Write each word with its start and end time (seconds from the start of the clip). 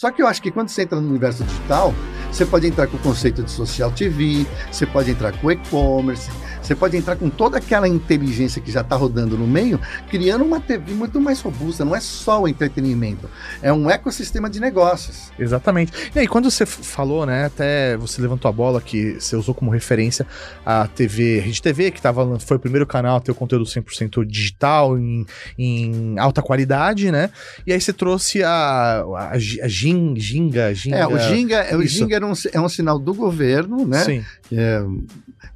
Só 0.00 0.10
que 0.10 0.22
eu 0.22 0.26
acho 0.26 0.40
que 0.40 0.50
quando 0.50 0.70
você 0.70 0.80
entra 0.84 0.98
no 0.98 1.06
universo 1.10 1.44
digital, 1.44 1.92
você 2.30 2.46
pode 2.46 2.66
entrar 2.66 2.86
com 2.86 2.96
o 2.96 3.00
conceito 3.00 3.42
de 3.42 3.50
social 3.50 3.90
TV, 3.90 4.46
você 4.70 4.86
pode 4.86 5.10
entrar 5.10 5.32
com 5.32 5.50
e-commerce, 5.50 6.30
você 6.62 6.76
pode 6.76 6.96
entrar 6.96 7.16
com 7.16 7.28
toda 7.28 7.58
aquela 7.58 7.88
inteligência 7.88 8.62
que 8.62 8.70
já 8.70 8.82
está 8.82 8.94
rodando 8.94 9.36
no 9.36 9.46
meio, 9.46 9.80
criando 10.08 10.44
uma 10.44 10.60
TV 10.60 10.92
muito 10.94 11.20
mais 11.20 11.40
robusta. 11.40 11.84
Não 11.84 11.96
é 11.96 12.00
só 12.00 12.42
o 12.42 12.46
entretenimento, 12.48 13.28
é 13.60 13.72
um 13.72 13.90
ecossistema 13.90 14.48
de 14.48 14.60
negócios. 14.60 15.32
Exatamente. 15.36 15.92
E 16.14 16.18
aí, 16.20 16.28
quando 16.28 16.48
você 16.48 16.64
falou, 16.64 17.26
né, 17.26 17.46
até 17.46 17.96
você 17.96 18.22
levantou 18.22 18.48
a 18.48 18.52
bola 18.52 18.80
que 18.80 19.14
você 19.18 19.34
usou 19.34 19.52
como 19.52 19.70
referência 19.70 20.24
a 20.64 20.86
TV, 20.86 21.40
Rede 21.40 21.60
TV, 21.60 21.90
que 21.90 22.00
tava, 22.00 22.38
foi 22.38 22.56
o 22.56 22.60
primeiro 22.60 22.86
canal 22.86 23.16
a 23.16 23.20
ter 23.20 23.32
o 23.32 23.34
conteúdo 23.34 23.64
100% 23.64 24.24
digital, 24.24 24.96
em, 24.96 25.26
em 25.58 26.18
alta 26.18 26.40
qualidade, 26.40 27.10
né? 27.10 27.30
E 27.66 27.72
aí 27.72 27.80
você 27.80 27.92
trouxe 27.92 28.44
a, 28.44 29.02
a, 29.02 29.30
a 29.32 29.38
Ginga, 29.68 30.20
Ginga. 30.20 30.96
É, 30.96 31.06
o 31.06 31.18
Ginga, 31.18 31.76
o 31.76 31.82
Ginga 31.84 32.19
era 32.20 32.26
um, 32.26 32.32
é 32.52 32.60
um 32.60 32.68
sinal 32.68 32.98
do 32.98 33.14
governo, 33.14 33.86
né? 33.86 34.04
Sim. 34.04 34.24
É, 34.52 34.82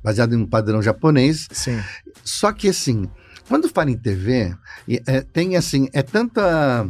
baseado 0.03 0.35
em 0.35 0.39
um 0.39 0.47
padrão 0.47 0.83
japonês. 0.83 1.47
Sim. 1.53 1.81
Só 2.25 2.53
que 2.53 2.69
assim, 2.69 3.09
quando 3.49 3.69
fala 3.69 3.91
em 3.91 3.97
TV, 3.97 4.55
é, 5.07 5.21
tem 5.21 5.57
assim, 5.57 5.89
é 5.93 6.03
tanta. 6.03 6.89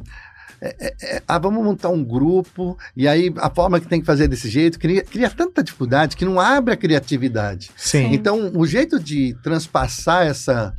É, 0.60 0.76
é, 0.80 1.16
é, 1.16 1.22
ah, 1.28 1.38
vamos 1.38 1.62
montar 1.62 1.90
um 1.90 2.02
grupo, 2.02 2.78
e 2.96 3.06
aí 3.06 3.30
a 3.36 3.50
forma 3.50 3.78
que 3.78 3.86
tem 3.86 4.00
que 4.00 4.06
fazer 4.06 4.28
desse 4.28 4.48
jeito 4.48 4.78
cria, 4.78 5.02
cria 5.04 5.28
tanta 5.28 5.62
dificuldade 5.62 6.16
que 6.16 6.24
não 6.24 6.40
abre 6.40 6.72
a 6.72 6.76
criatividade. 6.76 7.70
Sim. 7.76 8.14
Então, 8.14 8.50
o 8.54 8.66
jeito 8.66 8.98
de 8.98 9.36
transpassar 9.42 10.26
essa, 10.26 10.72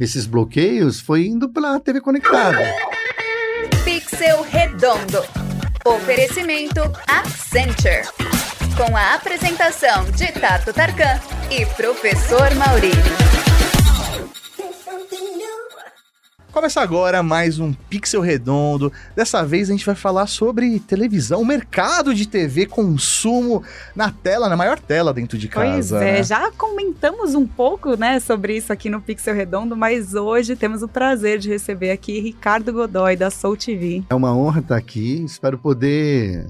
esses 0.00 0.24
bloqueios 0.24 0.98
foi 1.00 1.26
indo 1.26 1.48
pela 1.48 1.78
TV 1.78 2.00
conectada. 2.00 2.58
Pixel 3.84 4.42
Redondo. 4.42 5.47
Oferecimento 5.84 6.80
Accenture. 7.06 8.02
Com 8.76 8.96
a 8.96 9.14
apresentação 9.14 10.04
de 10.10 10.30
Tato 10.32 10.72
Tarkan 10.72 11.20
e 11.50 11.64
Professor 11.66 12.54
Maurício. 12.54 13.47
Começa 16.52 16.80
agora 16.80 17.22
mais 17.22 17.58
um 17.58 17.72
Pixel 17.72 18.22
Redondo. 18.22 18.90
Dessa 19.14 19.44
vez 19.44 19.68
a 19.68 19.72
gente 19.72 19.84
vai 19.84 19.94
falar 19.94 20.26
sobre 20.26 20.80
televisão, 20.80 21.42
o 21.42 21.46
mercado 21.46 22.14
de 22.14 22.26
TV, 22.26 22.64
consumo 22.64 23.62
na 23.94 24.10
tela, 24.10 24.48
na 24.48 24.56
maior 24.56 24.78
tela 24.78 25.12
dentro 25.12 25.36
de 25.36 25.46
casa. 25.46 25.98
Pois 25.98 26.02
é, 26.02 26.12
né? 26.14 26.22
já 26.22 26.50
comentamos 26.52 27.34
um 27.34 27.46
pouco, 27.46 27.96
né, 27.96 28.18
sobre 28.18 28.56
isso 28.56 28.72
aqui 28.72 28.88
no 28.88 29.00
Pixel 29.00 29.34
Redondo, 29.34 29.76
mas 29.76 30.14
hoje 30.14 30.56
temos 30.56 30.82
o 30.82 30.88
prazer 30.88 31.38
de 31.38 31.50
receber 31.50 31.90
aqui 31.90 32.18
Ricardo 32.18 32.72
Godoy 32.72 33.14
da 33.14 33.30
Soul 33.30 33.56
TV. 33.56 34.02
É 34.08 34.14
uma 34.14 34.34
honra 34.34 34.60
estar 34.60 34.76
aqui. 34.76 35.22
Espero 35.24 35.58
poder 35.58 36.46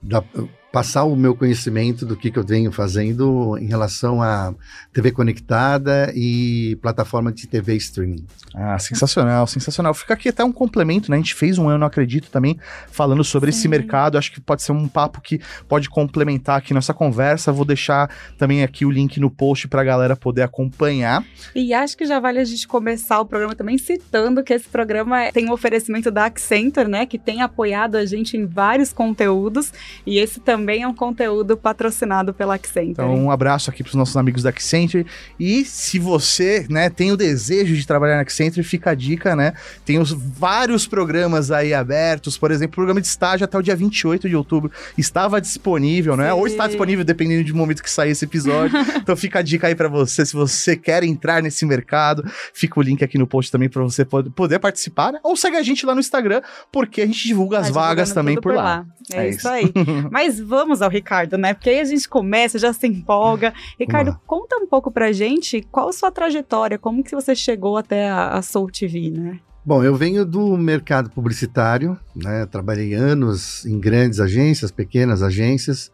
dar, 0.00 0.22
passar 0.70 1.04
o 1.04 1.16
meu 1.16 1.34
conhecimento 1.34 2.04
do 2.04 2.16
que, 2.16 2.30
que 2.30 2.38
eu 2.38 2.44
venho 2.44 2.70
fazendo 2.70 3.56
em 3.58 3.66
relação 3.66 4.22
a 4.22 4.54
TV 4.92 5.12
conectada 5.12 6.12
e 6.14 6.76
plataforma 6.82 7.32
de 7.32 7.46
TV 7.46 7.76
streaming. 7.76 8.26
Ah, 8.54 8.78
sensacional, 8.78 9.46
sensacional. 9.46 9.94
Fica 9.94 10.14
aqui 10.14 10.28
até 10.28 10.44
um 10.44 10.52
complemento, 10.52 11.10
né? 11.10 11.16
A 11.16 11.20
gente 11.20 11.34
fez 11.34 11.58
um 11.58 11.68
ano, 11.68 11.84
acredito, 11.84 12.30
também 12.30 12.58
falando 12.90 13.24
sobre 13.24 13.50
Sim. 13.50 13.58
esse 13.58 13.68
mercado. 13.68 14.18
Acho 14.18 14.30
que 14.30 14.40
pode 14.40 14.62
ser 14.62 14.72
um 14.72 14.86
papo 14.88 15.20
que 15.20 15.40
pode 15.66 15.88
complementar 15.88 16.58
aqui 16.58 16.74
nossa 16.74 16.92
conversa. 16.92 17.50
Vou 17.50 17.64
deixar 17.64 18.10
também 18.36 18.62
aqui 18.62 18.84
o 18.84 18.90
link 18.90 19.18
no 19.18 19.30
post 19.30 19.68
para 19.68 19.80
a 19.80 19.84
galera 19.84 20.16
poder 20.16 20.42
acompanhar. 20.42 21.24
E 21.54 21.72
acho 21.72 21.96
que 21.96 22.04
já 22.04 22.20
vale 22.20 22.40
a 22.40 22.44
gente 22.44 22.68
começar 22.68 23.20
o 23.20 23.26
programa 23.26 23.54
também 23.54 23.78
citando 23.78 24.42
que 24.42 24.52
esse 24.52 24.68
programa 24.68 25.32
tem 25.32 25.48
um 25.48 25.52
oferecimento 25.52 26.10
da 26.10 26.26
Accenture, 26.26 26.88
né? 26.88 27.06
Que 27.06 27.18
tem 27.18 27.40
apoiado 27.40 27.96
a 27.96 28.04
gente 28.04 28.36
em 28.36 28.44
vários 28.44 28.92
conteúdos. 28.92 29.72
E 30.06 30.18
esse 30.18 30.40
também 30.40 30.57
também 30.58 30.82
é 30.82 30.88
um 30.88 30.94
conteúdo 30.94 31.56
patrocinado 31.56 32.34
pela 32.34 32.56
Accenture. 32.56 32.90
Então, 32.90 33.14
um 33.14 33.30
abraço 33.30 33.70
aqui 33.70 33.84
para 33.84 33.90
os 33.90 33.94
nossos 33.94 34.16
amigos 34.16 34.42
da 34.42 34.50
Accenture. 34.50 35.06
E 35.38 35.64
se 35.64 36.00
você, 36.00 36.66
né, 36.68 36.90
tem 36.90 37.12
o 37.12 37.16
desejo 37.16 37.76
de 37.76 37.86
trabalhar 37.86 38.16
na 38.16 38.22
Accenture, 38.22 38.64
fica 38.64 38.90
a 38.90 38.94
dica, 38.94 39.36
né? 39.36 39.52
Tem 39.84 39.98
os 39.98 40.10
vários 40.12 40.84
programas 40.86 41.52
aí 41.52 41.72
abertos, 41.72 42.36
por 42.36 42.50
exemplo, 42.50 42.72
o 42.72 42.74
programa 42.74 43.00
de 43.00 43.06
estágio 43.06 43.44
até 43.44 43.56
o 43.56 43.62
dia 43.62 43.76
28 43.76 44.28
de 44.28 44.34
outubro 44.34 44.70
estava 44.96 45.40
disponível, 45.40 46.16
né? 46.16 46.32
Ou 46.32 46.46
está 46.46 46.66
disponível 46.66 47.04
dependendo 47.04 47.46
do 47.48 47.56
momento 47.56 47.82
que 47.82 47.90
sair 47.90 48.10
esse 48.10 48.24
episódio. 48.24 48.76
então 48.96 49.16
fica 49.16 49.38
a 49.38 49.42
dica 49.42 49.68
aí 49.68 49.76
para 49.76 49.88
você, 49.88 50.26
se 50.26 50.34
você 50.34 50.76
quer 50.76 51.04
entrar 51.04 51.40
nesse 51.40 51.64
mercado, 51.64 52.24
fica 52.52 52.80
o 52.80 52.82
link 52.82 53.04
aqui 53.04 53.16
no 53.16 53.28
post 53.28 53.52
também 53.52 53.68
para 53.68 53.82
você 53.82 54.04
poder 54.04 54.58
participar, 54.58 55.12
né? 55.12 55.20
Ou 55.22 55.36
segue 55.36 55.56
a 55.56 55.62
gente 55.62 55.86
lá 55.86 55.94
no 55.94 56.00
Instagram, 56.00 56.42
porque 56.72 57.02
a 57.02 57.06
gente 57.06 57.24
divulga 57.28 57.60
as 57.60 57.68
tá 57.68 57.72
vagas 57.72 58.12
também 58.12 58.34
por, 58.34 58.42
por 58.42 58.54
lá. 58.54 58.62
lá. 58.62 58.86
É, 59.12 59.26
é, 59.26 59.28
isso, 59.28 59.38
isso. 59.38 59.48
aí. 59.48 59.72
Mas 60.10 60.40
vamos 60.48 60.80
ao 60.80 60.88
Ricardo, 60.88 61.36
né? 61.36 61.52
Porque 61.52 61.68
aí 61.68 61.80
a 61.80 61.84
gente 61.84 62.08
começa, 62.08 62.58
já 62.58 62.72
se 62.72 62.86
empolga. 62.86 63.52
Ricardo, 63.78 64.18
conta 64.26 64.56
um 64.56 64.66
pouco 64.66 64.90
pra 64.90 65.12
gente 65.12 65.60
qual 65.70 65.90
a 65.90 65.92
sua 65.92 66.10
trajetória, 66.10 66.78
como 66.78 67.04
que 67.04 67.14
você 67.14 67.36
chegou 67.36 67.76
até 67.76 68.08
a, 68.08 68.30
a 68.30 68.42
Soul 68.42 68.70
TV, 68.70 69.10
né? 69.10 69.38
Bom, 69.64 69.84
eu 69.84 69.94
venho 69.94 70.24
do 70.24 70.56
mercado 70.56 71.10
publicitário, 71.10 71.98
né? 72.16 72.46
Trabalhei 72.46 72.94
anos 72.94 73.66
em 73.66 73.78
grandes 73.78 74.18
agências, 74.18 74.70
pequenas 74.70 75.22
agências, 75.22 75.92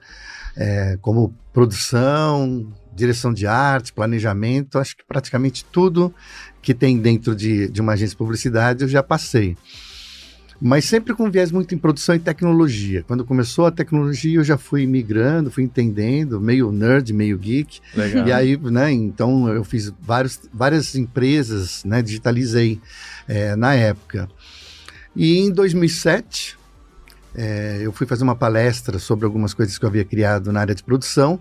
é, 0.57 0.97
como 1.01 1.35
produção, 1.53 2.73
direção 2.95 3.33
de 3.35 3.49
arte, 3.49 3.93
planejamento, 3.93 4.79
acho 4.79 4.97
que 4.97 5.05
praticamente 5.05 5.65
tudo 5.65 6.15
que 6.63 6.73
tem 6.73 6.97
dentro 6.99 7.35
de, 7.35 7.69
de 7.69 7.81
uma 7.81 7.95
agência 7.95 8.13
de 8.13 8.19
publicidade 8.19 8.85
eu 8.85 8.89
já 8.89 9.03
passei 9.03 9.57
mas 10.65 10.87
sempre 10.87 11.13
com 11.13 11.31
viés 11.31 11.53
muito 11.53 11.75
em 11.75 11.79
produção 11.79 12.15
e 12.15 12.19
tecnologia. 12.19 13.05
Quando 13.07 13.23
começou 13.23 13.67
a 13.67 13.71
tecnologia, 13.71 14.39
eu 14.39 14.43
já 14.43 14.57
fui 14.57 14.87
migrando, 14.87 15.51
fui 15.51 15.63
entendendo, 15.63 16.41
meio 16.41 16.73
nerd, 16.73 17.13
meio 17.13 17.37
geek. 17.37 17.81
Legal. 17.95 18.27
E 18.27 18.33
aí, 18.33 18.57
né, 18.57 18.91
então 18.91 19.47
eu 19.47 19.63
fiz 19.63 19.93
vários, 20.01 20.41
várias 20.51 20.95
empresas, 20.95 21.85
né, 21.85 22.01
digitalizei 22.01 22.81
é, 23.29 23.55
na 23.55 23.75
época. 23.75 24.27
E 25.15 25.37
em 25.37 25.53
2007, 25.53 26.57
é, 27.35 27.81
eu 27.83 27.93
fui 27.93 28.07
fazer 28.07 28.25
uma 28.25 28.35
palestra 28.35 28.99
sobre 28.99 29.27
algumas 29.27 29.53
coisas 29.53 29.77
que 29.77 29.85
eu 29.85 29.89
havia 29.91 30.05
criado 30.05 30.51
na 30.51 30.61
área 30.61 30.75
de 30.75 30.83
produção, 30.83 31.39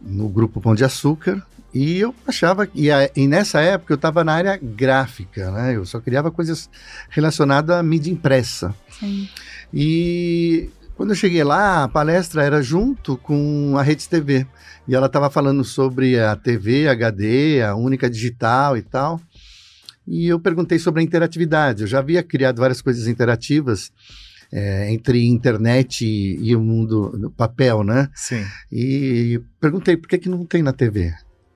no 0.00 0.28
grupo 0.28 0.60
Pão 0.60 0.74
de 0.74 0.84
Açúcar, 0.84 1.42
e 1.72 1.98
eu 1.98 2.14
achava 2.26 2.66
que. 2.66 2.88
E, 3.14 3.26
nessa 3.26 3.60
época 3.60 3.92
eu 3.92 3.96
estava 3.96 4.24
na 4.24 4.32
área 4.32 4.58
gráfica, 4.60 5.50
né? 5.50 5.76
Eu 5.76 5.84
só 5.84 6.00
criava 6.00 6.30
coisas 6.30 6.68
relacionadas 7.10 7.76
à 7.76 7.82
mídia 7.82 8.10
impressa. 8.10 8.74
Sim. 8.98 9.28
E 9.72 10.70
quando 10.96 11.10
eu 11.10 11.16
cheguei 11.16 11.44
lá, 11.44 11.84
a 11.84 11.88
palestra 11.88 12.42
era 12.42 12.62
junto 12.62 13.16
com 13.18 13.76
a 13.76 13.82
Rede 13.82 14.08
TV. 14.08 14.46
E 14.86 14.94
ela 14.94 15.06
estava 15.06 15.28
falando 15.28 15.62
sobre 15.62 16.18
a 16.18 16.34
TV 16.34 16.88
HD, 16.88 17.62
a 17.62 17.74
única 17.74 18.08
digital 18.08 18.76
e 18.76 18.82
tal. 18.82 19.20
E 20.06 20.26
eu 20.26 20.40
perguntei 20.40 20.78
sobre 20.78 21.02
a 21.02 21.04
interatividade. 21.04 21.82
Eu 21.82 21.86
já 21.86 21.98
havia 21.98 22.22
criado 22.22 22.60
várias 22.60 22.80
coisas 22.80 23.06
interativas. 23.06 23.92
É, 24.50 24.90
entre 24.90 25.26
internet 25.26 26.06
e, 26.06 26.38
e, 26.42 26.56
o 26.56 26.60
mundo 26.60 27.10
do 27.18 27.30
papel, 27.30 27.84
né? 27.84 28.08
Sim. 28.14 28.42
E 28.72 29.38
perguntei 29.60 29.94
por 29.94 30.08
que, 30.08 30.16
que 30.16 30.28
não 30.28 30.46
tem 30.46 30.62
na 30.62 30.72
TV. 30.72 31.12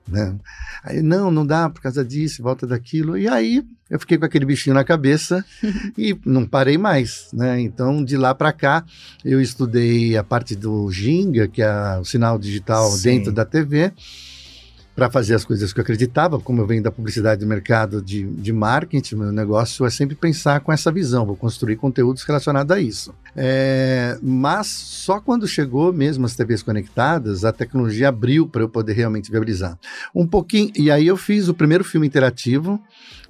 Né? 0.07 0.35
Aí, 0.83 1.01
não, 1.01 1.31
não 1.31 1.45
dá 1.45 1.69
por 1.69 1.81
causa 1.81 2.03
disso, 2.05 2.43
volta 2.43 2.67
daquilo. 2.67 3.17
E 3.17 3.27
aí 3.27 3.63
eu 3.89 3.99
fiquei 3.99 4.17
com 4.17 4.25
aquele 4.25 4.45
bichinho 4.45 4.75
na 4.75 4.83
cabeça 4.83 5.43
e 5.97 6.15
não 6.25 6.45
parei 6.45 6.77
mais. 6.77 7.29
Né? 7.33 7.61
Então, 7.61 8.03
de 8.03 8.17
lá 8.17 8.35
para 8.35 8.53
cá, 8.53 8.85
eu 9.23 9.41
estudei 9.41 10.15
a 10.17 10.23
parte 10.23 10.55
do 10.55 10.91
Ginga, 10.91 11.47
que 11.47 11.61
é 11.61 11.97
o 11.99 12.05
sinal 12.05 12.37
digital 12.37 12.91
Sim. 12.91 13.03
dentro 13.03 13.31
da 13.31 13.45
TV 13.45 13.91
para 14.95 15.09
fazer 15.09 15.33
as 15.33 15.43
coisas 15.43 15.73
que 15.73 15.79
eu 15.79 15.81
acreditava, 15.81 16.39
como 16.39 16.61
eu 16.61 16.67
venho 16.67 16.83
da 16.83 16.91
publicidade 16.91 17.41
do 17.41 17.47
mercado 17.47 18.01
de, 18.01 18.23
de 18.23 18.53
marketing, 18.53 19.15
meu 19.15 19.31
negócio 19.31 19.85
é 19.85 19.89
sempre 19.89 20.15
pensar 20.15 20.59
com 20.59 20.71
essa 20.71 20.91
visão, 20.91 21.25
vou 21.25 21.35
construir 21.35 21.77
conteúdos 21.77 22.23
relacionados 22.23 22.75
a 22.75 22.79
isso. 22.79 23.13
É, 23.35 24.17
mas 24.21 24.67
só 24.67 25.19
quando 25.19 25.47
chegou 25.47 25.91
mesmo 25.91 26.25
as 26.25 26.35
TVs 26.35 26.61
conectadas, 26.61 27.43
a 27.43 27.51
tecnologia 27.51 28.09
abriu 28.09 28.47
para 28.47 28.61
eu 28.61 28.69
poder 28.69 28.93
realmente 28.93 29.31
viabilizar. 29.31 29.77
Um 30.13 30.27
pouquinho, 30.27 30.71
e 30.75 30.91
aí 30.91 31.07
eu 31.07 31.17
fiz 31.17 31.47
o 31.47 31.53
primeiro 31.55 31.83
filme 31.83 32.05
interativo 32.05 32.79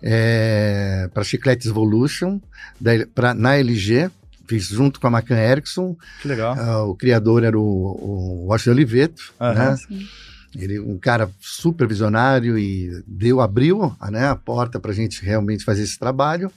é, 0.01 1.09
para 1.13 1.23
Chicletes 1.23 1.67
Evolution, 1.67 2.41
da, 2.79 2.91
pra, 3.15 3.33
na 3.33 3.55
LG, 3.55 4.11
fiz 4.45 4.67
junto 4.67 4.99
com 4.99 5.07
a 5.07 5.09
Macan 5.09 5.37
Erickson. 5.37 5.95
Que 6.21 6.27
legal. 6.27 6.55
Uh, 6.55 6.89
o 6.89 6.95
criador 6.95 7.43
era 7.45 7.57
o, 7.57 7.61
o 7.61 8.45
Washington 8.47 8.71
Oliveto, 8.71 9.33
uhum. 9.39 9.53
né? 9.53 9.77
Sim. 9.77 10.07
Ele 10.55 10.79
um 10.79 10.97
cara 10.97 11.29
super 11.39 11.87
visionário 11.87 12.57
e 12.57 13.03
deu, 13.07 13.41
abriu 13.41 13.95
né, 14.11 14.27
a 14.27 14.35
porta 14.35 14.79
para 14.79 14.91
a 14.91 14.93
gente 14.93 15.23
realmente 15.23 15.63
fazer 15.63 15.83
esse 15.83 15.97
trabalho. 15.97 16.51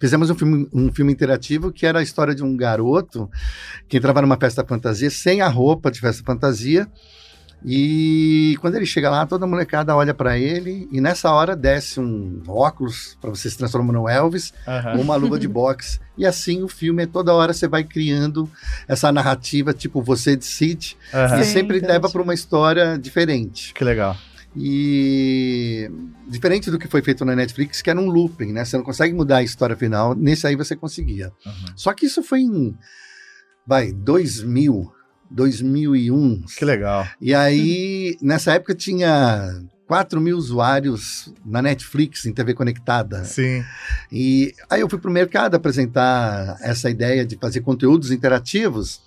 Fizemos 0.00 0.30
um 0.30 0.34
filme, 0.34 0.68
um 0.72 0.92
filme 0.92 1.12
interativo 1.12 1.72
que 1.72 1.84
era 1.84 1.98
a 1.98 2.02
história 2.02 2.34
de 2.34 2.42
um 2.42 2.56
garoto 2.56 3.30
que 3.88 3.98
entrava 3.98 4.22
numa 4.22 4.38
festa 4.38 4.64
fantasia 4.64 5.10
sem 5.10 5.40
a 5.40 5.48
roupa 5.48 5.90
de 5.90 6.00
festa 6.00 6.22
fantasia 6.24 6.88
E 7.64 8.56
quando 8.60 8.74
ele 8.74 8.86
chega 8.86 9.08
lá, 9.10 9.24
toda 9.26 9.44
a 9.44 9.48
molecada 9.48 9.94
olha 9.94 10.12
pra 10.12 10.36
ele 10.38 10.88
e 10.90 11.00
nessa 11.00 11.30
hora 11.30 11.54
desce 11.54 12.00
um 12.00 12.42
óculos 12.48 13.16
pra 13.20 13.30
você 13.30 13.48
se 13.48 13.56
transformar 13.56 13.92
no 13.92 14.08
Elvis 14.08 14.52
Aham. 14.66 14.94
ou 14.96 15.00
uma 15.02 15.16
luva 15.16 15.38
de 15.38 15.46
boxe. 15.48 16.00
E 16.18 16.26
assim 16.26 16.62
o 16.62 16.68
filme, 16.68 17.06
toda 17.06 17.32
hora 17.32 17.54
você 17.54 17.66
vai 17.66 17.82
criando 17.82 18.46
essa 18.86 19.10
narrativa, 19.10 19.72
tipo 19.72 20.02
você 20.02 20.36
decide, 20.36 20.94
Aham. 21.12 21.40
e 21.40 21.44
Sim, 21.44 21.52
sempre 21.54 21.78
entendi. 21.78 21.90
leva 21.92 22.10
pra 22.10 22.20
uma 22.20 22.34
história 22.34 22.98
diferente. 22.98 23.72
Que 23.72 23.82
legal. 23.82 24.14
E 24.54 25.90
diferente 26.28 26.70
do 26.70 26.78
que 26.78 26.86
foi 26.86 27.00
feito 27.00 27.24
na 27.24 27.34
Netflix, 27.34 27.80
que 27.80 27.88
era 27.88 27.98
um 27.98 28.10
looping, 28.10 28.52
né? 28.52 28.62
Você 28.64 28.76
não 28.76 28.84
consegue 28.84 29.14
mudar 29.14 29.38
a 29.38 29.42
história 29.42 29.74
final, 29.74 30.14
nesse 30.14 30.46
aí 30.46 30.54
você 30.54 30.76
conseguia. 30.76 31.32
Uhum. 31.46 31.72
Só 31.76 31.94
que 31.94 32.04
isso 32.04 32.22
foi 32.22 32.40
em, 32.40 32.76
vai, 33.66 33.90
2000, 33.90 34.92
2001. 35.32 36.44
Que 36.56 36.64
legal. 36.64 37.06
E 37.20 37.34
aí, 37.34 38.16
nessa 38.20 38.52
época 38.52 38.74
tinha 38.74 39.62
4 39.86 40.20
mil 40.20 40.38
usuários 40.38 41.32
na 41.44 41.60
Netflix, 41.60 42.24
em 42.24 42.32
TV 42.32 42.54
conectada. 42.54 43.24
Sim. 43.24 43.62
E 44.10 44.54
aí 44.70 44.80
eu 44.80 44.88
fui 44.88 44.98
pro 44.98 45.10
mercado 45.10 45.54
apresentar 45.54 46.56
essa 46.62 46.88
ideia 46.88 47.26
de 47.26 47.36
fazer 47.36 47.60
conteúdos 47.60 48.10
interativos. 48.10 49.00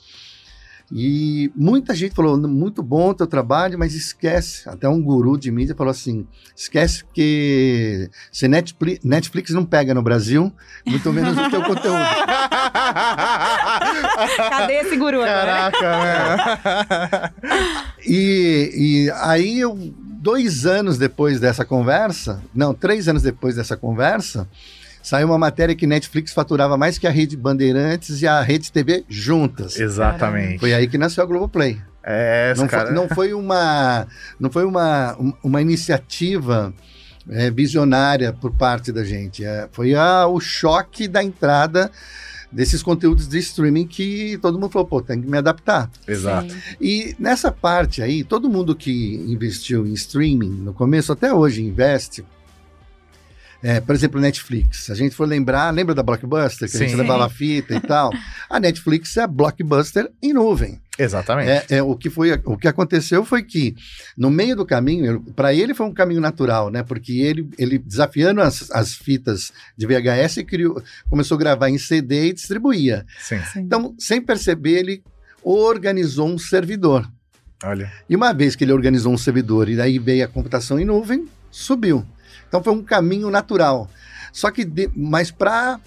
E 0.91 1.51
muita 1.55 1.95
gente 1.95 2.13
falou, 2.13 2.37
muito 2.37 2.83
bom 2.83 3.09
o 3.09 3.13
teu 3.13 3.25
trabalho, 3.25 3.77
mas 3.79 3.95
esquece. 3.95 4.69
Até 4.69 4.87
um 4.87 5.01
guru 5.01 5.37
de 5.37 5.51
mídia 5.51 5.75
falou 5.75 5.91
assim, 5.91 6.27
esquece 6.55 7.03
que 7.13 8.09
se 8.31 8.47
Netflix, 8.47 9.03
Netflix 9.03 9.51
não 9.51 9.65
pega 9.65 9.93
no 9.93 10.03
Brasil, 10.03 10.53
muito 10.85 11.11
menos 11.11 11.35
o 11.35 11.49
teu 11.49 11.63
conteúdo. 11.63 11.97
Cadê 14.37 14.73
esse 14.73 14.95
guru 14.95 15.21
agora? 15.21 15.71
Caraca, 15.71 16.03
né? 16.03 17.31
E, 18.05 19.07
e 19.07 19.11
aí 19.15 19.59
eu, 19.59 19.75
dois 20.21 20.65
anos 20.65 20.97
depois 20.97 21.39
dessa 21.39 21.65
conversa, 21.65 22.43
não, 22.53 22.73
três 22.73 23.07
anos 23.07 23.23
depois 23.23 23.55
dessa 23.55 23.75
conversa, 23.75 24.47
saiu 25.07 25.27
uma 25.27 25.37
matéria 25.37 25.75
que 25.75 25.85
Netflix 25.85 26.33
faturava 26.33 26.75
mais 26.77 26.97
que 26.97 27.05
a 27.05 27.11
Rede 27.11 27.37
Bandeirantes 27.37 28.21
e 28.21 28.27
a 28.27 28.41
Rede 28.41 28.71
TV 28.71 29.05
juntas. 29.07 29.77
Exatamente. 29.79 30.59
Foi 30.59 30.73
aí 30.73 30.87
que 30.87 30.97
nasceu 30.97 31.23
a 31.23 31.27
Globoplay. 31.27 31.79
É, 32.03 32.53
Não, 32.57 32.67
cara. 32.67 32.85
foi, 32.87 32.95
não 32.95 33.07
foi 33.09 33.33
uma, 33.33 34.07
não 34.39 34.49
foi 34.51 34.63
uma, 34.65 35.15
um- 35.19 35.33
uma 35.43 35.61
iniciativa 35.61 36.73
é, 37.29 37.49
visionária 37.49 38.31
por 38.31 38.51
parte 38.51 38.91
da 38.91 39.03
gente. 39.03 39.43
É, 39.43 39.67
foi 39.71 39.95
a- 39.95 40.27
o 40.27 40.39
choque 40.39 41.07
da 41.07 41.23
entrada 41.23 41.89
desses 42.51 42.81
conteúdos 42.83 43.27
de 43.27 43.37
streaming 43.39 43.85
que 43.87 44.37
todo 44.41 44.59
mundo 44.59 44.71
falou, 44.71 44.87
pô, 44.87 45.01
tem 45.01 45.19
que 45.21 45.27
me 45.27 45.37
adaptar. 45.37 45.89
Exato. 46.07 46.53
Sim. 46.53 46.59
E 46.79 47.15
nessa 47.19 47.51
parte 47.51 48.01
aí, 48.01 48.23
todo 48.23 48.47
mundo 48.49 48.75
que 48.75 49.15
investiu 49.27 49.85
em 49.87 49.93
streaming 49.93 50.51
no 50.51 50.73
começo, 50.73 51.11
até 51.11 51.33
hoje 51.33 51.63
investe. 51.63 52.23
É, 53.67 53.81
por 53.81 53.95
exemplo, 53.95 54.21
Netflix. 54.21 54.83
Se 54.85 54.91
a 54.91 54.95
gente 54.95 55.15
for 55.15 55.27
lembrar, 55.27 55.73
lembra 55.73 55.95
da 55.95 56.03
Blockbuster, 56.03 56.69
que 56.69 56.77
a 56.77 56.79
gente 56.79 56.91
Sim. 56.91 56.97
levava 56.97 57.27
fita 57.27 57.73
e 57.73 57.79
tal? 57.79 58.11
A 58.47 58.59
Netflix 58.59 59.17
é 59.17 59.23
a 59.23 59.27
Blockbuster 59.27 60.07
em 60.21 60.33
nuvem. 60.33 60.79
Exatamente. 60.99 61.49
É, 61.49 61.65
é, 61.77 61.81
o, 61.81 61.95
que 61.95 62.11
foi, 62.11 62.39
o 62.45 62.55
que 62.55 62.67
aconteceu 62.67 63.25
foi 63.25 63.41
que, 63.41 63.75
no 64.15 64.29
meio 64.29 64.55
do 64.55 64.67
caminho, 64.67 65.19
para 65.35 65.51
ele 65.51 65.73
foi 65.73 65.87
um 65.87 65.93
caminho 65.93 66.21
natural, 66.21 66.69
né? 66.69 66.83
Porque 66.83 67.13
ele, 67.13 67.49
ele 67.57 67.79
desafiando 67.79 68.39
as, 68.39 68.69
as 68.69 68.93
fitas 68.93 69.51
de 69.75 69.87
VHS, 69.87 70.43
criou, 70.47 70.79
começou 71.09 71.33
a 71.33 71.39
gravar 71.39 71.67
em 71.67 71.79
CD 71.79 72.27
e 72.27 72.33
distribuía. 72.33 73.03
Sim. 73.19 73.39
Sim. 73.51 73.61
Então, 73.61 73.95
sem 73.97 74.21
perceber, 74.21 74.77
ele 74.77 75.03
organizou 75.43 76.27
um 76.27 76.37
servidor. 76.37 77.11
Olha. 77.63 77.91
E 78.07 78.15
uma 78.15 78.31
vez 78.31 78.55
que 78.55 78.63
ele 78.63 78.73
organizou 78.73 79.11
um 79.11 79.17
servidor 79.17 79.67
e 79.69 79.75
daí 79.75 79.97
veio 79.97 80.23
a 80.23 80.27
computação 80.27 80.79
em 80.79 80.85
nuvem, 80.85 81.27
subiu. 81.49 82.05
Então 82.47 82.63
foi 82.63 82.73
um 82.73 82.83
caminho 82.83 83.29
natural. 83.29 83.89
Só 84.31 84.51
que, 84.51 84.63
de, 84.65 84.89
mas 84.95 85.31
para 85.31 85.79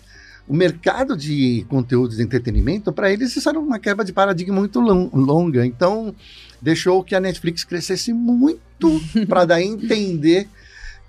o 0.46 0.54
mercado 0.54 1.16
de 1.16 1.66
conteúdo 1.68 2.16
de 2.16 2.22
entretenimento, 2.22 2.92
para 2.92 3.12
eles 3.12 3.36
isso 3.36 3.48
era 3.48 3.58
uma 3.58 3.78
quebra 3.78 4.04
de 4.04 4.12
paradigma 4.12 4.58
muito 4.58 4.80
lon- 4.80 5.10
longa. 5.12 5.66
Então 5.66 6.14
deixou 6.60 7.04
que 7.04 7.14
a 7.14 7.20
Netflix 7.20 7.64
crescesse 7.64 8.12
muito 8.12 9.00
para 9.28 9.44
daí 9.44 9.64
entender 9.66 10.48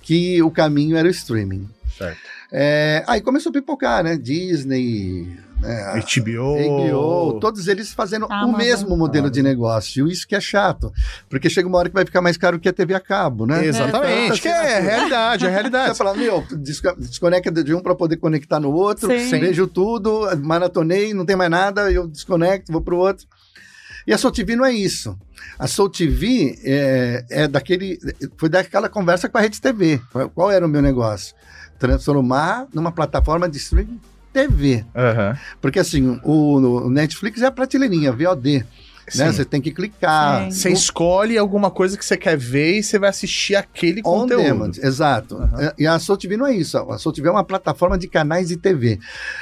que 0.01 0.41
o 0.43 0.51
caminho 0.51 0.97
era 0.97 1.07
o 1.07 1.11
streaming. 1.11 1.69
Certo. 1.97 2.19
É, 2.51 3.03
aí 3.07 3.21
começou 3.21 3.49
a 3.51 3.53
pipocar, 3.53 4.03
né? 4.03 4.17
Disney, 4.17 5.37
né? 5.59 6.01
HBO. 6.01 6.55
HBO, 6.57 7.39
todos 7.39 7.67
eles 7.67 7.91
fazendo 7.93 8.25
o 8.27 8.31
Amazon. 8.33 8.55
mesmo 8.57 8.97
modelo 8.97 9.29
de 9.29 9.41
negócio. 9.43 10.07
Isso 10.07 10.27
que 10.27 10.35
é 10.35 10.39
chato. 10.41 10.91
Porque 11.29 11.49
chega 11.49 11.67
uma 11.67 11.77
hora 11.77 11.89
que 11.89 11.95
vai 11.95 12.05
ficar 12.05 12.21
mais 12.21 12.37
caro 12.37 12.59
que 12.59 12.69
a 12.69 12.73
TV 12.73 12.93
a 12.93 12.99
cabo, 12.99 13.45
né? 13.45 13.65
Exatamente. 13.65 14.41
Que 14.41 14.47
é 14.47 14.77
a 14.77 14.79
realidade, 14.79 15.45
é 15.45 15.47
a 15.47 15.49
Você 15.49 15.53
realidade. 15.53 15.97
fala, 15.97 16.13
meu, 16.15 16.43
desco- 16.57 16.95
desconecta 16.97 17.51
de 17.63 17.73
um 17.73 17.81
para 17.81 17.95
poder 17.95 18.17
conectar 18.17 18.59
no 18.59 18.71
outro, 18.71 19.09
Sim. 19.09 19.39
vejo 19.39 19.67
tudo, 19.67 20.27
maratonei, 20.41 21.13
não 21.13 21.25
tem 21.25 21.35
mais 21.35 21.51
nada, 21.51 21.91
eu 21.91 22.07
desconecto, 22.07 22.71
vou 22.71 22.81
pro 22.81 22.97
outro. 22.97 23.25
E 24.07 24.13
a 24.13 24.17
Soul 24.17 24.31
TV 24.33 24.55
não 24.55 24.65
é 24.65 24.73
isso. 24.73 25.15
A 25.59 25.67
Soul 25.67 25.89
TV 25.89 26.57
é, 26.63 27.25
é 27.29 27.47
daquele. 27.47 27.99
Foi 28.37 28.49
daquela 28.49 28.89
conversa 28.89 29.29
com 29.29 29.37
a 29.37 29.41
Rede 29.41 29.61
TV. 29.61 30.01
Qual 30.33 30.49
era 30.49 30.65
o 30.65 30.69
meu 30.69 30.81
negócio? 30.81 31.35
Transformar 31.77 32.67
numa 32.73 32.91
plataforma 32.91 33.47
de 33.47 33.57
streaming 33.57 33.99
TV. 34.33 34.85
Aham. 34.95 35.37
Porque 35.61 35.79
assim, 35.79 36.19
o, 36.23 36.55
o 36.85 36.89
Netflix 36.89 37.41
é 37.41 37.47
a 37.47 37.51
prateleirinha, 37.51 38.11
VOD. 38.11 38.65
Né? 39.15 39.27
Sim. 39.27 39.31
Você 39.33 39.45
tem 39.45 39.61
que 39.61 39.71
clicar. 39.71 40.43
Sim. 40.45 40.51
Você 40.51 40.69
escolhe 40.71 41.37
alguma 41.37 41.69
coisa 41.71 41.97
que 41.97 42.05
você 42.05 42.17
quer 42.17 42.37
ver 42.37 42.77
e 42.79 42.83
você 42.83 42.99
vai 42.99 43.09
assistir 43.09 43.55
aquele 43.55 44.01
On 44.01 44.21
conteúdo. 44.21 44.43
demand, 44.43 44.71
exato. 44.81 45.35
Aham. 45.37 45.73
E 45.77 45.87
a 45.87 45.97
Soul 45.99 46.17
TV 46.17 46.37
não 46.37 46.45
é 46.47 46.55
isso. 46.55 46.77
A 46.77 46.97
Soul 46.97 47.13
TV 47.13 47.27
é 47.27 47.31
uma 47.31 47.43
plataforma 47.43 47.97
de 47.97 48.07
canais 48.07 48.47
de 48.49 48.57
TV. 48.57 48.99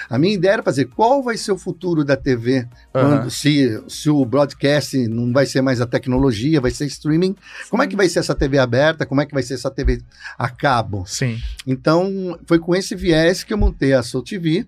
A 0.09 0.17
minha 0.17 0.33
ideia 0.33 0.53
era 0.53 0.63
fazer 0.63 0.85
qual 0.85 1.21
vai 1.23 1.37
ser 1.37 1.51
o 1.51 1.57
futuro 1.57 2.03
da 2.03 2.15
TV 2.15 2.67
quando, 2.91 3.29
se, 3.29 3.81
se 3.87 4.09
o 4.09 4.23
broadcast 4.25 4.97
não 5.07 5.31
vai 5.31 5.45
ser 5.45 5.61
mais 5.61 5.81
a 5.81 5.85
tecnologia, 5.85 6.61
vai 6.61 6.71
ser 6.71 6.85
streaming. 6.85 7.35
Como 7.69 7.83
é 7.83 7.87
que 7.87 7.95
vai 7.95 8.09
ser 8.09 8.19
essa 8.19 8.35
TV 8.35 8.57
aberta? 8.57 9.05
Como 9.05 9.21
é 9.21 9.25
que 9.25 9.33
vai 9.33 9.43
ser 9.43 9.55
essa 9.55 9.69
TV 9.69 10.01
a 10.37 10.49
cabo? 10.49 11.03
Sim. 11.05 11.37
Então, 11.65 12.37
foi 12.45 12.59
com 12.59 12.75
esse 12.75 12.95
viés 12.95 13.43
que 13.43 13.53
eu 13.53 13.57
montei 13.57 13.93
a 13.93 14.03
Soul 14.03 14.23
TV. 14.23 14.65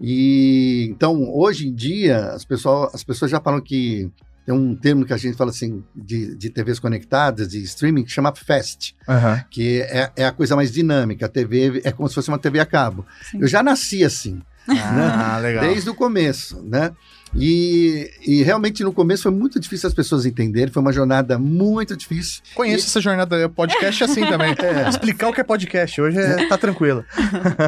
E 0.00 0.88
então, 0.90 1.22
hoje 1.34 1.68
em 1.68 1.74
dia, 1.74 2.26
as, 2.32 2.44
pessoal, 2.44 2.90
as 2.92 3.02
pessoas 3.02 3.30
já 3.30 3.40
falam 3.40 3.60
que 3.60 4.10
tem 4.44 4.54
um 4.54 4.76
termo 4.76 5.04
que 5.04 5.12
a 5.12 5.16
gente 5.16 5.36
fala 5.36 5.50
assim 5.50 5.82
de, 5.94 6.36
de 6.36 6.50
TVs 6.50 6.78
conectadas, 6.78 7.48
de 7.48 7.60
streaming, 7.64 8.04
que 8.04 8.10
chama 8.12 8.32
FAST, 8.34 8.94
Aham. 9.08 9.42
que 9.50 9.80
é, 9.82 10.12
é 10.16 10.24
a 10.26 10.30
coisa 10.32 10.54
mais 10.54 10.70
dinâmica. 10.70 11.26
A 11.26 11.28
TV 11.28 11.80
é 11.82 11.90
como 11.90 12.08
se 12.08 12.14
fosse 12.14 12.28
uma 12.28 12.38
TV 12.38 12.60
a 12.60 12.66
cabo. 12.66 13.04
Sim. 13.30 13.38
Eu 13.40 13.48
já 13.48 13.62
nasci 13.62 14.04
assim, 14.04 14.40
Ah, 14.68 15.38
legal. 15.42 15.64
desde 15.64 15.90
o 15.90 15.94
começo, 15.94 16.62
né? 16.62 16.92
E, 17.34 18.10
e 18.26 18.42
realmente 18.42 18.82
no 18.82 18.92
começo 18.92 19.24
foi 19.24 19.32
muito 19.32 19.60
difícil 19.60 19.88
as 19.88 19.94
pessoas 19.94 20.24
entenderem, 20.24 20.72
foi 20.72 20.80
uma 20.80 20.92
jornada 20.92 21.38
muito 21.38 21.96
difícil. 21.96 22.40
Conheço 22.54 22.86
essa 22.86 23.00
jornada. 23.00 23.48
Podcast 23.48 24.02
é 24.02 24.06
assim 24.06 24.24
também. 24.28 24.54
Explicar 24.88 25.28
o 25.28 25.32
que 25.32 25.40
é 25.40 25.44
podcast 25.44 26.00
hoje 26.00 26.18
é, 26.18 26.46
tá 26.48 26.56
tranquilo. 26.56 27.04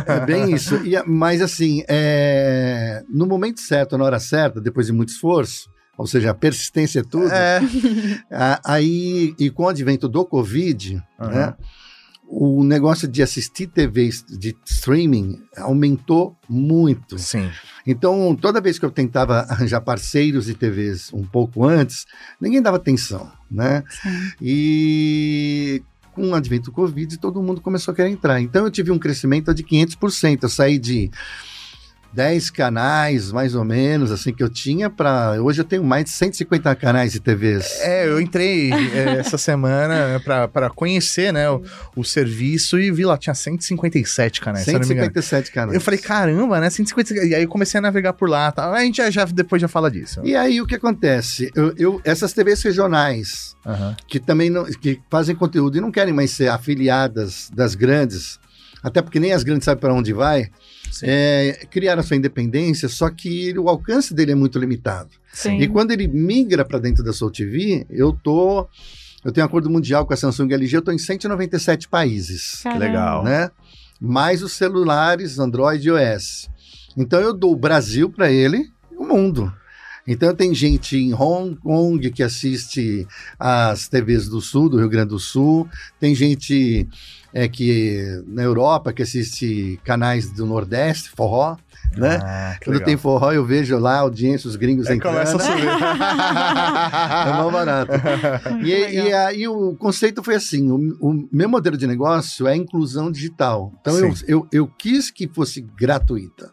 É 0.07 0.25
bem 0.25 0.55
isso. 0.55 0.77
E, 0.87 0.97
mas 1.07 1.43
assim, 1.43 1.83
é, 1.89 3.03
no 3.09 3.27
momento 3.27 3.61
certo, 3.61 3.99
na 3.99 4.05
hora 4.05 4.19
certa, 4.21 4.61
depois 4.61 4.87
de 4.87 4.93
muito 4.93 5.11
esforço, 5.11 5.69
ou 5.99 6.07
seja, 6.07 6.31
a 6.31 6.35
persistência 6.35 7.01
é 7.01 7.03
tudo, 7.03 7.29
É. 7.33 7.61
aí, 8.65 9.35
e 9.39 9.51
com 9.51 9.65
o 9.65 9.69
advento 9.69 10.09
do 10.09 10.25
Covid, 10.25 11.03
Aham. 11.21 11.31
né, 11.31 11.55
o 12.31 12.63
negócio 12.63 13.09
de 13.09 13.23
assistir 13.23 13.69
TV 13.69 14.11
de 14.29 14.55
streaming 14.67 15.43
aumentou 15.57 16.37
muito. 16.47 17.19
Sim. 17.19 17.51
Então, 17.87 18.37
toda 18.39 18.61
vez 18.61 18.79
que 18.79 18.85
eu 18.85 18.91
tentava 18.91 19.41
arranjar 19.49 19.81
parceiros 19.81 20.45
de 20.45 20.55
TVs 20.55 21.11
um 21.13 21.25
pouco 21.25 21.65
antes, 21.65 22.05
ninguém 22.39 22.61
dava 22.61 22.77
atenção, 22.77 23.33
né? 23.51 23.83
Sim. 23.89 24.33
E 24.43 25.83
com 26.13 26.31
o 26.31 26.35
advento 26.35 26.67
do 26.67 26.73
Covid, 26.73 27.17
todo 27.19 27.43
mundo 27.43 27.63
começou 27.63 27.93
a 27.93 27.95
querer 27.95 28.11
entrar. 28.11 28.41
Então, 28.41 28.67
eu 28.67 28.71
tive 28.71 28.91
um 28.91 28.99
crescimento 28.99 29.55
de 29.55 29.65
500%. 29.65 30.43
Eu 30.43 30.49
saí 30.51 30.79
de 30.79 31.11
10 32.13 32.51
canais, 32.51 33.31
mais 33.31 33.55
ou 33.55 33.65
menos, 33.65 34.11
assim, 34.11 34.33
que 34.33 34.43
eu 34.43 34.49
tinha, 34.49 34.89
para 34.89 35.41
Hoje 35.43 35.61
eu 35.61 35.65
tenho 35.65 35.85
mais 35.85 36.05
de 36.05 36.11
150 36.11 36.75
canais 36.75 37.13
de 37.13 37.21
TVs. 37.21 37.81
É, 37.81 38.07
eu 38.07 38.21
entrei 38.21 38.73
é, 38.73 39.19
essa 39.21 39.37
semana 39.37 40.21
pra 40.25 40.71
conhecer 40.71 41.33
né, 41.33 41.49
o, 41.51 41.63
o 41.95 42.05
serviço 42.05 42.79
e 42.79 42.91
vi 42.91 43.05
lá, 43.05 43.17
tinha 43.19 43.35
157 43.35 44.41
canais, 44.41 44.65
se 44.65 44.71
eu 44.71 44.81
não 44.81 44.81
me 44.81 44.95
engano. 44.95 45.07
157 45.07 45.53
canais. 45.53 45.75
Eu 45.75 45.81
falei, 45.81 46.01
caramba, 46.01 46.59
né? 46.61 46.71
150. 46.71 47.15
E 47.27 47.35
aí 47.35 47.43
eu 47.43 47.49
comecei 47.49 47.79
a 47.79 47.83
navegar 47.83 48.13
por 48.15 48.29
lá. 48.29 48.51
Tá? 48.53 48.71
A 48.73 48.81
gente 48.83 48.97
já, 48.97 49.11
já 49.11 49.25
depois 49.25 49.61
já 49.61 49.69
fala 49.69 49.91
disso. 49.91 50.21
E 50.25 50.35
aí, 50.35 50.61
o 50.61 50.67
que 50.67 50.75
acontece? 50.75 51.51
Eu, 51.55 51.75
eu- 51.77 52.01
essas 52.05 52.33
TVs 52.33 52.63
regionais, 52.63 53.55
Aham. 53.67 53.95
que 54.07 54.19
também 54.19 54.49
não, 54.51 54.65
que 54.65 54.99
fazem 55.11 55.37
conteúdo 55.37 55.77
e 55.77 55.81
não 55.81 55.91
querem 55.91 56.13
mais 56.15 56.31
ser 56.31 56.49
afiliadas 56.49 57.51
das 57.55 57.75
grandes, 57.75 58.39
até 58.83 59.03
porque 59.03 59.21
nem 59.21 59.33
as 59.33 59.43
grandes 59.43 59.65
sabem 59.65 59.81
para 59.81 59.93
onde 59.95 60.13
vai, 60.13 60.49
é, 61.03 61.67
criaram 61.71 62.01
a 62.01 62.03
sua 62.03 62.17
independência, 62.17 62.89
só 62.89 63.09
que 63.11 63.57
o 63.59 63.69
alcance 63.69 64.13
dele 64.15 64.33
é 64.33 64.35
muito 64.35 64.59
limitado. 64.59 65.11
Sim. 65.33 65.59
E 65.59 65.69
quando 65.69 65.91
ele 65.93 66.09
migra 66.09 66.65
para 66.65 66.79
dentro 66.79 67.05
da 67.05 67.13
Soul 67.13 67.31
TV, 67.31 67.87
eu 67.91 68.13
tô 68.13 68.67
Eu 69.25 69.33
tenho 69.33 69.45
acordo 69.47 69.69
mundial 69.69 70.07
com 70.07 70.15
a 70.15 70.17
Samsung 70.17 70.49
e 70.51 70.55
LG, 70.55 70.77
eu 70.77 70.79
estou 70.79 70.95
em 70.95 70.99
197 70.99 71.89
países, 71.89 72.61
Caramba. 72.63 72.85
legal. 72.85 73.25
né? 73.25 73.51
Mais 74.01 74.43
os 74.43 74.53
celulares 74.53 75.39
Android 75.39 75.89
e 75.89 75.91
iOS. 75.91 76.49
Então 76.97 77.21
eu 77.21 77.35
dou 77.35 77.53
o 77.53 77.57
Brasil 77.57 78.09
para 78.11 78.31
ele 78.31 78.71
e 78.93 78.97
o 78.97 79.05
mundo. 79.05 79.53
Então 80.09 80.35
tem 80.35 80.55
gente 80.55 80.97
em 80.97 81.13
Hong 81.13 81.55
Kong 81.57 82.11
que 82.11 82.23
assiste 82.23 83.07
as 83.39 83.89
TVs 83.89 84.27
do 84.27 84.41
Sul, 84.41 84.71
do 84.71 84.79
Rio 84.79 84.89
Grande 84.89 85.11
do 85.11 85.19
Sul, 85.19 85.69
tem 86.01 86.15
gente 86.15 86.89
é, 87.33 87.47
que 87.47 88.23
na 88.27 88.43
Europa 88.43 88.91
que 88.91 89.03
assiste 89.03 89.79
canais 89.85 90.33
do 90.33 90.47
Nordeste, 90.47 91.11
forró, 91.11 91.59
né? 91.97 92.19
Ah, 92.23 92.57
Quando 92.63 92.75
legal. 92.75 92.87
tem 92.87 92.97
forró, 92.97 93.33
eu 93.33 93.45
vejo 93.45 93.79
lá 93.79 93.99
audiência, 93.99 94.49
os 94.49 94.57
gringos 94.57 94.87
Aí 94.87 94.97
entrando. 94.97 95.13
começa 95.13 95.37
a 95.37 95.41
subir. 95.41 95.69
É 97.29 97.33
mal 97.33 97.51
barato. 97.51 97.93
E, 98.65 98.71
e 98.71 99.13
aí 99.13 99.47
o 99.47 99.75
conceito 99.77 100.23
foi 100.23 100.35
assim: 100.35 100.71
o, 100.71 100.77
o 101.01 101.29
meu 101.31 101.49
modelo 101.49 101.77
de 101.77 101.87
negócio 101.87 102.47
é 102.47 102.53
a 102.53 102.57
inclusão 102.57 103.11
digital. 103.11 103.73
Então 103.81 103.99
eu, 103.99 104.15
eu, 104.27 104.49
eu 104.53 104.67
quis 104.67 105.11
que 105.11 105.29
fosse 105.29 105.61
gratuita. 105.61 106.51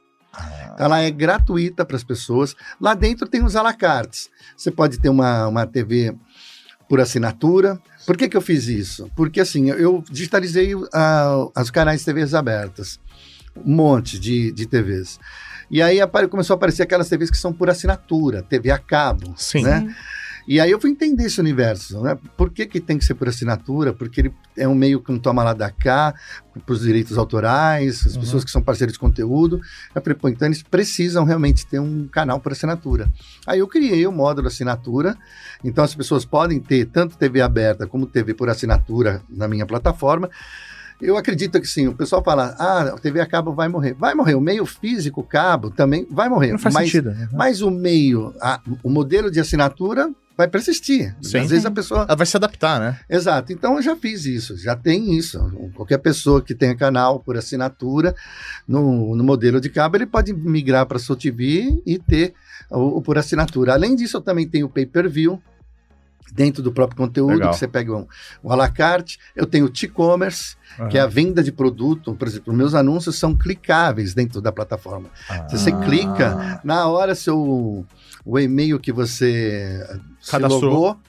Ela 0.77 0.99
é 1.01 1.09
gratuita 1.11 1.85
para 1.85 1.95
as 1.95 2.03
pessoas. 2.03 2.55
Lá 2.79 2.93
dentro 2.93 3.27
tem 3.27 3.43
os 3.43 3.55
alacartes. 3.55 4.29
Você 4.57 4.69
pode 4.71 4.99
ter 4.99 5.09
uma, 5.09 5.47
uma 5.47 5.65
TV 5.65 6.15
por 6.89 6.99
assinatura. 6.99 7.79
Por 8.05 8.17
que, 8.17 8.27
que 8.29 8.37
eu 8.37 8.41
fiz 8.41 8.67
isso? 8.67 9.09
Porque 9.15 9.39
assim, 9.39 9.69
eu 9.69 10.03
digitalizei 10.09 10.73
ah, 10.93 11.47
os 11.57 11.71
canais 11.71 11.99
de 12.01 12.05
TVs 12.05 12.33
abertas. 12.33 12.99
Um 13.55 13.73
monte 13.75 14.19
de, 14.19 14.51
de 14.51 14.65
TVs. 14.65 15.19
E 15.71 15.81
aí 15.81 15.99
apare- 15.99 16.27
começou 16.27 16.53
a 16.53 16.57
aparecer 16.57 16.83
aquelas 16.83 17.09
TVs 17.09 17.31
que 17.31 17.37
são 17.37 17.51
por 17.53 17.69
assinatura, 17.69 18.43
TV 18.43 18.69
a 18.69 18.77
cabo. 18.77 19.33
Sim. 19.37 19.63
Né? 19.63 19.95
E 20.47 20.59
aí 20.59 20.69
eu 20.69 20.79
fui 20.79 20.91
entender 20.91 21.25
esse 21.25 21.39
universo, 21.39 21.99
né? 22.01 22.15
Por 22.37 22.51
que, 22.51 22.67
que 22.67 22.79
tem 22.79 22.99
que 22.99 23.03
ser 23.05 23.15
por 23.15 23.27
assinatura? 23.27 23.91
Porque 23.93 24.21
ele 24.21 24.33
é 24.55 24.67
um 24.67 24.75
meio 24.75 25.01
que 25.01 25.11
não 25.11 25.17
toma 25.17 25.43
lá 25.43 25.53
da 25.53 25.71
cá, 25.71 26.13
para 26.63 26.73
os 26.73 26.81
direitos 26.81 27.17
autorais, 27.17 28.05
as 28.05 28.13
Uhum. 28.15 28.21
pessoas 28.21 28.43
que 28.45 28.51
são 28.51 28.61
parceiros 28.61 28.93
de 28.93 28.99
conteúdo. 28.99 29.59
Eu 29.95 30.01
falei, 30.01 30.15
pô, 30.17 30.29
então 30.29 30.47
eles 30.47 30.61
precisam 30.61 31.23
realmente 31.25 31.65
ter 31.65 31.79
um 31.79 32.07
canal 32.07 32.39
por 32.39 32.51
assinatura. 32.51 33.11
Aí 33.47 33.57
eu 33.59 33.67
criei 33.67 34.05
o 34.05 34.11
módulo 34.11 34.47
assinatura, 34.47 35.17
então 35.63 35.83
as 35.83 35.95
pessoas 35.95 36.25
podem 36.25 36.59
ter 36.59 36.85
tanto 36.85 37.17
TV 37.17 37.41
aberta 37.41 37.87
como 37.87 38.05
TV 38.05 38.33
por 38.35 38.47
assinatura 38.47 39.23
na 39.27 39.47
minha 39.47 39.65
plataforma. 39.65 40.29
Eu 41.01 41.17
acredito 41.17 41.59
que 41.59 41.67
sim, 41.67 41.87
o 41.87 41.93
pessoal 41.95 42.23
fala, 42.23 42.55
ah, 42.57 42.81
a 42.93 42.97
TV 42.99 43.19
a 43.19 43.25
cabo 43.25 43.51
vai 43.53 43.67
morrer. 43.67 43.93
Vai 43.95 44.13
morrer, 44.13 44.35
o 44.35 44.39
meio 44.41 44.65
físico 44.65 45.21
cabo 45.23 45.69
também 45.71 46.07
vai 46.09 46.29
morrer. 46.29 46.51
Não 46.51 46.59
faz 46.59 46.73
mas 46.75 46.85
sentido. 46.85 47.09
né? 47.11 47.27
mas 47.33 47.61
o 47.61 47.69
meio, 47.71 48.33
a- 48.39 48.61
o 48.83 48.89
modelo 48.89 49.29
de 49.29 49.39
assinatura 49.39 50.09
vai 50.37 50.47
persistir. 50.47 51.15
Sim. 51.21 51.39
Às 51.39 51.49
vezes 51.49 51.65
a 51.65 51.71
pessoa. 51.71 52.05
Ela 52.07 52.15
vai 52.15 52.25
se 52.25 52.35
adaptar, 52.35 52.79
né? 52.79 52.99
Exato. 53.09 53.53
Então 53.53 53.75
eu 53.75 53.81
já 53.81 53.95
fiz 53.95 54.25
isso, 54.25 54.57
já 54.57 54.75
tem 54.75 55.15
isso. 55.17 55.39
Qualquer 55.73 55.97
pessoa 55.99 56.41
que 56.41 56.53
tenha 56.53 56.75
canal 56.75 57.19
por 57.19 57.37
assinatura 57.37 58.15
no, 58.67 59.15
no 59.15 59.23
modelo 59.23 59.61
de 59.61 59.69
cabo, 59.69 59.97
ele 59.97 60.05
pode 60.05 60.33
migrar 60.33 60.85
para 60.85 60.97
a 60.97 60.99
Soul 60.99 61.17
TV 61.17 61.81
e 61.85 61.97
ter 61.97 62.33
o, 62.69 62.97
o 62.97 63.01
por 63.01 63.17
assinatura. 63.17 63.73
Além 63.73 63.95
disso, 63.95 64.17
eu 64.17 64.21
também 64.21 64.47
tenho 64.47 64.67
o 64.67 64.69
pay-per-view. 64.69 65.41
Dentro 66.33 66.61
do 66.61 66.71
próprio 66.71 66.97
conteúdo, 66.97 67.33
Legal. 67.33 67.51
que 67.51 67.57
você 67.57 67.67
pega 67.67 67.95
um, 67.95 68.05
o 68.43 68.51
à 68.51 68.55
la 68.55 68.67
carte. 68.69 69.17
Eu 69.35 69.45
tenho 69.45 69.65
o 69.65 69.69
T-commerce, 69.69 70.57
que 70.89 70.97
é 70.97 71.01
a 71.01 71.07
venda 71.07 71.41
de 71.41 71.51
produto. 71.51 72.13
Por 72.13 72.27
exemplo, 72.27 72.53
meus 72.53 72.73
anúncios 72.73 73.17
são 73.17 73.33
clicáveis 73.33 74.13
dentro 74.13 74.41
da 74.41 74.51
plataforma. 74.51 75.09
Se 75.49 75.57
você 75.57 75.69
Ah. 75.71 75.79
clica, 75.85 76.59
na 76.63 76.87
hora 76.87 77.15
seu 77.15 77.85
o 78.25 78.39
e-mail 78.39 78.79
que 78.79 78.91
você 78.91 79.79
se 80.19 80.31
Cadastrou. 80.31 80.73
logou, 80.73 80.99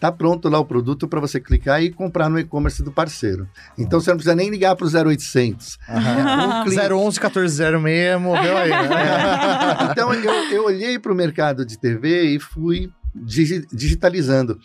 tá 0.00 0.10
pronto 0.10 0.48
lá 0.48 0.58
o 0.58 0.64
produto 0.64 1.06
para 1.06 1.20
você 1.20 1.38
clicar 1.38 1.80
e 1.82 1.90
comprar 1.92 2.28
no 2.28 2.38
e-commerce 2.40 2.82
do 2.82 2.90
parceiro. 2.90 3.46
Então 3.78 4.00
você 4.00 4.10
não 4.10 4.16
precisa 4.16 4.34
nem 4.34 4.50
ligar 4.50 4.74
para 4.74 4.86
o 4.86 4.90
0800. 4.90 5.78
Um 5.88 6.64
clique. 6.64 6.80
011 6.92 7.20
1406 7.20 8.20
morreu 8.20 8.56
aí, 8.56 8.70
né? 8.70 9.88
Então 9.92 10.12
eu, 10.12 10.32
eu 10.50 10.64
olhei 10.64 10.98
para 10.98 11.12
o 11.12 11.14
mercado 11.14 11.64
de 11.64 11.78
TV 11.78 12.34
e 12.34 12.40
fui 12.40 12.90
digi- 13.14 13.66
digitalizando 13.72 14.58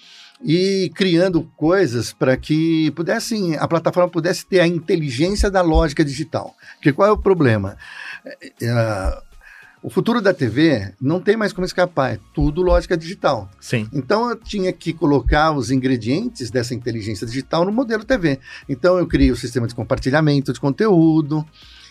e 0.43 0.91
criando 0.95 1.43
coisas 1.55 2.13
para 2.13 2.37
que 2.37 2.91
pudessem 2.91 3.55
a 3.57 3.67
plataforma 3.67 4.09
pudesse 4.09 4.45
ter 4.45 4.59
a 4.59 4.67
inteligência 4.67 5.49
da 5.49 5.61
lógica 5.61 6.05
digital. 6.05 6.55
Porque 6.75 6.93
qual 6.93 7.07
é 7.07 7.11
o 7.11 7.17
problema? 7.17 7.75
É, 8.25 8.51
é, 8.61 9.21
o 9.81 9.89
futuro 9.89 10.21
da 10.21 10.33
TV 10.33 10.93
não 10.99 11.19
tem 11.19 11.37
mais 11.37 11.53
como 11.53 11.65
escapar, 11.65 12.13
é 12.15 12.19
tudo 12.33 12.61
lógica 12.61 12.97
digital. 12.97 13.49
Sim. 13.59 13.87
Então 13.93 14.29
eu 14.29 14.35
tinha 14.35 14.71
que 14.73 14.91
colocar 14.91 15.51
os 15.51 15.71
ingredientes 15.71 16.51
dessa 16.51 16.73
inteligência 16.75 17.25
digital 17.25 17.63
no 17.65 17.71
modelo 17.71 18.03
TV. 18.03 18.39
Então 18.67 18.97
eu 18.97 19.07
criei 19.07 19.31
o 19.31 19.35
sistema 19.35 19.67
de 19.67 19.73
compartilhamento 19.75 20.51
de 20.51 20.59
conteúdo, 20.59 21.45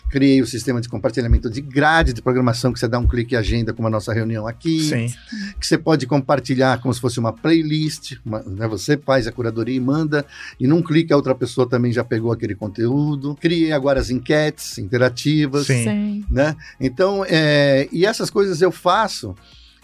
criei 0.09 0.41
o 0.41 0.47
sistema 0.47 0.79
de 0.81 0.87
compartilhamento 0.89 1.49
de 1.49 1.59
grade 1.61 2.13
de 2.13 2.21
programação 2.21 2.71
que 2.71 2.79
você 2.79 2.87
dá 2.87 2.97
um 2.99 3.07
clique 3.07 3.33
e 3.33 3.37
agenda 3.37 3.73
como 3.73 3.87
a 3.87 3.91
nossa 3.91 4.13
reunião 4.13 4.47
aqui, 4.47 4.79
Sim. 4.81 5.13
que 5.59 5.67
você 5.67 5.77
pode 5.77 6.05
compartilhar 6.07 6.79
como 6.81 6.93
se 6.93 6.99
fosse 7.01 7.19
uma 7.19 7.33
playlist, 7.33 8.17
uma- 8.25 8.41
né, 8.43 8.67
você 8.67 8.97
faz 8.97 9.27
a 9.27 9.31
curadoria 9.31 9.75
e 9.75 9.79
manda, 9.79 10.25
e 10.59 10.65
num 10.67 10.81
clique 10.81 11.11
a 11.11 11.15
outra 11.15 11.35
pessoa 11.35 11.67
também 11.67 11.91
já 11.91 12.03
pegou 12.03 12.31
aquele 12.31 12.55
conteúdo. 12.55 13.35
Criei 13.39 13.71
agora 13.71 13.99
as 13.99 14.09
enquetes 14.09 14.77
interativas 14.77 15.67
Sim. 15.67 15.83
Sim. 15.83 16.25
né? 16.31 16.55
Então, 16.79 17.25
é, 17.27 17.87
e 17.91 18.05
essas 18.05 18.29
coisas 18.29 18.61
eu 18.61 18.71
faço 18.71 19.35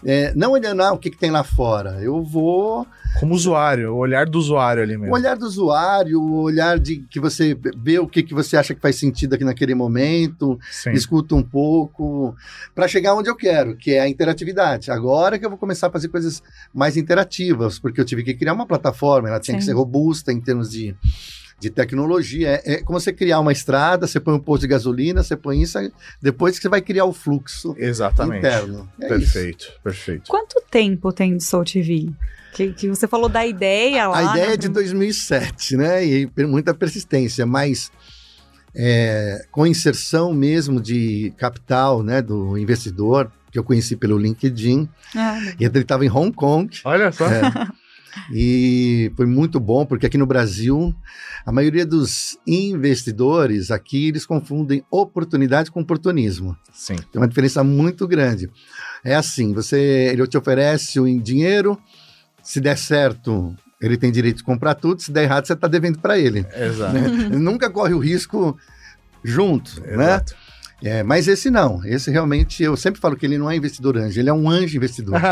é, 0.05 0.33
não 0.35 0.51
olhando 0.51 0.81
ah, 0.81 0.91
o 0.91 0.97
que, 0.97 1.09
que 1.09 1.17
tem 1.17 1.31
lá 1.31 1.43
fora. 1.43 1.99
Eu 2.01 2.21
vou 2.23 2.85
Como 3.19 3.33
usuário, 3.33 3.93
o 3.93 3.97
olhar 3.97 4.25
do 4.27 4.37
usuário 4.39 4.83
ali 4.83 4.95
o 4.95 4.99
mesmo. 4.99 5.15
olhar 5.15 5.35
do 5.37 5.45
usuário, 5.45 6.21
o 6.21 6.41
olhar 6.41 6.79
de 6.79 6.97
que 7.09 7.19
você 7.19 7.57
vê 7.77 7.99
o 7.99 8.07
que, 8.07 8.23
que 8.23 8.33
você 8.33 8.57
acha 8.57 8.73
que 8.73 8.81
faz 8.81 8.97
sentido 8.97 9.35
aqui 9.35 9.43
naquele 9.43 9.75
momento, 9.75 10.59
Sim. 10.71 10.91
escuta 10.91 11.35
um 11.35 11.43
pouco, 11.43 12.35
para 12.73 12.87
chegar 12.87 13.13
onde 13.15 13.29
eu 13.29 13.35
quero, 13.35 13.75
que 13.75 13.91
é 13.91 14.01
a 14.01 14.09
interatividade. 14.09 14.91
Agora 14.91 15.37
que 15.39 15.45
eu 15.45 15.49
vou 15.49 15.59
começar 15.59 15.87
a 15.87 15.91
fazer 15.91 16.07
coisas 16.09 16.41
mais 16.73 16.97
interativas, 16.97 17.79
porque 17.79 17.99
eu 18.01 18.05
tive 18.05 18.23
que 18.23 18.33
criar 18.33 18.53
uma 18.53 18.65
plataforma, 18.65 19.29
ela 19.29 19.39
tinha 19.39 19.55
que 19.57 19.63
Sim. 19.63 19.69
ser 19.71 19.75
robusta 19.75 20.31
em 20.31 20.41
termos 20.41 20.69
de, 20.71 20.95
de 21.63 21.69
tecnologia. 21.69 22.61
É, 22.65 22.73
é 22.73 22.81
como 22.81 22.99
você 22.99 23.13
criar 23.13 23.39
uma 23.39 23.51
estrada, 23.51 24.05
você 24.05 24.19
põe 24.19 24.33
um 24.33 24.39
posto 24.39 24.61
de 24.61 24.67
gasolina, 24.67 25.23
você 25.23 25.35
põe 25.35 25.61
isso, 25.61 25.79
depois 26.21 26.57
que 26.57 26.63
você 26.63 26.69
vai 26.69 26.81
criar 26.81 27.05
o 27.05 27.13
fluxo 27.13 27.73
Exatamente. 27.77 28.39
interno. 28.39 28.89
É 28.99 29.05
isso. 29.05 29.09
Perfeito, 29.09 29.73
perfeito. 29.83 30.29
Quanto 30.29 30.61
tempo 30.69 31.11
tem 31.13 31.37
de 31.37 31.43
Soul 31.43 31.63
TV? 31.63 32.09
Que, 32.53 32.71
que 32.73 32.87
você 32.87 33.07
falou 33.07 33.29
da 33.29 33.45
ideia 33.47 34.07
lá. 34.07 34.17
A 34.17 34.23
ideia 34.31 34.47
né? 34.49 34.53
é 34.53 34.57
de 34.57 34.67
2007, 34.67 35.77
né? 35.77 36.05
E 36.05 36.29
muita 36.45 36.73
persistência, 36.73 37.45
mas 37.45 37.89
é, 38.75 39.45
com 39.51 39.65
inserção 39.65 40.33
mesmo 40.33 40.81
de 40.81 41.33
capital, 41.37 42.03
né, 42.03 42.21
do 42.21 42.57
investidor 42.57 43.31
que 43.51 43.57
eu 43.57 43.63
conheci 43.63 43.95
pelo 43.95 44.17
LinkedIn. 44.17 44.89
Ah, 45.15 45.39
E 45.59 45.63
ele 45.63 45.79
estava 45.79 46.03
em 46.03 46.09
Hong 46.09 46.31
Kong. 46.31 46.69
Olha 46.83 47.11
só. 47.11 47.27
é, 47.27 47.41
e 48.31 49.11
foi 49.15 49.25
muito 49.25 49.59
bom 49.59 49.85
porque 49.85 50.05
aqui 50.05 50.17
no 50.17 50.25
Brasil 50.25 50.93
a 51.45 51.51
maioria 51.51 51.85
dos 51.85 52.37
investidores 52.47 53.71
aqui 53.71 54.07
eles 54.07 54.25
confundem 54.25 54.83
oportunidade 54.89 55.71
com 55.71 55.81
oportunismo. 55.81 56.57
Sim. 56.73 56.95
Tem 56.95 57.21
uma 57.21 57.27
diferença 57.27 57.63
muito 57.63 58.07
grande. 58.07 58.49
É 59.03 59.15
assim, 59.15 59.53
você 59.53 60.09
ele 60.11 60.25
te 60.27 60.37
oferece 60.37 60.99
o 60.99 61.21
dinheiro, 61.21 61.77
se 62.41 62.61
der 62.61 62.77
certo, 62.77 63.55
ele 63.81 63.97
tem 63.97 64.11
direito 64.11 64.37
de 64.37 64.43
comprar 64.43 64.75
tudo, 64.75 65.01
se 65.01 65.11
der 65.11 65.23
errado, 65.23 65.45
você 65.45 65.53
está 65.53 65.67
devendo 65.67 65.99
para 65.99 66.17
ele. 66.17 66.45
Exato. 66.55 66.93
né? 66.93 67.25
Ele 67.25 67.37
nunca 67.37 67.69
corre 67.69 67.93
o 67.93 67.99
risco 67.99 68.57
junto, 69.23 69.81
né? 69.81 70.21
É, 70.83 71.01
mas 71.01 71.29
esse 71.29 71.49
não, 71.49 71.81
esse 71.85 72.11
realmente, 72.11 72.61
eu 72.61 72.75
sempre 72.75 72.99
falo 72.99 73.15
que 73.15 73.25
ele 73.25 73.37
não 73.37 73.49
é 73.49 73.55
investidor 73.55 73.97
anjo, 73.97 74.19
ele 74.19 74.29
é 74.29 74.33
um 74.33 74.49
anjo 74.49 74.75
investidor. 74.75 75.15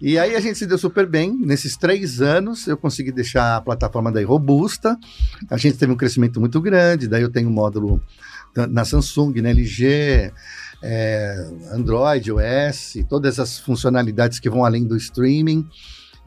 E 0.00 0.16
aí 0.16 0.36
a 0.36 0.40
gente 0.40 0.56
se 0.58 0.66
deu 0.66 0.78
super 0.78 1.06
bem. 1.06 1.36
Nesses 1.40 1.76
três 1.76 2.20
anos, 2.20 2.68
eu 2.68 2.76
consegui 2.76 3.10
deixar 3.10 3.56
a 3.56 3.60
plataforma 3.60 4.12
daí 4.12 4.22
robusta. 4.22 4.96
A 5.50 5.56
gente 5.56 5.76
teve 5.76 5.90
um 5.90 5.96
crescimento 5.96 6.38
muito 6.38 6.60
grande. 6.60 7.08
Daí 7.08 7.22
eu 7.22 7.30
tenho 7.30 7.48
um 7.48 7.52
módulo 7.52 8.00
na 8.54 8.84
Samsung, 8.84 9.40
na 9.40 9.48
LG, 9.48 10.32
é, 10.82 11.50
Android, 11.72 12.30
OS, 12.30 12.94
todas 13.08 13.40
as 13.40 13.58
funcionalidades 13.58 14.38
que 14.38 14.48
vão 14.48 14.64
além 14.64 14.86
do 14.86 14.96
streaming. 14.96 15.66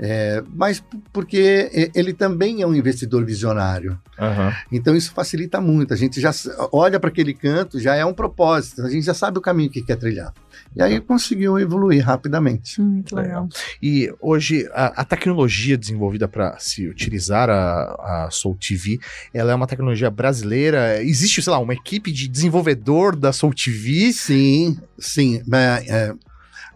É, 0.04 0.44
mas 0.56 0.84
porque 1.14 1.92
ele 1.94 2.12
também 2.12 2.64
é 2.64 2.66
um 2.68 2.74
investidor 2.74 3.24
visionário. 3.24 4.00
Aham. 4.18 4.52
Então 4.72 4.96
isso 4.96 5.14
facilita 5.14 5.62
muito. 5.62 5.94
A 5.94 5.98
gente 5.98 6.20
já 6.20 6.32
olha 6.72 7.00
para 7.00 7.10
aquele 7.10 7.36
canto, 7.36 7.80
já 7.80 7.96
é 7.96 8.04
um 8.04 8.14
propósito. 8.14 8.82
A 8.82 8.90
gente 8.90 9.06
já 9.06 9.14
sabe 9.14 9.38
o 9.38 9.42
caminho 9.42 9.70
que 9.70 9.84
quer 9.84 9.98
trilhar. 9.98 10.34
E 10.76 10.82
aí 10.82 11.00
conseguiu 11.00 11.60
evoluir 11.60 12.04
rapidamente. 12.04 12.82
Hum, 12.82 12.86
Muito 12.86 13.16
legal. 13.16 13.48
E 13.82 14.12
hoje 14.20 14.68
a, 14.74 15.02
a 15.02 15.06
tecnologia 15.06 15.78
desenvolvida 15.78 16.28
para 16.28 16.58
se 16.58 16.88
utilizar 16.88 17.50
a, 17.50 18.26
a 18.26 18.30
Soul 18.32 18.56
TV, 18.56 19.00
ela 19.32 19.52
é 19.52 19.56
uma 19.56 19.68
tecnologia 19.68 20.10
brasileira. 20.10 21.04
Existe, 21.04 21.42
sei 21.44 21.52
lá, 21.52 21.60
uma 21.60 21.74
equipe 21.74 22.12
de 22.12 22.28
desenvolvedor 22.28 23.16
da 23.16 23.32
Soul 23.32 23.54
TV? 23.54 24.14
Sim, 24.14 24.80
sim. 24.98 25.44
mas, 25.46 25.88
é, 25.88 26.14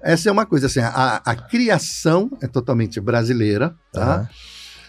essa 0.05 0.29
é 0.29 0.31
uma 0.31 0.45
coisa 0.45 0.67
assim, 0.67 0.79
a, 0.79 1.21
a 1.25 1.35
criação 1.35 2.29
é 2.39 2.47
totalmente 2.47 3.01
brasileira, 3.01 3.75
tá? 3.91 4.17
Aham. 4.17 4.29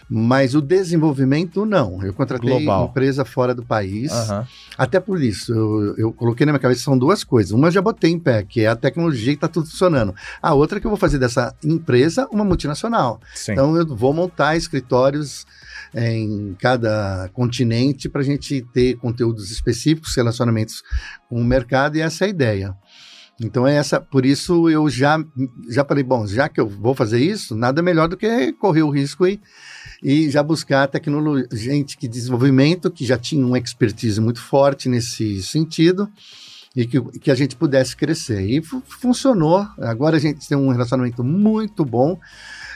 Mas 0.09 0.55
o 0.55 0.61
desenvolvimento, 0.61 1.65
não. 1.65 2.01
Eu 2.01 2.13
contratei 2.13 2.49
Global. 2.49 2.85
empresa 2.85 3.25
fora 3.25 3.53
do 3.53 3.65
país. 3.65 4.09
Aham. 4.09 4.47
Até 4.77 5.01
por 5.01 5.21
isso, 5.21 5.51
eu, 5.51 5.95
eu 5.97 6.13
coloquei 6.13 6.45
na 6.45 6.53
minha 6.53 6.61
cabeça 6.61 6.81
são 6.81 6.97
duas 6.97 7.25
coisas. 7.25 7.51
Uma 7.51 7.67
eu 7.67 7.71
já 7.71 7.81
botei 7.81 8.11
em 8.11 8.19
pé, 8.19 8.41
que 8.43 8.61
é 8.61 8.67
a 8.67 8.75
tecnologia 8.75 9.33
que 9.33 9.37
está 9.37 9.49
tudo 9.49 9.69
funcionando. 9.69 10.15
A 10.41 10.53
outra 10.53 10.77
é 10.77 10.79
que 10.79 10.87
eu 10.87 10.91
vou 10.91 10.97
fazer 10.97 11.17
dessa 11.17 11.53
empresa 11.61 12.25
uma 12.31 12.45
multinacional. 12.45 13.19
Sim. 13.35 13.51
Então 13.51 13.75
eu 13.75 13.85
vou 13.85 14.13
montar 14.13 14.55
escritórios 14.55 15.45
eh, 15.93 16.13
em 16.13 16.55
cada 16.57 17.29
continente 17.33 18.07
para 18.07 18.21
a 18.21 18.25
gente 18.25 18.61
ter 18.73 18.95
conteúdos 18.97 19.51
específicos, 19.51 20.15
relacionamentos 20.15 20.83
com 21.27 21.41
o 21.41 21.43
mercado, 21.43 21.97
e 21.97 22.01
essa 22.01 22.23
é 22.23 22.27
a 22.27 22.29
ideia. 22.29 22.75
Então 23.39 23.67
é 23.67 23.75
essa, 23.75 24.01
por 24.01 24.25
isso 24.25 24.67
eu 24.69 24.89
já, 24.89 25.23
já 25.69 25.85
falei, 25.85 26.03
bom, 26.03 26.25
já 26.25 26.49
que 26.49 26.59
eu 26.59 26.67
vou 26.67 26.95
fazer 26.95 27.19
isso, 27.19 27.55
nada 27.55 27.81
melhor 27.83 28.07
do 28.07 28.17
que 28.17 28.51
correr 28.53 28.81
o 28.81 28.89
risco 28.89 29.27
e, 29.27 29.39
e 30.01 30.29
já 30.29 30.41
buscar 30.41 30.87
tecnologia, 30.87 31.47
gente 31.51 31.97
que 31.97 32.07
desenvolvimento, 32.07 32.89
que 32.89 33.05
já 33.05 33.17
tinha 33.17 33.45
uma 33.45 33.59
expertise 33.59 34.19
muito 34.19 34.41
forte 34.41 34.89
nesse 34.89 35.43
sentido 35.43 36.09
e 36.75 36.85
que, 36.85 37.01
que 37.19 37.31
a 37.31 37.35
gente 37.35 37.55
pudesse 37.55 37.95
crescer. 37.95 38.41
E 38.41 38.61
fu- 38.61 38.83
funcionou. 38.87 39.67
Agora 39.79 40.17
a 40.17 40.19
gente 40.19 40.47
tem 40.47 40.57
um 40.57 40.69
relacionamento 40.69 41.23
muito 41.23 41.83
bom. 41.85 42.19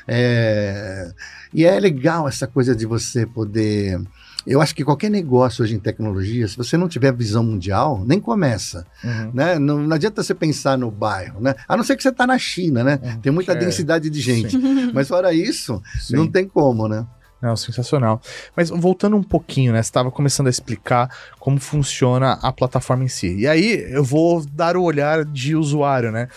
É, 0.08 1.12
e 1.54 1.64
é 1.64 1.80
legal 1.80 2.28
essa 2.28 2.48
coisa 2.48 2.76
de 2.76 2.86
você 2.86 3.26
poder. 3.26 4.00
Eu 4.46 4.62
acho 4.62 4.74
que 4.74 4.84
qualquer 4.84 5.10
negócio 5.10 5.64
hoje 5.64 5.76
em 5.76 5.80
tecnologia, 5.80 6.48
se 6.48 6.58
você 6.58 6.78
não 6.78 6.88
tiver 6.88 7.14
visão 7.14 7.44
mundial, 7.44 8.04
nem 8.06 8.20
começa. 8.20 8.86
Uhum. 9.04 9.32
Né? 9.34 9.60
Não, 9.60 9.80
não 9.80 9.96
adianta 9.96 10.24
você 10.24 10.34
pensar 10.34 10.78
no 10.78 10.90
bairro, 10.90 11.40
né? 11.40 11.56
A 11.68 11.78
não 11.78 11.84
ser 11.84 11.96
que 11.96 12.04
você 12.04 12.10
está 12.10 12.26
na 12.26 12.38
China, 12.38 12.84
né? 12.84 12.98
Tem 13.22 13.32
muita 13.32 13.52
É, 13.52 13.56
densidade 13.56 14.10
de 14.10 14.20
gente. 14.20 14.58
Mas 14.94 15.08
fora 15.08 15.34
isso, 15.34 15.82
Sim. 16.00 16.16
não 16.16 16.28
tem 16.28 16.48
como, 16.48 16.88
né? 16.88 17.06
Não, 17.42 17.56
sensacional. 17.56 18.22
Mas 18.56 18.70
voltando 18.70 19.16
um 19.18 19.24
pouquinho, 19.24 19.74
né? 19.74 19.82
Você 19.82 19.90
estava 19.90 20.12
começando 20.12 20.46
a 20.48 20.50
explicar 20.52 21.10
como 21.40 21.60
funciona 21.60 22.34
a 22.42 22.52
plataforma 22.52 23.04
em 23.04 23.08
si. 23.08 23.36
E 23.36 23.48
aí 23.48 23.84
eu 23.92 24.04
vou 24.04 24.46
dar 24.46 24.78
o 24.78 24.84
olhar 24.84 25.26
de 25.26 25.56
usuário, 25.56 26.12
né? 26.12 26.28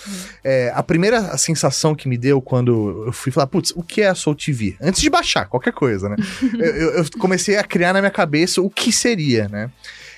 É, 0.42 0.72
a 0.74 0.82
primeira 0.82 1.36
sensação 1.36 1.94
que 1.94 2.08
me 2.08 2.16
deu 2.16 2.40
quando 2.40 3.04
eu 3.06 3.12
fui 3.12 3.30
falar, 3.30 3.46
putz, 3.48 3.70
o 3.76 3.82
que 3.82 4.00
é 4.00 4.08
a 4.08 4.14
Soul 4.14 4.34
TV? 4.34 4.76
Antes 4.80 5.02
de 5.02 5.10
baixar 5.10 5.46
qualquer 5.46 5.72
coisa, 5.74 6.08
né? 6.08 6.16
eu, 6.58 6.64
eu- 6.74 6.90
eu 6.98 7.04
comecei 7.18 7.56
a 7.58 7.64
criar 7.64 7.92
na 7.92 8.00
minha 8.00 8.10
cabeça 8.10 8.62
o 8.62 8.70
que 8.70 8.90
seria, 8.90 9.46
né? 9.48 9.70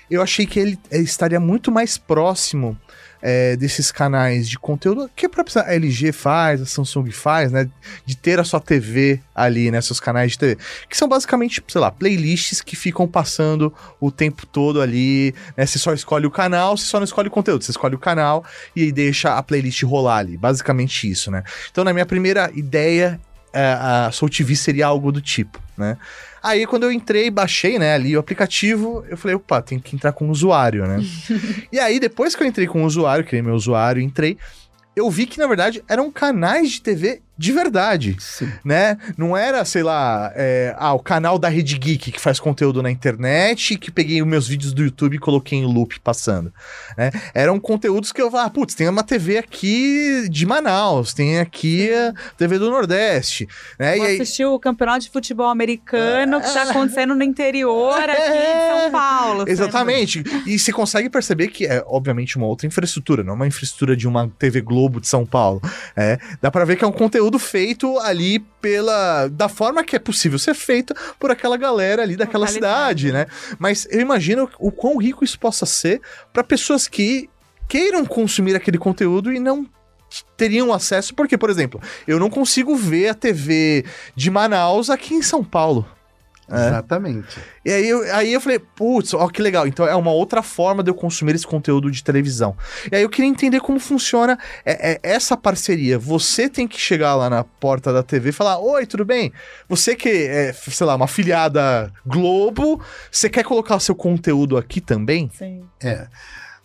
Eu 0.08 0.22
achei 0.22 0.46
que 0.46 0.60
ele, 0.60 0.78
ele 0.88 1.02
estaria 1.02 1.40
muito 1.40 1.72
mais 1.72 1.98
próximo 1.98 2.78
é, 3.20 3.56
desses 3.56 3.90
canais 3.90 4.48
de 4.48 4.58
conteúdo 4.58 5.10
que 5.14 5.26
a 5.26 5.28
própria 5.28 5.62
LG 5.62 6.12
faz, 6.12 6.60
a 6.60 6.66
Samsung 6.66 7.10
faz, 7.10 7.50
né? 7.52 7.68
De 8.04 8.16
ter 8.16 8.38
a 8.38 8.44
sua 8.44 8.60
TV 8.60 9.20
ali, 9.34 9.70
né? 9.70 9.80
Seus 9.80 10.00
canais 10.00 10.32
de 10.32 10.38
TV. 10.38 10.58
Que 10.88 10.96
são 10.96 11.08
basicamente, 11.08 11.62
sei 11.66 11.80
lá, 11.80 11.90
playlists 11.90 12.60
que 12.60 12.76
ficam 12.76 13.06
passando 13.06 13.72
o 14.00 14.10
tempo 14.10 14.46
todo 14.46 14.80
ali, 14.80 15.34
né? 15.56 15.66
Você 15.66 15.78
só 15.78 15.92
escolhe 15.92 16.26
o 16.26 16.30
canal, 16.30 16.76
você 16.76 16.86
só 16.86 16.98
não 16.98 17.04
escolhe 17.04 17.28
o 17.28 17.30
conteúdo. 17.30 17.64
Você 17.64 17.70
escolhe 17.70 17.94
o 17.94 17.98
canal 17.98 18.44
e 18.74 18.92
deixa 18.92 19.36
a 19.36 19.42
playlist 19.42 19.82
rolar 19.82 20.18
ali. 20.18 20.36
Basicamente 20.36 21.10
isso, 21.10 21.30
né? 21.30 21.42
Então, 21.70 21.84
na 21.84 21.92
minha 21.92 22.06
primeira 22.06 22.50
ideia, 22.54 23.20
é, 23.52 23.72
a 23.72 24.10
Soul 24.12 24.28
TV 24.28 24.54
seria 24.54 24.86
algo 24.86 25.10
do 25.10 25.20
tipo, 25.20 25.58
né? 25.76 25.96
Aí, 26.46 26.64
quando 26.64 26.84
eu 26.84 26.92
entrei, 26.92 27.28
baixei, 27.28 27.76
né, 27.76 27.94
ali 27.94 28.16
o 28.16 28.20
aplicativo, 28.20 29.04
eu 29.10 29.16
falei, 29.16 29.34
opa, 29.34 29.60
tem 29.60 29.80
que 29.80 29.96
entrar 29.96 30.12
com 30.12 30.28
o 30.28 30.30
usuário, 30.30 30.86
né? 30.86 31.00
e 31.72 31.80
aí, 31.80 31.98
depois 31.98 32.36
que 32.36 32.42
eu 32.44 32.46
entrei 32.46 32.68
com 32.68 32.84
o 32.84 32.86
usuário, 32.86 33.24
criei 33.24 33.42
meu 33.42 33.54
usuário, 33.54 34.00
entrei, 34.00 34.38
eu 34.94 35.10
vi 35.10 35.26
que, 35.26 35.40
na 35.40 35.48
verdade, 35.48 35.82
eram 35.88 36.08
canais 36.08 36.70
de 36.70 36.82
TV 36.82 37.20
de 37.38 37.52
verdade 37.52 38.16
Sim. 38.18 38.50
né? 38.64 38.96
Não 39.16 39.36
era, 39.36 39.64
sei 39.64 39.82
lá, 39.82 40.32
é, 40.34 40.74
ah, 40.78 40.94
o 40.94 40.98
canal 40.98 41.38
da 41.38 41.48
Rede 41.48 41.78
Geek 41.78 42.12
que 42.12 42.20
faz 42.20 42.40
conteúdo 42.40 42.82
na 42.82 42.90
internet, 42.90 43.76
que 43.76 43.90
peguei 43.90 44.22
os 44.22 44.28
meus 44.28 44.48
vídeos 44.48 44.72
do 44.72 44.82
YouTube 44.82 45.16
e 45.16 45.18
coloquei 45.18 45.58
em 45.58 45.64
loop 45.64 46.00
passando, 46.00 46.52
né? 46.96 47.10
Eram 47.34 47.58
conteúdos 47.60 48.12
que 48.12 48.20
eu 48.20 48.30
falava, 48.30 48.50
putz, 48.50 48.74
tem 48.74 48.88
uma 48.88 49.02
TV 49.02 49.38
aqui 49.38 50.28
de 50.28 50.46
Manaus, 50.46 51.12
tem 51.12 51.38
aqui 51.38 51.92
a 51.92 52.14
TV 52.36 52.58
do 52.58 52.70
Nordeste, 52.70 53.48
né? 53.78 53.96
Vou 53.96 54.04
E 54.04 54.08
aí, 54.08 54.20
assistir 54.20 54.44
o 54.44 54.58
campeonato 54.58 55.00
de 55.00 55.10
futebol 55.10 55.48
americano 55.48 56.40
que 56.40 56.52
tá 56.52 56.62
acontecendo 56.62 57.14
no 57.14 57.22
interior 57.22 57.98
aqui 57.98 58.12
de 58.14 58.82
São 58.82 58.90
Paulo. 58.90 59.44
Exatamente. 59.46 60.24
E 60.46 60.58
você 60.58 60.72
consegue 60.72 61.10
perceber 61.10 61.48
que 61.48 61.66
é, 61.66 61.82
obviamente, 61.86 62.36
uma 62.36 62.46
outra 62.46 62.66
infraestrutura, 62.66 63.22
não 63.22 63.34
uma 63.34 63.46
infraestrutura 63.46 63.96
de 63.96 64.08
uma 64.08 64.28
TV 64.38 64.60
Globo 64.60 65.00
de 65.00 65.08
São 65.08 65.26
Paulo. 65.26 65.60
É, 65.96 66.18
dá 66.40 66.50
pra 66.50 66.64
ver 66.64 66.76
que 66.76 66.84
é 66.84 66.86
um 66.86 66.92
conteúdo 66.92 67.25
feito 67.38 67.98
ali 67.98 68.38
pela. 68.60 69.28
da 69.28 69.48
forma 69.48 69.84
que 69.84 69.96
é 69.96 69.98
possível 69.98 70.38
ser 70.38 70.54
feito 70.54 70.94
por 71.18 71.30
aquela 71.30 71.56
galera 71.56 72.02
ali 72.02 72.16
daquela 72.16 72.46
cidade, 72.46 73.12
né? 73.12 73.26
Mas 73.58 73.86
eu 73.90 74.00
imagino 74.00 74.48
o 74.58 74.70
quão 74.70 74.96
rico 74.96 75.24
isso 75.24 75.38
possa 75.38 75.66
ser 75.66 76.00
pra 76.32 76.44
pessoas 76.44 76.86
que 76.88 77.28
queiram 77.68 78.04
consumir 78.04 78.54
aquele 78.54 78.78
conteúdo 78.78 79.32
e 79.32 79.40
não 79.40 79.66
teriam 80.36 80.72
acesso, 80.72 81.14
porque, 81.14 81.36
por 81.36 81.50
exemplo, 81.50 81.80
eu 82.06 82.18
não 82.18 82.30
consigo 82.30 82.76
ver 82.76 83.08
a 83.08 83.14
TV 83.14 83.84
de 84.14 84.30
Manaus 84.30 84.88
aqui 84.88 85.14
em 85.14 85.22
São 85.22 85.42
Paulo. 85.42 85.86
É. 86.48 86.68
Exatamente. 86.68 87.38
E 87.64 87.72
aí 87.72 87.88
eu, 87.88 88.02
aí 88.14 88.32
eu 88.32 88.40
falei, 88.40 88.58
putz, 88.58 89.12
ó, 89.14 89.26
que 89.28 89.42
legal. 89.42 89.66
Então 89.66 89.86
é 89.86 89.94
uma 89.96 90.12
outra 90.12 90.42
forma 90.42 90.82
de 90.82 90.90
eu 90.90 90.94
consumir 90.94 91.34
esse 91.34 91.46
conteúdo 91.46 91.90
de 91.90 92.04
televisão. 92.04 92.56
E 92.90 92.94
aí 92.94 93.02
eu 93.02 93.08
queria 93.08 93.28
entender 93.28 93.60
como 93.60 93.80
funciona 93.80 94.38
é- 94.64 94.92
é 94.92 95.00
essa 95.02 95.36
parceria. 95.36 95.98
Você 95.98 96.48
tem 96.48 96.68
que 96.68 96.80
chegar 96.80 97.16
lá 97.16 97.28
na 97.28 97.42
porta 97.42 97.92
da 97.92 98.02
TV 98.02 98.28
e 98.28 98.32
falar: 98.32 98.58
Oi, 98.58 98.86
tudo 98.86 99.04
bem? 99.04 99.32
Você 99.68 99.96
que 99.96 100.08
é, 100.08 100.52
sei 100.52 100.86
lá, 100.86 100.94
uma 100.94 101.06
afiliada 101.06 101.92
Globo, 102.06 102.80
você 103.10 103.28
quer 103.28 103.42
colocar 103.44 103.74
o 103.76 103.80
seu 103.80 103.94
conteúdo 103.94 104.56
aqui 104.56 104.80
também? 104.80 105.30
Sim. 105.36 105.64
É. 105.82 106.06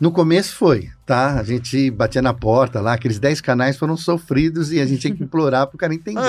No 0.01 0.11
começo 0.11 0.55
foi, 0.55 0.89
tá? 1.05 1.39
A 1.39 1.43
gente 1.43 1.91
batia 1.91 2.23
na 2.23 2.33
porta 2.33 2.81
lá, 2.81 2.93
aqueles 2.93 3.19
10 3.19 3.39
canais 3.39 3.77
foram 3.77 3.95
sofridos 3.95 4.71
e 4.71 4.79
a 4.79 4.85
gente 4.87 5.01
tinha 5.01 5.15
que 5.15 5.23
implorar 5.23 5.67
pro 5.67 5.77
cara 5.77 5.93
entender. 5.93 6.19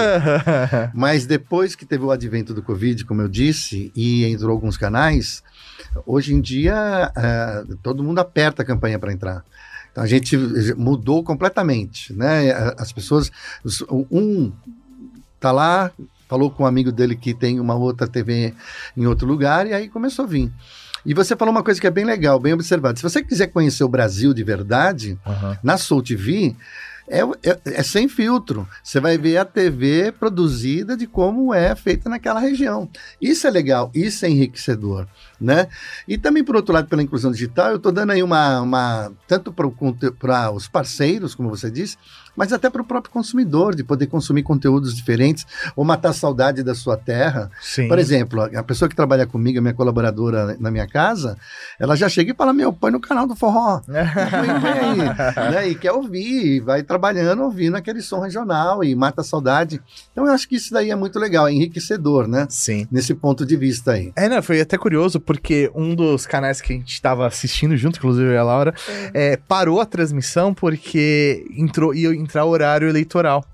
Mas 0.92 1.24
depois 1.24 1.74
que 1.74 1.86
teve 1.86 2.04
o 2.04 2.10
advento 2.10 2.52
do 2.52 2.62
Covid, 2.62 3.02
como 3.06 3.22
eu 3.22 3.28
disse, 3.28 3.90
e 3.96 4.26
entrou 4.26 4.50
alguns 4.50 4.76
canais, 4.76 5.42
hoje 6.04 6.34
em 6.34 6.40
dia 6.42 7.10
eh, 7.16 7.64
todo 7.82 8.04
mundo 8.04 8.18
aperta 8.18 8.60
a 8.60 8.64
campanha 8.66 8.98
para 8.98 9.10
entrar. 9.10 9.42
Então 9.90 10.04
a 10.04 10.06
gente 10.06 10.36
mudou 10.76 11.24
completamente, 11.24 12.12
né? 12.12 12.52
As 12.76 12.92
pessoas, 12.92 13.32
um 14.10 14.52
tá 15.40 15.50
lá, 15.50 15.90
falou 16.28 16.50
com 16.50 16.64
um 16.64 16.66
amigo 16.66 16.92
dele 16.92 17.16
que 17.16 17.32
tem 17.32 17.58
uma 17.58 17.74
outra 17.74 18.06
TV 18.06 18.52
em 18.94 19.06
outro 19.06 19.26
lugar 19.26 19.66
e 19.66 19.72
aí 19.72 19.88
começou 19.88 20.26
a 20.26 20.28
vir. 20.28 20.52
E 21.04 21.14
você 21.14 21.34
falou 21.36 21.52
uma 21.52 21.62
coisa 21.64 21.80
que 21.80 21.86
é 21.86 21.90
bem 21.90 22.04
legal, 22.04 22.38
bem 22.38 22.52
observado. 22.52 22.98
Se 22.98 23.02
você 23.02 23.22
quiser 23.22 23.48
conhecer 23.48 23.82
o 23.84 23.88
Brasil 23.88 24.32
de 24.32 24.44
verdade, 24.44 25.18
Aham. 25.26 25.58
na 25.62 25.76
Soul 25.76 26.02
TV 26.02 26.54
é, 27.08 27.20
é- 27.42 27.58
é 27.64 27.82
sem 27.82 28.08
filtro. 28.08 28.66
Você 28.82 29.00
vai 29.00 29.18
ver 29.18 29.36
a 29.36 29.44
TV 29.44 30.12
produzida 30.12 30.96
de 30.96 31.06
como 31.06 31.52
é 31.52 31.74
feita 31.74 32.08
naquela 32.08 32.38
região. 32.38 32.88
Isso 33.20 33.46
é 33.46 33.50
legal, 33.50 33.90
isso 33.92 34.24
é 34.24 34.30
enriquecedor, 34.30 35.06
né? 35.40 35.66
E 36.06 36.16
também, 36.16 36.44
por 36.44 36.54
outro 36.54 36.72
lado, 36.72 36.86
pela 36.88 37.02
inclusão 37.02 37.32
digital, 37.32 37.70
eu 37.70 37.76
estou 37.76 37.90
dando 37.90 38.12
aí 38.12 38.22
uma, 38.22 38.60
uma 38.60 39.12
tanto 39.26 39.52
para 39.52 40.50
os 40.52 40.68
parceiros, 40.68 41.34
como 41.34 41.50
você 41.50 41.68
disse, 41.70 41.96
mas 42.36 42.52
até 42.52 42.70
para 42.70 42.82
o 42.82 42.84
próprio 42.84 43.12
consumidor, 43.12 43.74
de 43.74 43.84
poder 43.84 44.06
consumir 44.06 44.42
conteúdos 44.42 44.94
diferentes 44.94 45.46
ou 45.76 45.84
matar 45.84 46.10
a 46.10 46.12
saudade 46.12 46.62
da 46.62 46.74
sua 46.74 46.96
terra. 46.96 47.50
Sim. 47.60 47.88
Por 47.88 47.98
exemplo, 47.98 48.42
a 48.42 48.62
pessoa 48.62 48.88
que 48.88 48.96
trabalha 48.96 49.26
comigo, 49.26 49.58
a 49.58 49.62
minha 49.62 49.74
colaboradora 49.74 50.56
na 50.58 50.70
minha 50.70 50.86
casa, 50.86 51.36
ela 51.78 51.96
já 51.96 52.08
chega 52.08 52.32
e 52.32 52.34
fala: 52.34 52.52
Meu, 52.52 52.72
põe 52.72 52.90
no 52.90 53.00
canal 53.00 53.26
do 53.26 53.34
forró. 53.34 53.80
Põe, 53.86 53.98
aí, 54.82 55.50
né? 55.50 55.68
E 55.68 55.74
quer 55.74 55.92
ouvir, 55.92 56.56
e 56.56 56.60
vai 56.60 56.82
trabalhando 56.82 57.42
ouvindo 57.42 57.76
aquele 57.76 58.00
som 58.02 58.20
regional 58.20 58.82
e 58.84 58.94
mata 58.94 59.20
a 59.20 59.24
saudade. 59.24 59.80
Então 60.10 60.26
eu 60.26 60.32
acho 60.32 60.48
que 60.48 60.56
isso 60.56 60.72
daí 60.72 60.90
é 60.90 60.96
muito 60.96 61.18
legal, 61.18 61.48
é 61.48 61.52
enriquecedor, 61.52 62.26
né? 62.26 62.46
Sim. 62.48 62.86
Nesse 62.90 63.14
ponto 63.14 63.44
de 63.44 63.56
vista 63.56 63.92
aí. 63.92 64.12
É, 64.16 64.28
não, 64.28 64.42
foi 64.42 64.60
até 64.60 64.78
curioso, 64.78 65.20
porque 65.20 65.70
um 65.74 65.94
dos 65.94 66.26
canais 66.26 66.60
que 66.60 66.72
a 66.72 66.76
gente 66.76 67.00
tava 67.00 67.26
assistindo 67.26 67.76
junto, 67.76 67.98
inclusive 67.98 68.26
eu 68.26 68.32
e 68.32 68.36
a 68.36 68.42
Laura, 68.42 68.74
é, 69.12 69.36
parou 69.36 69.80
a 69.80 69.86
transmissão 69.86 70.54
porque 70.54 71.46
entrou, 71.56 71.94
ia 71.94 72.21
entrar 72.22 72.44
horário 72.44 72.88
eleitoral. 72.88 73.44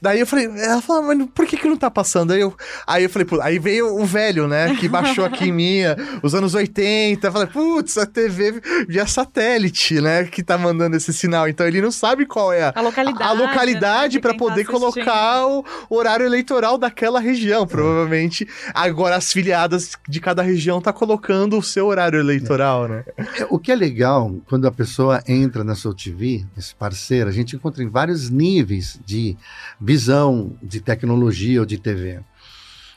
Daí 0.00 0.20
eu 0.20 0.26
falei, 0.26 0.46
ela 0.46 0.80
falou, 0.82 1.02
mas 1.02 1.26
por 1.34 1.46
que 1.46 1.56
que 1.56 1.68
não 1.68 1.76
tá 1.76 1.90
passando? 1.90 2.32
Aí 2.32 2.40
eu, 2.40 2.54
aí 2.86 3.04
eu 3.04 3.10
falei, 3.10 3.26
pô, 3.26 3.40
aí 3.40 3.58
veio 3.58 3.96
um 3.98 4.04
velho, 4.04 4.46
né, 4.48 4.74
que 4.76 4.88
baixou 4.88 5.24
aqui 5.24 5.48
em 5.48 5.52
minha, 5.52 5.96
os 6.22 6.34
anos 6.34 6.54
80, 6.54 7.26
eu 7.26 7.32
falei, 7.32 7.48
putz, 7.48 7.98
a 7.98 8.06
TV 8.06 8.60
via 8.88 9.06
satélite, 9.06 10.00
né, 10.00 10.24
que 10.24 10.42
tá 10.42 10.56
mandando 10.58 10.96
esse 10.96 11.12
sinal, 11.12 11.48
então 11.48 11.66
ele 11.66 11.80
não 11.80 11.90
sabe 11.90 12.26
qual 12.26 12.52
é 12.52 12.64
a, 12.64 12.72
A 12.74 12.80
localidade. 12.80 13.22
a 13.22 13.32
localidade 13.32 14.16
né, 14.16 14.20
quem 14.22 14.32
tá 14.32 14.38
poder 14.38 14.62
assistindo. 14.62 14.78
colocar 14.80 15.46
o 15.46 15.64
horário 15.88 16.26
eleitoral 16.26 16.76
daquela 16.78 17.20
região, 17.20 17.66
provavelmente. 17.66 18.46
Agora 18.74 19.16
as 19.16 19.32
filiadas 19.32 19.92
de 20.08 20.20
cada 20.20 20.42
região 20.42 20.80
tá 20.80 20.92
colocando 20.92 21.56
o 21.58 21.62
seu 21.62 21.86
horário 21.86 22.18
eleitoral, 22.18 22.88
né? 22.88 23.04
É, 23.38 23.46
O 23.48 23.58
que 23.58 23.72
é 23.72 23.74
legal 23.74 24.34
quando 24.48 24.66
a 24.66 24.72
pessoa 24.72 25.22
entra 25.26 25.64
na 25.64 25.74
Soul 25.74 25.94
TV, 25.94 26.44
esse 26.56 26.74
parceiro, 26.74 27.28
a 27.28 27.32
gente 27.32 27.56
encontra 27.56 27.82
em 27.82 27.88
vários 27.88 28.30
níveis 28.30 28.98
de 29.04 29.36
visão 29.80 30.52
de 30.62 30.80
tecnologia 30.80 31.60
ou 31.60 31.66
de 31.66 31.78
TV. 31.78 32.20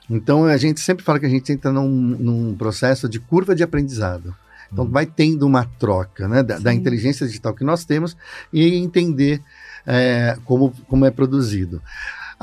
Então 0.10 0.46
a 0.46 0.58
gente 0.58 0.82
sempre 0.82 1.04
fala 1.04 1.19
que 1.19 1.26
a 1.26 1.30
gente 1.30 1.52
entra 1.52 1.72
num, 1.72 1.89
num 1.89 2.56
processo 2.56 3.08
de 3.08 3.19
curva 3.19 3.56
de 3.56 3.63
aprendizado. 3.63 4.36
Então 4.72 4.86
vai 4.86 5.06
tendo 5.06 5.46
uma 5.46 5.65
troca 5.65 6.28
né, 6.28 6.41
da, 6.41 6.58
da 6.58 6.74
inteligência 6.74 7.26
digital 7.28 7.54
que 7.54 7.63
nós 7.63 7.86
temos 7.86 8.17
e 8.52 8.76
entender 8.76 9.41
é, 9.86 10.36
como, 10.46 10.74
como 10.88 11.06
é 11.06 11.12
produzido. 11.12 11.82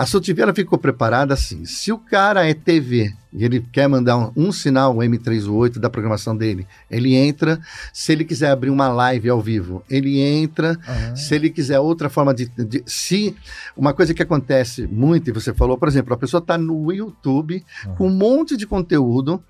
A 0.01 0.07
SOTV 0.07 0.41
ela 0.41 0.55
ficou 0.55 0.79
preparada 0.79 1.35
assim: 1.35 1.67
se 1.67 1.93
o 1.93 1.99
cara 1.99 2.49
é 2.49 2.55
TV 2.55 3.13
e 3.31 3.45
ele 3.45 3.61
quer 3.71 3.87
mandar 3.87 4.17
um, 4.17 4.33
um 4.35 4.51
sinal 4.51 4.97
M38 4.97 5.79
da 5.79 5.91
programação 5.91 6.35
dele, 6.35 6.67
ele 6.91 7.15
entra. 7.15 7.61
Se 7.93 8.11
ele 8.11 8.25
quiser 8.25 8.51
abrir 8.51 8.71
uma 8.71 8.89
live 8.89 9.29
ao 9.29 9.43
vivo, 9.43 9.85
ele 9.91 10.19
entra. 10.19 10.79
Ah. 10.89 11.15
Se 11.15 11.35
ele 11.35 11.51
quiser 11.51 11.81
outra 11.81 12.09
forma 12.09 12.33
de, 12.33 12.49
de- 12.49 12.83
Se 12.87 13.37
uma 13.77 13.93
coisa 13.93 14.15
que 14.15 14.23
acontece 14.23 14.87
muito, 14.87 15.29
e 15.29 15.33
você 15.35 15.53
falou, 15.53 15.77
por 15.77 15.87
exemplo, 15.87 16.15
a 16.15 16.17
pessoa 16.17 16.41
está 16.41 16.57
no 16.57 16.91
YouTube 16.91 17.63
com 17.99 18.07
um 18.09 18.15
monte 18.15 18.57
de 18.57 18.67
conteúdo. 18.67 19.43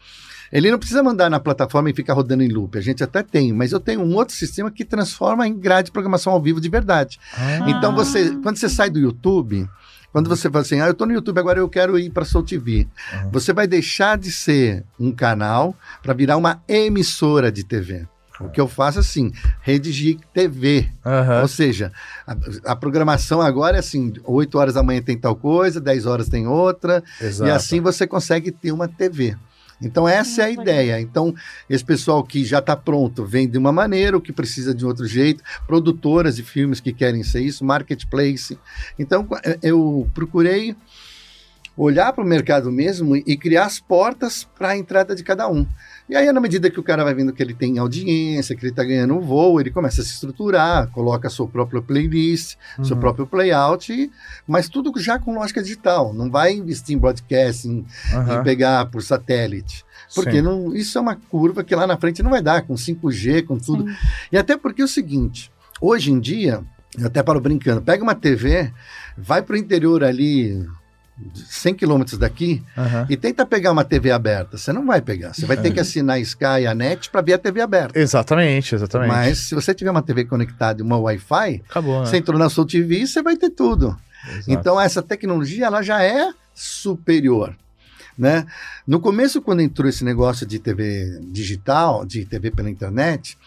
Ele 0.52 0.68
não 0.68 0.80
precisa 0.80 1.00
mandar 1.00 1.30
na 1.30 1.38
plataforma 1.38 1.90
e 1.90 1.94
ficar 1.94 2.14
rodando 2.14 2.42
em 2.42 2.48
loop. 2.48 2.76
A 2.76 2.80
gente 2.80 3.04
até 3.04 3.22
tem, 3.22 3.52
mas 3.52 3.70
eu 3.70 3.78
tenho 3.78 4.00
um 4.00 4.16
outro 4.16 4.34
sistema 4.34 4.68
que 4.68 4.84
transforma 4.84 5.46
em 5.46 5.56
grade 5.56 5.86
de 5.86 5.92
programação 5.92 6.32
ao 6.32 6.42
vivo 6.42 6.60
de 6.60 6.68
verdade. 6.68 7.20
Ah. 7.38 7.70
Então 7.70 7.94
você, 7.94 8.36
quando 8.42 8.56
você 8.56 8.68
sai 8.68 8.90
do 8.90 8.98
YouTube, 8.98 9.68
quando 10.12 10.28
você 10.28 10.50
fala 10.50 10.62
assim, 10.62 10.80
ah, 10.80 10.86
eu 10.86 10.94
tô 10.94 11.06
no 11.06 11.12
YouTube 11.12 11.38
agora, 11.38 11.58
eu 11.58 11.68
quero 11.68 11.98
ir 11.98 12.10
para 12.10 12.24
Soul 12.24 12.44
TV. 12.44 12.86
Aham. 13.12 13.30
Você 13.32 13.52
vai 13.52 13.66
deixar 13.66 14.18
de 14.18 14.30
ser 14.32 14.84
um 14.98 15.12
canal 15.12 15.74
para 16.02 16.12
virar 16.14 16.36
uma 16.36 16.62
emissora 16.68 17.50
de 17.50 17.64
TV. 17.64 18.06
O 18.40 18.48
que 18.48 18.60
eu 18.60 18.66
faço 18.66 18.98
assim, 18.98 19.30
redigir 19.60 20.16
TV. 20.32 20.90
Aham. 21.04 21.42
Ou 21.42 21.48
seja, 21.48 21.92
a, 22.26 22.72
a 22.72 22.76
programação 22.76 23.40
agora 23.40 23.76
é 23.76 23.80
assim, 23.80 24.14
8 24.24 24.58
horas 24.58 24.74
da 24.74 24.82
manhã 24.82 25.02
tem 25.02 25.18
tal 25.18 25.36
coisa, 25.36 25.80
10 25.80 26.06
horas 26.06 26.28
tem 26.28 26.46
outra, 26.46 27.04
Exato. 27.20 27.48
e 27.48 27.52
assim 27.52 27.80
você 27.80 28.06
consegue 28.06 28.50
ter 28.50 28.72
uma 28.72 28.88
TV. 28.88 29.36
Então 29.80 30.08
essa 30.08 30.42
é 30.42 30.44
a 30.46 30.50
ideia. 30.50 31.00
Então 31.00 31.34
esse 31.68 31.84
pessoal 31.84 32.22
que 32.22 32.44
já 32.44 32.58
está 32.58 32.76
pronto 32.76 33.24
vem 33.24 33.48
de 33.48 33.58
uma 33.58 33.72
maneira, 33.72 34.16
o 34.16 34.20
que 34.20 34.32
precisa 34.32 34.74
de 34.74 34.84
outro 34.84 35.06
jeito, 35.06 35.42
produtoras 35.66 36.36
de 36.36 36.42
filmes 36.42 36.80
que 36.80 36.92
querem 36.92 37.22
ser 37.22 37.40
isso, 37.40 37.64
marketplace. 37.64 38.58
Então 38.98 39.26
eh, 39.44 39.58
eu 39.62 40.08
procurei 40.14 40.76
olhar 41.76 42.12
para 42.12 42.22
o 42.22 42.26
mercado 42.26 42.70
mesmo 42.70 43.16
e 43.16 43.36
criar 43.36 43.64
as 43.64 43.80
portas 43.80 44.44
para 44.58 44.70
a 44.70 44.76
entrada 44.76 45.14
de 45.14 45.22
cada 45.22 45.48
um. 45.48 45.66
E 46.10 46.16
aí, 46.16 46.32
na 46.32 46.40
medida 46.40 46.68
que 46.68 46.80
o 46.80 46.82
cara 46.82 47.04
vai 47.04 47.14
vendo 47.14 47.32
que 47.32 47.40
ele 47.40 47.54
tem 47.54 47.78
audiência, 47.78 48.56
que 48.56 48.62
ele 48.64 48.72
está 48.72 48.82
ganhando 48.82 49.14
um 49.14 49.20
voo, 49.20 49.60
ele 49.60 49.70
começa 49.70 50.00
a 50.00 50.04
se 50.04 50.12
estruturar, 50.14 50.88
coloca 50.88 51.28
a 51.28 51.30
sua 51.30 51.46
própria 51.46 51.80
playlist, 51.80 52.56
seu 52.82 52.94
Uhum. 52.96 53.00
próprio 53.00 53.26
playout, 53.28 53.92
e- 53.92 54.10
mas 54.44 54.68
tudo 54.68 54.92
já 54.98 55.20
com 55.20 55.32
lógica 55.34 55.62
digital. 55.62 56.12
Não 56.12 56.28
vai 56.28 56.52
investir 56.54 56.96
em 56.96 56.98
broadcasting, 56.98 57.86
Aham. 58.12 58.40
em 58.40 58.42
pegar 58.42 58.86
por 58.86 59.02
satélite. 59.04 59.84
Porque 60.12 60.32
Sim. 60.38 60.42
não, 60.42 60.74
isso 60.74 60.98
é 60.98 61.00
uma 61.00 61.14
curva 61.14 61.62
que 61.62 61.76
lá 61.76 61.86
na 61.86 61.96
frente 61.96 62.24
não 62.24 62.30
vai 62.30 62.42
dar, 62.42 62.62
com 62.62 62.76
5G, 62.76 63.42
com 63.42 63.56
tudo. 63.56 63.84
Sim. 63.88 63.96
E 64.32 64.36
até 64.36 64.56
porque 64.56 64.82
é 64.82 64.84
o 64.84 64.88
seguinte, 64.88 65.52
hoje 65.80 66.10
em 66.10 66.18
dia, 66.18 66.60
eu 66.98 67.06
até 67.06 67.22
paro 67.22 67.40
brincando, 67.40 67.82
pega 67.82 68.02
uma 68.02 68.16
TV, 68.16 68.72
vai 69.16 69.42
para 69.42 69.54
o 69.54 69.56
interior 69.56 70.02
ali, 70.02 70.66
100 71.34 71.74
quilômetros 71.74 72.18
daqui, 72.18 72.62
Aham. 72.76 73.06
e 73.08 73.16
tenta 73.16 73.44
pegar 73.46 73.70
uma 73.72 73.84
TV 73.84 74.10
aberta. 74.10 74.56
Você 74.58 74.72
não 74.72 74.86
vai 74.86 75.00
pegar. 75.00 75.32
Você 75.34 75.46
vai 75.46 75.56
ter 75.56 75.70
que 75.72 75.80
assinar 75.80 76.16
a 76.16 76.20
Sky 76.20 76.62
e 76.62 76.66
a 76.66 76.74
NET 76.74 77.10
para 77.10 77.20
ver 77.20 77.34
a 77.34 77.38
TV 77.38 77.60
aberta. 77.60 77.98
Exatamente, 77.98 78.74
exatamente. 78.74 79.08
Mas 79.08 79.38
se 79.38 79.54
você 79.54 79.74
tiver 79.74 79.90
uma 79.90 80.02
TV 80.02 80.24
conectada 80.24 80.80
e 80.80 80.84
uma 80.84 80.96
Wi-Fi, 80.98 81.62
Acabou, 81.68 82.00
né? 82.00 82.06
você 82.06 82.16
entrou 82.16 82.38
na 82.38 82.48
Soul 82.48 82.66
TV, 82.66 83.06
você 83.06 83.22
vai 83.22 83.36
ter 83.36 83.50
tudo. 83.50 83.96
Exato. 84.28 84.50
Então 84.50 84.80
essa 84.80 85.02
tecnologia 85.02 85.66
ela 85.66 85.82
já 85.82 86.02
é 86.02 86.30
superior, 86.54 87.56
né? 88.18 88.46
No 88.86 89.00
começo 89.00 89.40
quando 89.40 89.60
entrou 89.60 89.88
esse 89.88 90.04
negócio 90.04 90.46
de 90.46 90.58
TV 90.58 91.20
digital, 91.30 92.04
de 92.04 92.24
TV 92.26 92.50
pela 92.50 92.68
internet, 92.70 93.38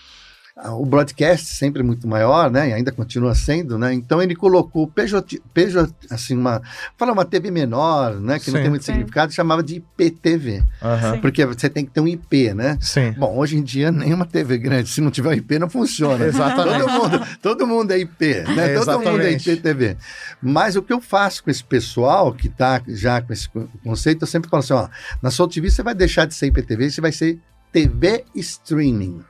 o 0.56 0.86
broadcast 0.86 1.48
sempre 1.48 1.82
muito 1.82 2.08
maior, 2.08 2.52
né? 2.52 2.70
E 2.70 2.74
ainda 2.74 2.92
continua 2.92 3.34
sendo, 3.34 3.76
né? 3.78 3.92
Então 3.92 4.22
ele 4.22 4.36
colocou 4.36 4.88
Peugeot, 4.88 5.42
Peugeot 5.52 5.92
assim 6.12 6.38
uma, 6.38 6.62
fala 6.96 7.12
uma 7.12 7.26
TV 7.26 7.50
menor, 7.50 8.20
né? 8.20 8.38
Que 8.38 8.52
não 8.52 8.58
Sim. 8.58 8.62
tem 8.62 8.70
muito 8.70 8.86
Sim. 8.86 8.92
significado, 8.94 9.34
chamava 9.34 9.64
de 9.64 9.78
IPTV. 9.78 10.60
Sim. 10.62 11.20
porque 11.22 11.44
você 11.46 11.68
tem 11.68 11.84
que 11.84 11.92
ter 11.92 12.02
um 12.02 12.08
IP, 12.08 12.54
né? 12.54 12.78
Sim. 12.80 13.14
Bom, 13.18 13.36
hoje 13.36 13.58
em 13.58 13.64
dia 13.64 13.92
nenhuma 13.92 14.26
TV 14.28 14.60
grande, 14.60 14.90
se 14.90 15.02
não 15.02 15.10
tiver 15.10 15.30
um 15.30 15.34
IP, 15.34 15.58
não 15.58 15.70
funciona. 15.70 16.24
Exatamente. 16.24 16.84
Todo 16.86 16.92
mundo, 17.02 17.28
todo 17.42 17.68
mundo 17.68 17.92
é 17.92 17.98
IP, 18.00 18.26
né? 18.56 18.74
É, 18.76 18.80
todo 18.80 19.00
mundo 19.00 19.22
é. 19.24 19.32
IPTV. 19.32 19.98
Mas 20.40 20.76
o 20.76 20.84
que 20.84 20.94
eu 20.94 21.02
faço 21.02 21.44
com 21.44 21.50
esse 21.50 21.64
pessoal 21.64 22.32
que 22.32 22.46
está 22.48 22.80
já 22.90 23.22
com 23.24 23.34
esse 23.34 23.50
co- 23.50 23.68
conceito, 23.84 24.22
eu 24.22 24.28
sempre 24.28 24.52
falo 24.52 24.62
assim, 24.62 24.74
ó, 24.74 24.88
na 25.20 25.32
Soul 25.32 25.50
TV 25.50 25.72
você 25.72 25.82
vai 25.82 25.96
deixar 25.96 26.26
de 26.26 26.36
ser 26.36 26.46
IPTV, 26.48 26.92
você 26.92 27.02
vai 27.02 27.12
ser 27.12 27.40
TV 27.72 28.24
streaming. 28.36 29.22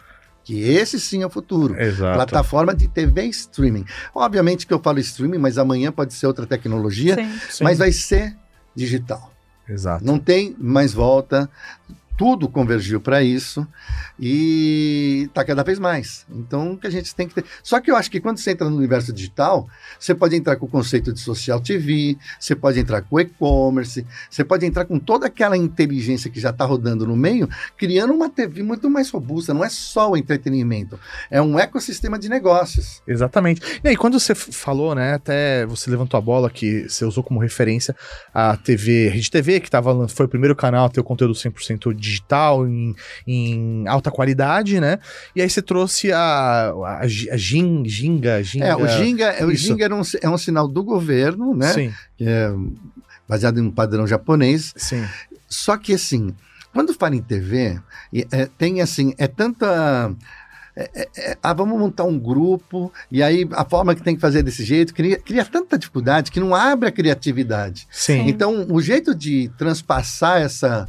Que 0.44 0.62
esse 0.62 1.00
sim 1.00 1.22
é 1.22 1.26
o 1.26 1.30
futuro. 1.30 1.80
Exato. 1.80 2.16
Plataforma 2.16 2.76
de 2.76 2.88
TV 2.88 3.26
streaming. 3.28 3.86
Obviamente 4.14 4.68
que 4.68 4.74
eu 4.74 4.80
falo 4.80 5.00
streaming, 5.00 5.38
mas 5.38 5.58
amanhã 5.58 5.92
pode 5.92 6.14
ser 6.14 6.28
outra 6.28 6.46
tecnologia, 6.46 7.16
Sim. 7.16 7.40
Sim. 7.50 7.64
mas 7.64 7.78
vai 7.78 7.92
ser 7.92 8.36
digital. 8.76 9.32
Exato. 9.68 10.04
Não 10.06 10.20
tem 10.20 10.56
mais 10.60 10.94
volta. 10.94 11.50
Tudo 12.18 12.48
convergiu 12.48 13.02
para 13.02 13.24
isso 13.24 13.68
e 14.20 15.24
está 15.28 15.44
cada 15.44 15.64
vez 15.64 15.80
mais. 15.80 16.26
Então, 16.30 16.74
o 16.74 16.78
que 16.78 16.88
a 16.88 16.90
gente 16.90 17.14
tem 17.16 17.28
que 17.28 17.36
ter. 17.36 17.46
Só 17.64 17.80
que 17.80 17.90
eu 17.90 17.96
acho 17.96 18.10
que 18.10 18.20
quando 18.20 18.38
você 18.38 18.52
entra 18.52 18.70
no 18.70 18.78
universo 18.78 19.12
digital, 19.12 19.68
você 20.00 20.14
pode 20.14 20.36
entrar 20.36 20.56
com 20.56 20.66
o 20.66 20.70
conceito 20.70 21.12
de 21.12 21.20
social 21.20 21.60
TV, 21.60 22.18
você 22.40 22.56
pode 22.56 22.80
entrar 22.80 23.02
com 23.02 23.20
e-commerce, 23.20 24.06
você 24.30 24.44
pode 24.44 24.66
entrar 24.66 24.86
com 24.86 25.00
toda 25.00 25.28
aquela 25.28 25.58
inteligência 25.58 26.30
que 26.30 26.40
já 26.40 26.52
está 26.52 26.66
rodando 26.66 27.08
no 27.08 27.16
meio, 27.16 27.50
criando 27.78 28.14
uma 28.14 28.30
TV 28.30 28.64
muito 28.64 28.90
mais 28.90 29.10
robusta. 29.10 29.54
Não 29.54 29.64
é 29.64 29.70
só 29.70 30.12
o 30.12 30.18
entretenimento, 30.18 31.00
é 31.32 31.42
um 31.42 31.58
ecossistema 31.58 32.20
de 32.20 32.30
negócios. 32.30 33.02
Exatamente. 33.08 33.62
E 33.84 33.90
aí, 33.90 33.98
quando 33.98 34.20
você 34.20 34.36
falou, 34.36 34.94
né, 34.94 35.16
até 35.16 35.66
você 35.66 35.90
levantou 35.90 36.18
a 36.18 36.22
bola 36.22 36.50
que 36.50 36.88
você 36.88 37.06
usou 37.06 37.24
como 37.24 37.40
referência 37.40 37.96
a 38.34 38.56
TV, 38.56 39.10
Rede 39.10 39.32
TV, 39.32 39.60
que 39.60 39.70
tava, 39.70 40.08
foi 40.08 40.26
o 40.26 40.30
primeiro 40.30 40.56
canal 40.56 40.86
a 40.86 40.90
ter 40.90 41.00
o 41.00 41.04
conteúdo 41.04 41.34
100% 41.34 41.94
digital, 42.04 42.68
em, 42.68 42.94
em 43.26 43.88
alta 43.88 44.12
qualidade, 44.12 44.80
né? 44.80 45.00
E 45.36 45.42
aí 45.42 45.50
você 45.50 45.62
trouxe 45.62 46.12
a, 46.12 46.20
a, 46.72 47.00
a 47.00 47.38
Gin- 47.38 47.84
Ginga, 47.88 48.44
Ginga. 48.44 48.66
É, 48.66 48.76
o 48.76 48.88
Ginga, 48.88 49.46
o. 49.46 49.56
Ginga 49.56 49.86
era 49.86 49.96
um, 49.96 50.02
é 50.22 50.30
um 50.30 50.38
sinal 50.38 50.68
do 50.68 50.84
governo, 50.84 51.56
né? 51.56 51.72
Sim, 51.74 51.94
é 52.20 52.52
baseado 53.28 53.58
em 53.60 53.64
um 53.64 53.72
padrão 53.72 54.06
japonês. 54.06 54.74
sim. 54.76 55.04
Só 55.48 55.78
que 55.78 55.94
assim, 55.94 56.34
quando 56.74 56.94
fala 56.96 57.16
em 57.16 57.22
TV, 57.22 57.80
é, 58.32 58.48
tem 58.58 58.82
assim, 58.82 59.14
é 59.20 59.28
tanta. 59.28 60.12
é, 60.76 60.90
é, 60.96 61.10
é, 61.18 61.38
ah, 61.44 61.54
vamos 61.54 61.78
montar 61.80 62.06
um 62.06 62.18
grupo, 62.18 62.92
e 63.12 63.22
aí 63.22 63.48
a 63.52 63.64
forma 63.64 63.94
que 63.94 64.02
tem 64.02 64.16
que 64.16 64.22
fazer 64.22 64.42
desse 64.42 64.64
jeito 64.66 64.92
cria, 64.96 65.16
cria 65.20 65.46
tanta 65.46 65.78
dificuldade 65.78 66.32
que 66.32 66.40
não 66.40 66.56
abre 66.56 66.90
a 66.90 66.92
criatividade. 66.92 67.88
Sim. 67.92 68.28
Então, 68.28 68.66
o 68.68 68.82
jeito 68.82 69.14
de 69.14 69.52
transpassar 69.60 70.42
essa, 70.42 70.88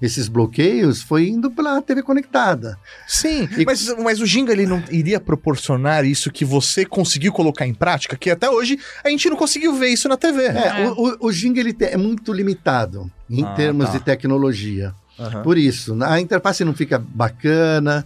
esses 0.00 0.28
bloqueios 0.28 1.02
foi 1.02 1.28
indo 1.28 1.50
pela 1.50 1.80
TV 1.82 2.02
conectada. 2.02 2.78
Sim, 3.06 3.48
E- 3.56 3.64
mas, 3.64 3.88
mas 3.98 4.20
o 4.20 4.26
Ginga 4.26 4.52
ele 4.52 4.66
não 4.66 4.82
iria 4.90 5.20
proporcionar 5.20 6.04
isso 6.04 6.30
que 6.30 6.44
você 6.44 6.84
conseguiu 6.84 7.32
colocar 7.32 7.66
em 7.66 7.74
prática, 7.74 8.16
que 8.16 8.30
até 8.30 8.48
hoje 8.50 8.78
a 9.04 9.08
gente 9.08 9.28
não 9.30 9.36
conseguiu 9.36 9.74
ver 9.74 9.88
isso 9.88 10.08
na 10.08 10.16
TV. 10.16 10.42
É, 10.46 10.82
É. 10.82 10.88
O, 10.90 10.92
o, 11.22 11.26
o 11.28 11.32
Jing 11.32 11.58
ele 11.58 11.74
é 11.80 11.96
muito 11.96 12.32
limitado 12.32 13.10
em 13.30 13.44
Ah, 13.44 13.54
termos 13.54 13.86
tá. 13.86 13.92
de 13.92 14.00
tecnologia. 14.00 14.94
Aham. 15.18 15.42
Por 15.42 15.56
isso, 15.56 15.96
a 16.02 16.20
interface 16.20 16.64
não 16.64 16.74
fica 16.74 16.98
bacana. 16.98 18.04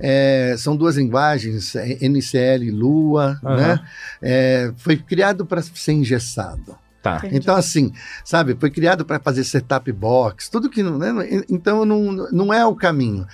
é, 0.00 0.56
são 0.58 0.76
duas 0.76 0.96
linguagens, 0.96 1.74
é, 1.76 1.98
NCL 2.08 2.64
e 2.64 2.70
Lua, 2.72 3.38
Aham. 3.44 3.56
né? 3.56 3.80
É, 4.20 4.72
foi 4.76 4.96
criado 4.96 5.46
para 5.46 5.62
ser 5.62 5.92
engessado. 5.92 6.76
Tá. 7.04 7.18
Entendi. 7.18 7.36
Então, 7.36 7.54
assim, 7.54 7.92
sabe, 8.24 8.56
foi 8.58 8.70
criado 8.70 9.04
para 9.04 9.20
fazer 9.20 9.44
setup 9.44 9.92
box, 9.92 10.48
tudo 10.48 10.70
que 10.70 10.82
não. 10.82 10.96
Né? 10.98 11.42
Então, 11.50 11.84
não, 11.84 12.00
não 12.32 12.52
é 12.52 12.64
o 12.64 12.74
caminho. 12.74 13.26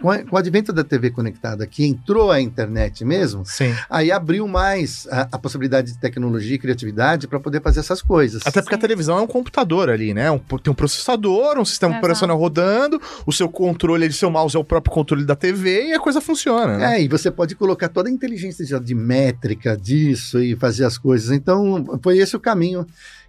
Com, 0.00 0.10
a- 0.10 0.24
com 0.24 0.34
o 0.34 0.38
advento 0.38 0.72
da 0.72 0.82
TV 0.82 1.10
conectada, 1.10 1.66
que 1.66 1.84
entrou 1.84 2.32
a 2.32 2.40
internet 2.40 3.04
mesmo, 3.04 3.44
Sim. 3.44 3.74
aí 3.90 4.10
abriu 4.10 4.48
mais 4.48 5.06
a, 5.10 5.28
a 5.32 5.38
possibilidade 5.38 5.92
de 5.92 5.98
tecnologia 5.98 6.54
e 6.54 6.58
criatividade 6.58 7.28
para 7.28 7.38
poder 7.38 7.60
fazer 7.60 7.80
essas 7.80 8.00
coisas. 8.00 8.40
Até 8.46 8.62
porque 8.62 8.74
a 8.74 8.78
televisão 8.78 9.18
é 9.18 9.20
um 9.20 9.26
computador 9.26 9.90
ali, 9.90 10.14
né? 10.14 10.30
Um- 10.30 10.38
tem 10.38 10.70
um 10.72 10.74
processador, 10.74 11.58
um 11.58 11.64
sistema 11.66 11.92
Exato. 11.92 11.98
operacional 12.06 12.38
rodando, 12.38 12.98
o 13.26 13.32
seu 13.32 13.48
controle, 13.50 14.04
ali, 14.04 14.12
seu 14.14 14.30
mouse 14.30 14.56
é 14.56 14.58
o 14.58 14.64
próprio 14.64 14.90
controle 14.94 15.26
da 15.26 15.36
TV 15.36 15.88
e 15.88 15.92
a 15.92 16.00
coisa 16.00 16.20
funciona. 16.22 16.78
né? 16.78 16.96
É, 16.96 17.02
e 17.02 17.08
você 17.08 17.30
pode 17.30 17.54
colocar 17.54 17.88
toda 17.90 18.08
a 18.08 18.12
inteligência 18.12 18.64
de, 18.64 18.80
de 18.80 18.94
métrica 18.94 19.76
disso 19.76 20.40
e 20.42 20.56
fazer 20.56 20.84
as 20.86 20.96
coisas. 20.96 21.30
Então, 21.30 21.84
foi 22.02 22.16
esse 22.16 22.34
o 22.34 22.40
caminho 22.40 22.86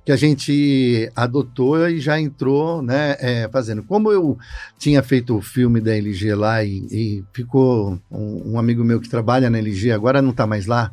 que 0.10 0.13
a 0.13 0.15
gente 0.15 1.12
adotou 1.15 1.88
e 1.88 2.00
já 2.00 2.19
entrou, 2.19 2.82
né, 2.82 3.15
é, 3.19 3.48
fazendo. 3.52 3.84
Como 3.84 4.12
eu 4.12 4.39
tinha 4.80 5.04
feito 5.04 5.38
o 5.38 5.41
filme 5.41 5.80
da 5.80 5.95
LG 5.95 6.34
lá 6.34 6.63
e, 6.63 6.78
e 6.91 7.24
ficou 7.32 8.00
um, 8.10 8.54
um 8.54 8.60
amigo 8.60 8.84
meu 8.84 9.00
que 9.00 9.08
trabalha 9.08 9.52
na 9.52 9.60
LG, 9.60 9.91
agora 9.91 10.19
não 10.19 10.32
está 10.32 10.48
mais 10.48 10.65
lá, 10.65 10.91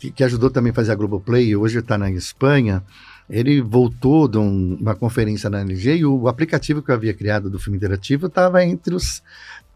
que, 0.00 0.10
que 0.10 0.24
ajudou 0.24 0.50
também 0.50 0.72
a 0.72 0.74
fazer 0.74 0.90
a 0.90 0.96
Globoplay, 0.96 1.54
hoje 1.54 1.78
está 1.78 1.96
na 1.96 2.10
Espanha, 2.10 2.82
ele 3.30 3.60
voltou 3.60 4.26
de 4.26 4.36
um- 4.38 4.76
uma 4.80 4.96
conferência 4.96 5.48
na 5.48 5.60
LG 5.60 5.98
e 5.98 6.04
o 6.04 6.26
aplicativo 6.26 6.82
que 6.82 6.90
eu 6.90 6.94
havia 6.96 7.14
criado 7.14 7.48
do 7.48 7.60
filme 7.60 7.76
interativo 7.76 8.26
estava 8.26 8.64
entre 8.64 8.96
os 8.96 9.22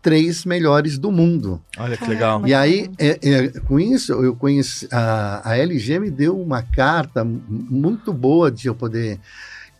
três 0.02 0.44
melhores 0.44 0.98
do 0.98 1.12
mundo. 1.12 1.60
Olha 1.76 1.96
que 1.96 2.06
legal. 2.06 2.46
E 2.46 2.54
aí, 2.54 2.90
é, 2.98 3.18
é, 3.22 3.48
com 3.60 3.78
isso, 3.78 4.12
eu 4.12 4.34
conheci. 4.34 4.88
A, 4.90 5.50
a 5.50 5.56
LG 5.58 5.98
me 5.98 6.10
deu 6.10 6.40
uma 6.40 6.62
carta 6.62 7.24
muito 7.24 8.12
boa 8.12 8.50
de 8.50 8.68
eu 8.68 8.74
poder 8.74 9.20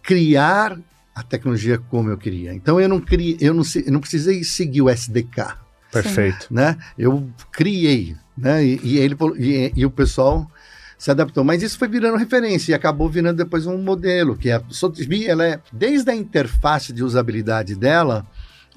criar 0.02 0.78
a 1.14 1.22
tecnologia 1.22 1.78
como 1.78 2.10
eu 2.10 2.18
queria. 2.18 2.54
Então 2.54 2.80
eu 2.80 2.88
não 2.88 3.00
criei, 3.00 3.36
eu 3.40 3.54
não, 3.54 3.62
eu 3.84 3.92
não 3.92 4.00
precisei 4.00 4.44
seguir 4.44 4.82
o 4.82 4.90
SDK, 4.90 5.54
Perfeito. 5.92 6.46
né? 6.50 6.76
Eu 6.98 7.28
criei, 7.52 8.16
né? 8.36 8.64
E, 8.64 8.80
e 8.82 8.98
ele 8.98 9.16
e, 9.38 9.72
e 9.76 9.86
o 9.86 9.90
pessoal 9.90 10.50
se 10.96 11.10
adaptou, 11.10 11.42
mas 11.42 11.62
isso 11.62 11.78
foi 11.78 11.88
virando 11.88 12.18
referência 12.18 12.72
e 12.72 12.74
acabou 12.74 13.08
virando 13.08 13.38
depois 13.38 13.66
um 13.66 13.78
modelo 13.78 14.36
que 14.36 14.50
a 14.50 14.62
Sotheby's, 14.68 15.26
ela 15.26 15.46
é 15.46 15.58
desde 15.72 16.10
a 16.10 16.14
interface 16.14 16.92
de 16.92 17.02
usabilidade 17.02 17.74
dela 17.74 18.26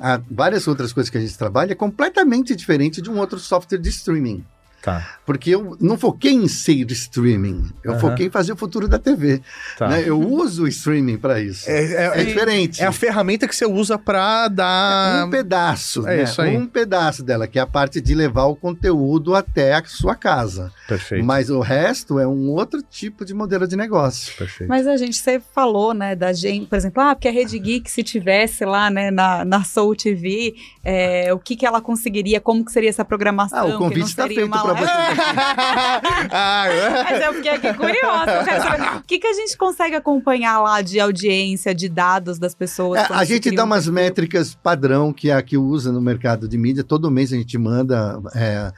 a 0.04 0.20
várias 0.30 0.68
outras 0.68 0.92
coisas 0.92 1.10
que 1.10 1.18
a 1.18 1.22
gente 1.22 1.38
trabalha 1.38 1.72
é 1.72 1.76
completamente 1.76 2.54
diferente 2.56 3.02
de 3.02 3.10
um 3.10 3.18
outro 3.18 3.40
software 3.40 3.78
de 3.80 3.88
streaming. 3.90 4.44
Tá, 4.82 5.16
Porque 5.26 5.50
eu 5.50 5.78
não 5.80 5.98
foquei 5.98 6.34
em 6.34 6.46
ser 6.50 6.92
streaming, 6.92 7.72
eu 7.86 7.92
Aham. 7.94 8.00
foquei 8.02 8.26
em 8.26 8.30
fazer 8.30 8.52
o 8.52 8.58
futuro 8.58 8.86
da 8.86 9.00
TV. 9.00 9.42
tá. 9.78 9.88
né? 9.88 10.04
Eu 10.06 10.20
uso 10.20 10.64
o 10.64 10.68
streaming 10.68 11.18
para 11.18 11.40
isso. 11.40 11.70
É, 11.70 11.86
é- 11.94 12.22
É 12.22 12.24
diferente. 12.26 12.82
é 12.82 12.86
a 12.86 12.92
ferramenta 12.92 13.48
que 13.48 13.56
você 13.56 13.66
usa 13.66 13.98
pra 13.98 14.50
dar. 14.50 15.26
um 15.26 15.30
pedaço, 15.30 16.06
é 16.06 16.18
né? 16.18 16.24
isso 16.24 16.42
aí. 16.42 16.58
Um 16.58 16.68
pedaço 16.68 17.24
dela, 17.24 17.48
que 17.48 17.58
é 17.58 17.62
a 17.62 17.66
parte 17.66 18.02
de 18.02 18.14
levar 18.14 18.44
o 18.44 18.58
conteúdo 18.58 19.34
até 19.36 19.74
a 19.74 19.82
sua 19.86 20.16
casa. 20.16 20.70
Perfeito. 20.88 21.26
Mas 21.26 21.50
o 21.50 21.60
resto 21.60 22.20
é 22.20 22.28
um 22.28 22.50
outro 22.50 22.82
tipo 22.82 23.24
de 23.24 23.34
modelo 23.34 23.68
de 23.68 23.76
negócio. 23.76 24.36
Perfeito. 24.36 24.70
Mas 24.70 24.86
a 24.86 24.98
gente, 24.98 25.16
você 25.16 25.40
falou, 25.40 25.94
né, 25.94 26.16
da 26.16 26.34
gente, 26.34 26.68
por 26.68 26.76
exemplo, 26.76 27.02
ah, 27.02 27.16
porque 27.16 27.28
a 27.28 27.32
Rede 27.32 27.58
Geek, 27.58 27.90
se 27.90 28.04
tivesse 28.04 28.66
lá, 28.66 28.90
né, 28.90 29.10
na, 29.10 29.46
na 29.46 29.64
Soul 29.64 29.96
TV, 29.96 30.56
é, 30.84 31.34
o 31.34 31.40
que 31.40 31.56
que 31.56 31.66
ela 31.66 31.82
conseguiria, 31.82 32.42
como 32.42 32.66
que 32.66 32.72
seria 32.72 32.90
essa 32.90 33.06
programação? 33.06 33.58
Ah, 33.58 33.66
o 33.66 33.78
convite 33.78 34.16
tá 34.16 34.24
seria 34.24 34.42
feito 34.42 34.54
live? 34.54 34.82
você. 34.82 34.92
Mas 37.04 37.24
eu 37.24 37.34
fiquei 37.36 37.52
aqui 37.52 37.74
curiosa. 37.74 38.32
eu 38.32 38.44
quero 38.44 38.64
saber, 38.64 38.98
O 38.98 39.04
que, 39.04 39.20
que 39.20 39.28
a 39.28 39.34
gente 39.34 39.58
consegue 39.58 39.96
acompanhar 39.96 40.60
lá 40.60 40.82
de 40.82 41.00
audiência, 41.00 41.74
de 41.74 41.88
dados 41.88 42.38
das 42.38 42.54
pessoas? 42.54 43.10
É, 43.10 43.14
a 43.14 43.24
gente 43.24 43.50
dá 43.52 43.64
um 43.64 43.68
umas 43.68 43.86
perfil? 43.86 43.94
métricas 43.94 44.54
padrão 44.54 45.14
que 45.14 45.30
é 45.30 45.34
a 45.34 45.42
que 45.42 45.58
usa 45.58 45.92
no 45.92 46.02
mercado 46.02 46.48
de 46.48 46.58
mídia. 46.58 46.84
Todo 46.84 47.10
mês 47.10 47.32
a 47.32 47.38
gente 47.38 47.58
manda 47.58 48.20
é, 48.36 48.72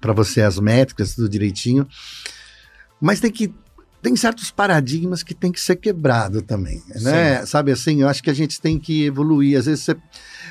para 0.00 0.12
você 0.12 0.35
as 0.44 0.58
métricas, 0.58 1.14
tudo 1.14 1.28
direitinho. 1.28 1.86
Mas 3.00 3.20
tem 3.20 3.30
que. 3.30 3.52
Tem 4.02 4.14
certos 4.14 4.52
paradigmas 4.52 5.22
que 5.24 5.34
tem 5.34 5.50
que 5.50 5.60
ser 5.60 5.74
quebrado 5.76 6.40
também, 6.40 6.80
né? 7.00 7.44
Sabe 7.46 7.72
assim, 7.72 8.02
eu 8.02 8.08
acho 8.08 8.22
que 8.22 8.30
a 8.30 8.34
gente 8.34 8.60
tem 8.60 8.78
que 8.78 9.04
evoluir. 9.04 9.58
Às 9.58 9.66
vezes 9.66 9.82
você, 9.84 9.96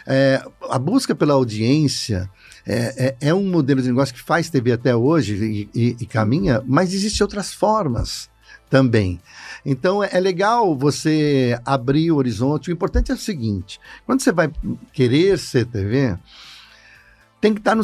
é, 0.05 0.43
a 0.69 0.77
busca 0.77 1.15
pela 1.15 1.35
audiência 1.35 2.29
é, 2.65 3.15
é- 3.21 3.27
é 3.29 3.33
um 3.33 3.47
modelo 3.47 3.81
de 3.81 3.87
negócio 3.87 4.13
que 4.13 4.21
faz 4.21 4.49
TV 4.49 4.73
até 4.73 4.93
hoje 4.93 5.35
e, 5.35 5.69
e- 5.73 5.95
e 6.01 6.05
caminha, 6.05 6.61
mas 6.65 6.93
existem 6.93 7.23
outras 7.23 7.53
formas 7.53 8.29
também. 8.69 9.21
Então 9.65 10.03
é 10.03 10.09
é 10.11 10.19
legal 10.19 10.75
você 10.77 11.57
abrir 11.63 12.11
o 12.11 12.17
horizonte. 12.17 12.69
O 12.69 12.73
importante 12.73 13.09
é 13.09 13.15
o 13.15 13.17
seguinte: 13.17 13.79
quando 14.05 14.19
você 14.21 14.33
vai 14.33 14.51
querer 14.91 15.37
ser 15.39 15.65
TV, 15.65 16.17
tem 17.45 17.53
que 17.53 17.59
estar 17.59 17.75
no, 17.75 17.83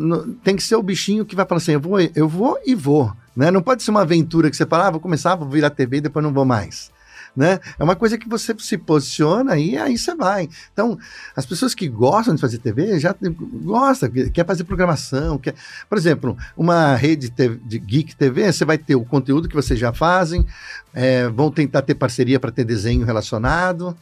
no- 0.00 0.34
tem 0.36 0.56
que 0.56 0.62
ser 0.62 0.74
o 0.76 0.82
bichinho 0.82 1.26
que 1.26 1.36
vai 1.36 1.44
falar 1.44 1.58
assim: 1.58 1.72
eu 1.72 1.80
vou, 1.80 2.00
eu 2.00 2.26
vou 2.26 2.58
e 2.64 2.74
vou. 2.74 3.12
Né? 3.36 3.50
Não 3.50 3.60
pode 3.60 3.82
ser 3.82 3.90
uma 3.90 4.00
aventura 4.00 4.48
que 4.50 4.56
você 4.56 4.64
fala, 4.64 4.86
ah, 4.86 4.90
vou 4.90 5.00
começar, 5.00 5.34
vou 5.34 5.46
virar 5.48 5.68
TV 5.68 5.98
e 5.98 6.00
depois 6.00 6.24
não 6.24 6.32
vou 6.32 6.46
mais. 6.46 6.90
Né? 7.34 7.58
É 7.78 7.82
uma 7.82 7.96
coisa 7.96 8.18
que 8.18 8.28
você 8.28 8.54
se 8.58 8.76
posiciona 8.76 9.56
e 9.56 9.74
aí 9.78 9.96
você 9.96 10.14
vai. 10.14 10.50
Então, 10.70 10.98
as 11.34 11.46
pessoas 11.46 11.74
que 11.74 11.88
gostam 11.88 12.34
de 12.34 12.40
fazer 12.40 12.58
TV 12.58 13.00
já 13.00 13.14
tem- 13.14 13.32
gosta, 13.32 14.06
quer 14.08 14.44
fazer 14.44 14.64
programação, 14.64 15.38
quer, 15.38 15.54
por 15.88 15.96
exemplo, 15.96 16.36
uma 16.54 16.94
rede 16.94 17.30
TV 17.30 17.58
de 17.64 17.78
Geek 17.78 18.16
TV, 18.16 18.52
você 18.52 18.66
vai 18.66 18.76
ter 18.76 18.96
o 18.96 19.04
conteúdo 19.04 19.48
que 19.48 19.54
vocês 19.54 19.80
já 19.80 19.94
fazem, 19.94 20.44
é, 20.92 21.26
vão 21.30 21.50
tentar 21.50 21.80
ter 21.80 21.94
parceria 21.94 22.38
para 22.38 22.50
ter 22.50 22.64
desenho 22.64 23.06
relacionado. 23.06 23.96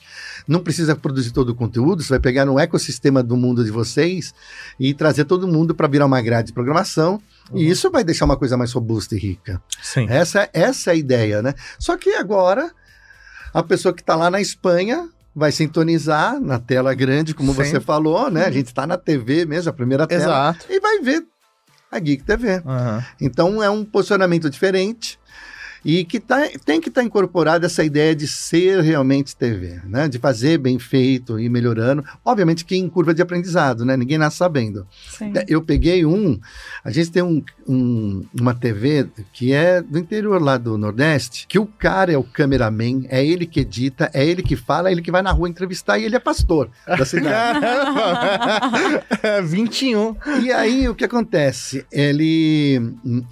Não 0.49 0.59
precisa 0.59 0.97
produzir 0.97 1.31
todo 1.31 1.51
o 1.51 1.55
conteúdo, 1.55 2.03
você 2.03 2.09
vai 2.09 2.19
pegar 2.19 2.45
no 2.45 2.59
ecossistema 2.59 3.23
do 3.23 3.37
mundo 3.37 3.65
de 3.65 3.71
vocês 3.71 4.35
e 4.79 4.93
trazer 4.93 5.25
todo 5.25 5.47
mundo 5.47 5.73
para 5.73 5.87
virar 5.87 6.07
uma 6.07 6.21
grade 6.21 6.49
de 6.49 6.53
programação. 6.53 7.21
E 7.55 7.69
isso 7.69 7.91
vai 7.91 8.03
deixar 8.03 8.25
uma 8.25 8.37
coisa 8.37 8.57
mais 8.57 8.73
robusta 8.73 9.15
e 9.15 9.19
rica. 9.19 9.61
Sim. 9.83 10.07
Essa, 10.09 10.49
essa 10.53 10.91
é 10.91 10.93
a 10.93 10.97
ideia, 10.97 11.43
né? 11.43 11.55
Só 11.79 11.97
que 11.97 12.11
agora, 12.15 12.73
a 13.53 13.63
pessoa 13.63 13.95
que 13.95 14.01
está 14.01 14.15
lá 14.17 14.31
na 14.31 14.41
Espanha 14.41 15.09
vai 15.35 15.53
sintonizar 15.53 16.41
na 16.41 16.59
tela 16.59 16.93
grande, 16.95 17.35
como 17.35 17.53
Sim. 17.55 17.65
você 17.65 17.81
falou, 17.81 18.31
né? 18.31 18.45
A 18.47 18.51
gente 18.51 18.67
está 18.67 18.87
na 18.87 18.97
TV 18.97 19.45
mesmo, 19.45 19.71
a 19.71 19.73
primeira 19.73 20.07
tela, 20.07 20.23
Exato. 20.23 20.67
e 20.69 20.81
vai 20.81 21.01
ver 21.01 21.25
a 21.91 21.99
Geek 21.99 22.25
TV. 22.25 22.63
Aham. 22.67 23.05
Então 23.21 23.63
é 23.63 23.71
um 23.71 23.85
posicionamento 23.85 24.49
diferente 24.51 25.20
e 25.85 26.05
que 26.05 26.21
tá, 26.21 26.49
tem 26.65 26.81
que 26.81 26.89
estar 26.89 27.03
incorporada 27.03 27.67
essa 27.67 27.83
ideia 27.85 28.15
de 28.15 28.27
ser 28.27 28.81
realmente 28.83 29.37
TV, 29.37 29.81
né? 29.87 30.09
De 30.09 30.19
fazer 30.19 30.59
bem 30.59 30.79
feito 30.79 31.39
e 31.39 31.49
melhorando. 31.49 32.05
Obviamente 32.25 32.65
que 32.65 32.77
em 32.77 32.89
curva 32.89 33.15
de 33.15 33.23
aprendizado, 33.23 33.85
né? 33.85 33.97
Ninguém 33.97 34.19
nasce 34.19 34.37
sabendo. 34.39 34.87
Sim. 35.09 35.33
Eu 35.49 35.63
peguei 35.63 36.05
um, 36.05 36.39
a 36.85 36.91
gente 36.91 37.11
tem 37.11 37.23
um, 37.23 37.43
um- 37.67 38.25
uma 38.39 38.55
TV 38.55 39.07
que 39.33 39.53
é 39.53 39.81
do 39.81 39.99
interior 39.99 40.41
lá 40.41 40.57
do 40.59 40.77
Nordeste, 40.77 41.47
que 41.49 41.59
o 41.59 41.67
cara 41.67 42.13
é 42.13 42.19
o 42.19 42.25
cameraman, 42.25 43.05
é 43.09 43.25
ele 43.25 43.47
que 43.47 43.61
edita, 43.61 44.11
é 44.13 44.25
ele 44.25 44.43
que 44.43 44.57
fala, 44.57 44.89
é 44.89 44.93
ele 44.93 45.03
que 45.03 45.11
vai 45.11 45.23
na 45.23 45.33
rua 45.33 45.49
entrevistar 45.49 45.99
e 45.99 46.05
ele 46.05 46.17
é 46.17 46.21
pastor 46.21 46.71
da 46.87 47.05
cidade. 47.05 47.61
Caramba! 47.61 49.41
21. 49.45 50.17
E 50.43 50.53
aí 50.53 50.89
o 50.89 50.95
que 50.95 51.05
acontece? 51.05 51.85
Ele 51.91 52.79
hum, 53.05 53.23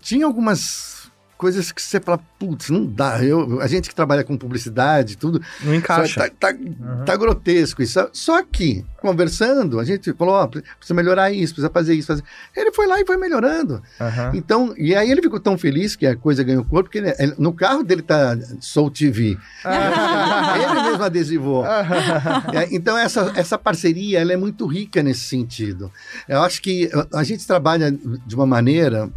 tinha 0.00 0.26
algumas 0.26 1.05
coisas 1.36 1.70
que 1.72 1.82
você 1.82 2.00
fala, 2.00 2.18
putz, 2.38 2.70
não 2.70 2.84
dá. 2.86 3.22
Eu, 3.22 3.60
a 3.60 3.66
gente 3.66 3.88
que 3.88 3.94
trabalha 3.94 4.24
com 4.24 4.36
publicidade, 4.36 5.16
tudo, 5.16 5.40
Não 5.62 5.74
encaixa. 5.74 6.30
Tá, 6.38 6.52
tá- 6.52 6.58
tá 7.04 7.16
grotesco 7.16 7.82
isso. 7.82 8.08
Só 8.12 8.42
que, 8.42 8.84
conversando, 9.00 9.78
a 9.78 9.84
gente 9.84 10.12
falou, 10.14 10.34
ó, 10.34 10.46
precisa 10.46 10.94
melhorar 10.94 11.30
isso, 11.30 11.52
precisa 11.54 11.70
fazer 11.70 11.94
isso, 11.94 12.06
fazer. 12.08 12.22
Ele 12.56 12.72
foi 12.72 12.86
lá 12.86 13.00
e 13.00 13.06
foi 13.06 13.16
melhorando. 13.16 13.82
Aham. 14.00 14.32
Então, 14.34 14.74
e 14.78 14.94
aí 14.94 15.10
ele 15.10 15.22
ficou 15.22 15.38
tão 15.40 15.56
feliz 15.58 15.94
que 15.94 16.06
a 16.06 16.16
coisa 16.16 16.42
ganhou 16.42 16.64
corpo, 16.64 16.84
porque 16.84 16.98
ele- 16.98 17.14
ele- 17.18 17.34
no 17.38 17.52
carro 17.52 17.82
dele 17.82 18.02
tá 18.02 18.36
Soul 18.60 18.90
TV. 18.90 19.36
ele 19.64 20.82
mesmo 20.90 21.02
adesivou. 21.04 21.64
É, 21.66 22.68
Então, 22.72 22.96
essa, 22.96 23.32
essa 23.36 23.58
parceria 23.58 24.20
ela 24.20 24.32
é 24.32 24.36
muito 24.36 24.66
rica 24.66 25.02
nesse 25.02 25.20
sentido. 25.28 25.90
Eu 26.28 26.42
acho 26.42 26.60
que 26.62 26.90
a 27.12 27.22
gente 27.22 27.46
trabalha 27.46 27.90
de 27.92 28.34
uma 28.34 28.46
maneira 28.46 29.10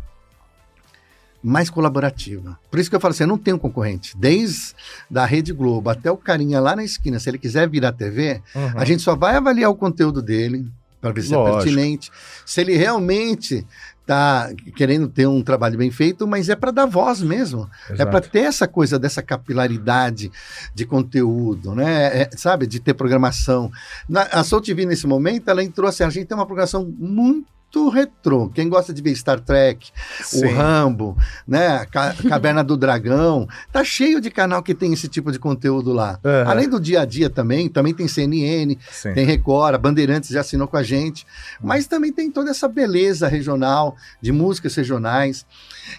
mais 1.42 1.70
colaborativa. 1.70 2.60
Por 2.70 2.80
isso 2.80 2.90
que 2.90 2.96
eu 2.96 3.00
falo 3.00 3.12
assim, 3.14 3.24
eu 3.24 3.28
não 3.28 3.38
tenho 3.38 3.58
concorrente. 3.58 4.18
Desde 4.18 4.74
da 5.10 5.26
Rede 5.26 5.54
Globo 5.54 5.90
até 5.90 6.12
o 6.12 6.18
carinha 6.18 6.60
lá 6.60 6.76
na 6.76 6.84
esquina, 6.84 7.20
se 7.20 7.30
ele 7.30 7.38
quiser 7.38 7.68
virar 7.70 7.94
TV, 7.94 8.42
Uhum. 8.56 8.72
a 8.76 8.84
gente 8.86 9.02
só 9.02 9.16
vai 9.16 9.36
avaliar 9.36 9.70
o 9.72 9.76
conteúdo 9.76 10.22
dele 10.22 10.66
para 11.00 11.12
ver 11.12 11.22
se 11.22 11.34
Lógico. 11.34 11.58
é 11.60 11.64
pertinente, 11.64 12.12
se 12.46 12.60
ele 12.60 12.76
realmente 12.76 13.66
está 14.02 14.52
querendo 14.76 15.08
ter 15.08 15.28
um 15.28 15.42
trabalho 15.42 15.78
bem 15.78 15.92
feito, 15.92 16.28
mas 16.28 16.50
é 16.50 16.56
para 16.56 16.72
dar 16.72 16.86
voz 16.88 17.22
mesmo. 17.22 17.70
É 17.90 17.94
Exato. 17.94 18.12
para 18.12 18.20
ter 18.22 18.40
essa 18.40 18.68
coisa 18.68 18.98
dessa 19.00 19.22
capilaridade 19.22 20.32
de 20.74 20.86
conteúdo, 20.86 21.76
né? 21.76 22.24
É, 22.24 22.30
sabe, 22.36 22.66
de 22.68 22.80
ter 22.80 22.96
programação. 22.96 23.72
Na, 24.10 24.24
a 24.24 24.44
Soul 24.44 24.62
TV, 24.62 24.86
nesse 24.86 25.06
momento, 25.08 25.48
ela 25.50 25.64
entrou 25.64 25.88
assim: 25.88 26.04
a 26.04 26.10
gente 26.10 26.26
tem 26.26 26.36
uma 26.36 26.46
programação 26.46 26.92
muito 26.98 27.48
retrô. 27.90 28.50
Quem 28.50 28.68
gosta 28.68 28.92
de 28.94 29.02
ver 29.02 29.16
Star 29.16 29.40
Trek, 29.40 29.92
Sim. 30.24 30.46
o 30.46 30.56
Rambo, 30.56 31.16
né? 31.48 31.86
Ca- 31.92 32.16
Caverna 32.28 32.64
do 32.64 32.76
Dragão, 32.76 33.48
tá 33.72 33.84
cheio 33.84 34.20
de 34.20 34.32
canal 34.32 34.64
que 34.64 34.74
tem 34.74 34.92
esse 34.92 35.08
tipo 35.08 35.32
de 35.32 35.38
conteúdo 35.38 35.94
lá. 35.94 36.20
Aham. 36.26 36.50
Além 36.50 36.68
do 36.68 36.80
dia 36.80 37.02
a 37.02 37.06
dia 37.06 37.30
também, 37.30 37.70
também 37.70 37.94
tem 37.94 38.08
CNN, 38.08 38.76
Sim. 38.92 39.14
tem 39.14 39.26
Record, 39.26 39.76
a 39.76 39.78
Bandeirantes 39.78 40.30
já 40.32 40.42
assinou 40.42 40.68
com 40.68 40.78
a 40.78 40.84
gente, 40.84 41.26
mas 41.62 41.86
também 41.86 42.12
tem 42.12 42.32
toda 42.32 42.50
essa 42.50 42.68
beleza 42.68 43.28
regional, 43.28 43.96
de 44.22 44.32
músicas 44.32 44.76
regionais, 44.76 45.46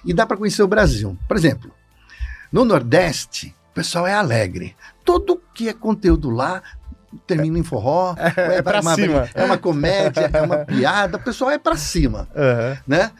e 0.04 0.12
dá 0.12 0.26
para 0.26 0.37
conhecer 0.37 0.62
o 0.62 0.68
Brasil. 0.68 1.16
Por 1.28 1.37
exemplo, 1.37 1.70
no 2.52 2.64
Nordeste, 2.64 3.54
o 3.70 3.74
pessoal 3.74 4.06
é 4.06 4.14
alegre. 4.14 4.74
Tudo 5.04 5.40
que 5.54 5.68
é 5.68 5.72
conteúdo 5.72 6.30
lá 6.30 6.62
termina 7.27 7.59
em 7.59 7.62
forró, 7.62 8.14
É 8.37 8.62
pra 8.62 8.81
uma, 8.81 8.94
cima. 8.94 9.29
é 9.35 9.44
uma 9.44 9.59
comédia, 9.59 10.31
é 10.33 10.42
uma 10.42 10.59
piada, 10.64 11.16
o 11.16 11.20
pessoal 11.20 11.51
é 11.51 11.59
para 11.59 11.77
cima, 11.77 12.29
Aham. 12.37 12.79
né? 12.87 13.11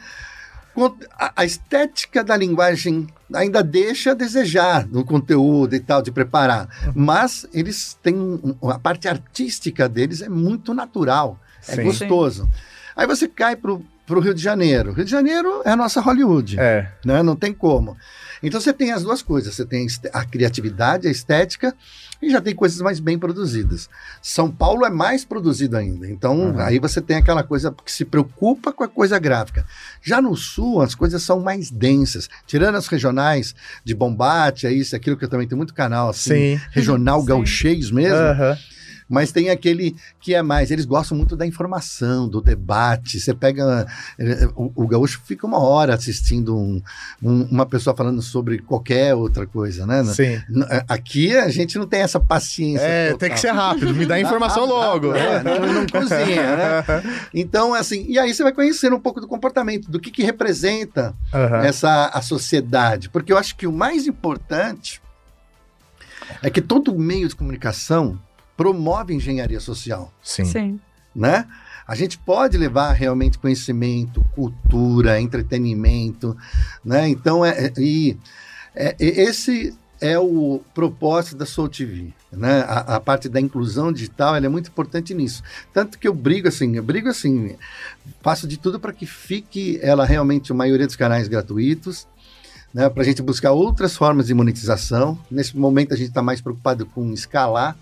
A, 1.19 1.33
a 1.35 1.45
estética 1.45 2.23
da 2.23 2.35
linguagem 2.35 3.05
ainda 3.33 3.61
deixa 3.61 4.11
a 4.11 4.13
desejar 4.13 4.87
no 4.87 5.03
conteúdo 5.03 5.75
e 5.75 5.79
tal, 5.81 6.01
de 6.01 6.11
preparar. 6.11 6.69
Uhum. 6.87 6.93
Mas 6.95 7.45
eles 7.53 7.97
têm. 8.01 8.39
A 8.63 8.79
parte 8.79 9.07
artística 9.09 9.89
deles 9.89 10.21
é 10.21 10.29
muito 10.29 10.73
natural, 10.73 11.37
é 11.67 11.75
Sim. 11.75 11.83
gostoso. 11.83 12.49
Aí 12.95 13.05
você 13.05 13.27
cai 13.27 13.57
pro, 13.57 13.85
pro 14.07 14.21
Rio 14.21 14.33
de 14.33 14.41
Janeiro. 14.41 14.93
Rio 14.93 15.03
de 15.03 15.11
Janeiro 15.11 15.61
é 15.65 15.71
a 15.71 15.75
nossa 15.75 15.99
Hollywood, 15.99 16.57
É. 16.57 16.89
né? 17.05 17.21
Não 17.21 17.35
tem 17.35 17.53
como. 17.53 17.97
Então 18.43 18.59
você 18.59 18.73
tem 18.73 18.91
as 18.91 19.03
duas 19.03 19.21
coisas, 19.21 19.55
você 19.55 19.65
tem 19.65 19.87
a 20.13 20.25
criatividade, 20.25 21.07
a 21.07 21.11
estética 21.11 21.75
e 22.21 22.29
já 22.29 22.39
tem 22.39 22.55
coisas 22.55 22.79
mais 22.81 22.99
bem 22.99 23.17
produzidas. 23.17 23.89
São 24.21 24.51
Paulo 24.51 24.85
é 24.85 24.89
mais 24.89 25.25
produzido 25.25 25.77
ainda, 25.77 26.07
então 26.07 26.51
uhum. 26.51 26.59
aí 26.59 26.79
você 26.79 27.01
tem 27.01 27.17
aquela 27.17 27.43
coisa 27.43 27.73
que 27.83 27.91
se 27.91 28.05
preocupa 28.05 28.71
com 28.71 28.83
a 28.83 28.87
coisa 28.87 29.17
gráfica. 29.19 29.65
Já 30.01 30.21
no 30.21 30.35
sul 30.35 30.81
as 30.81 30.95
coisas 30.95 31.21
são 31.23 31.39
mais 31.39 31.69
densas, 31.69 32.29
tirando 32.45 32.75
as 32.75 32.87
regionais 32.87 33.55
de 33.83 33.93
Bombate, 33.93 34.67
é 34.67 34.71
isso, 34.71 34.95
aquilo 34.95 35.17
que 35.17 35.25
eu 35.25 35.29
também 35.29 35.47
tenho 35.47 35.57
muito 35.57 35.73
canal 35.73 36.09
assim, 36.09 36.57
Sim. 36.57 36.61
regional 36.71 37.23
gauchês 37.23 37.91
mesmo. 37.91 38.17
Uhum 38.17 38.71
mas 39.11 39.31
tem 39.33 39.49
aquele 39.49 39.93
que 40.21 40.33
é 40.33 40.41
mais. 40.41 40.71
Eles 40.71 40.85
gostam 40.85 41.17
muito 41.17 41.35
da 41.35 41.45
informação, 41.45 42.29
do 42.29 42.39
debate. 42.39 43.19
Você 43.19 43.33
pega. 43.33 43.85
Eh, 44.17 44.47
o, 44.55 44.71
o 44.73 44.87
gaúcho 44.87 45.21
fica 45.25 45.45
uma 45.45 45.59
hora 45.59 45.93
assistindo 45.93 46.57
um, 46.57 46.81
um, 47.21 47.43
uma 47.43 47.65
pessoa 47.65 47.95
falando 47.95 48.21
sobre 48.21 48.59
qualquer 48.59 49.13
outra 49.13 49.45
coisa, 49.45 49.85
né? 49.85 50.01
Sim. 50.05 50.41
Eh, 50.69 50.85
aqui 50.87 51.35
a 51.35 51.49
gente 51.49 51.77
não 51.77 51.85
tem 51.85 51.99
essa 51.99 52.21
paciência. 52.21 52.85
É, 52.85 53.05
total. 53.07 53.19
tem 53.19 53.31
que 53.31 53.39
ser 53.39 53.51
rápido, 53.51 53.93
me 53.93 54.05
dá 54.05 54.17
informação 54.21 54.65
logo. 54.65 55.13
É, 55.13 55.43
não, 55.43 55.73
não 55.73 55.85
cozinha, 55.91 56.55
né? 56.55 56.83
Então, 57.33 57.73
assim, 57.73 58.05
e 58.07 58.17
aí 58.17 58.33
você 58.33 58.43
vai 58.43 58.53
conhecendo 58.53 58.95
um 58.95 58.99
pouco 58.99 59.19
do 59.19 59.27
comportamento, 59.27 59.91
do 59.91 59.99
que, 59.99 60.09
que 60.09 60.23
representa 60.23 61.13
uhum. 61.33 61.57
essa 61.57 62.05
a 62.13 62.21
sociedade. 62.21 63.09
Porque 63.09 63.33
eu 63.33 63.37
acho 63.37 63.57
que 63.57 63.67
o 63.67 63.73
mais 63.73 64.07
importante 64.07 65.01
é 66.41 66.49
que 66.49 66.61
todo 66.61 66.97
meio 66.97 67.27
de 67.27 67.35
comunicação 67.35 68.17
promove 68.61 69.11
engenharia 69.11 69.59
social. 69.59 70.13
Sim. 70.21 70.45
Sim. 70.45 70.79
Né? 71.15 71.47
A 71.87 71.95
gente 71.95 72.15
pode 72.19 72.59
levar 72.59 72.91
realmente 72.91 73.39
conhecimento, 73.39 74.23
cultura, 74.35 75.19
entretenimento, 75.19 76.37
né? 76.85 77.09
Então, 77.09 77.43
é, 77.43 77.65
é 77.65 77.73
e, 77.77 78.15
é, 78.75 78.95
esse 78.99 79.75
é 79.99 80.17
o 80.19 80.61
propósito 80.75 81.37
da 81.37 81.45
Soul 81.45 81.69
TV, 81.69 82.13
né? 82.31 82.61
A, 82.61 82.97
a, 82.97 82.99
parte 82.99 83.27
da 83.27 83.41
inclusão 83.41 83.91
digital, 83.91 84.35
é 84.35 84.47
muito 84.47 84.69
importante 84.69 85.11
nisso. 85.15 85.41
Tanto 85.73 85.97
que 85.97 86.07
eu 86.07 86.13
brigo 86.13 86.47
assim, 86.47 86.75
eu 86.75 86.83
brigo 86.83 87.09
assim, 87.09 87.55
faço 88.21 88.47
de 88.47 88.57
tudo 88.57 88.79
para 88.79 88.93
que 88.93 89.07
fique 89.07 89.79
ela 89.81 90.05
realmente 90.05 90.51
a 90.51 90.55
maioria 90.55 90.85
dos 90.85 90.95
canais 90.95 91.27
gratuitos, 91.27 92.07
né? 92.71 92.87
Para 92.89 93.01
a 93.01 93.05
gente 93.05 93.23
buscar 93.23 93.53
outras 93.53 93.97
formas 93.97 94.27
de 94.27 94.35
monetização. 94.35 95.17
Nesse 95.31 95.57
momento 95.57 95.95
a 95.95 95.97
gente 95.97 96.09
está 96.09 96.21
mais 96.21 96.41
preocupado 96.41 96.85
com 96.85 97.11
escalar 97.11 97.75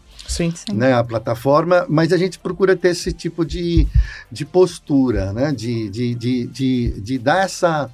Sim. 0.55 0.75
Né, 0.75 0.93
a 0.93 1.03
plataforma, 1.03 1.85
mas 1.89 2.13
a 2.13 2.17
gente 2.17 2.37
procura 2.37 2.75
ter 2.75 2.89
esse 2.89 3.11
tipo 3.11 3.43
de, 3.43 3.87
de 4.31 4.45
postura, 4.45 5.33
né? 5.33 5.51
de, 5.51 5.89
de, 5.89 6.15
de, 6.15 6.47
de, 6.47 7.01
de 7.01 7.17
dar 7.17 7.45
essa 7.45 7.89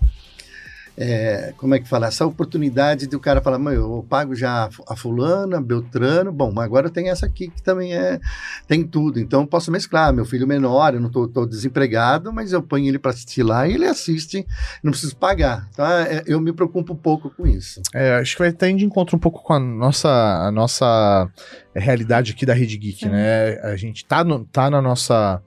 é, 0.97 1.53
como 1.57 1.75
é 1.75 1.79
que 1.79 1.87
fala, 1.87 2.07
essa 2.07 2.25
oportunidade 2.25 3.07
de 3.07 3.15
o 3.15 3.19
cara 3.19 3.41
falar, 3.41 3.59
eu 3.73 4.05
pago 4.09 4.35
já 4.35 4.69
a 4.87 4.95
fulana, 4.95 5.61
Beltrano, 5.61 6.31
bom, 6.31 6.51
mas 6.51 6.65
agora 6.65 6.89
tem 6.89 7.09
essa 7.09 7.25
aqui 7.25 7.49
que 7.49 7.61
também 7.61 7.93
é, 7.93 8.19
tem 8.67 8.83
tudo, 8.83 9.19
então 9.19 9.41
eu 9.41 9.47
posso 9.47 9.71
mesclar, 9.71 10.13
meu 10.13 10.25
filho 10.25 10.47
menor, 10.47 10.93
eu 10.93 11.01
não 11.01 11.07
estou 11.07 11.45
desempregado, 11.45 12.31
mas 12.31 12.53
eu 12.53 12.61
ponho 12.61 12.87
ele 12.87 12.99
para 12.99 13.11
assistir 13.11 13.43
lá 13.43 13.67
e 13.67 13.73
ele 13.73 13.85
assiste, 13.85 14.45
não 14.83 14.91
preciso 14.91 15.15
pagar, 15.17 15.69
tá? 15.75 16.03
É, 16.03 16.23
eu 16.25 16.39
me 16.39 16.53
preocupo 16.53 16.93
um 16.93 16.97
pouco 16.97 17.29
com 17.29 17.45
isso. 17.45 17.81
É, 17.93 18.15
acho 18.15 18.33
que 18.33 18.39
vai 18.39 18.49
estar 18.49 18.71
de 18.71 18.85
encontro 18.85 19.15
um 19.15 19.19
pouco 19.19 19.43
com 19.43 19.53
a 19.53 19.59
nossa, 19.59 20.09
a 20.09 20.51
nossa 20.51 21.29
realidade 21.75 22.31
aqui 22.31 22.45
da 22.45 22.53
Rede 22.53 22.77
Geek, 22.77 23.07
né? 23.07 23.59
A 23.61 23.75
gente 23.75 24.05
tá, 24.05 24.23
no, 24.23 24.45
tá 24.45 24.69
na 24.69 24.81
nossa 24.81 25.41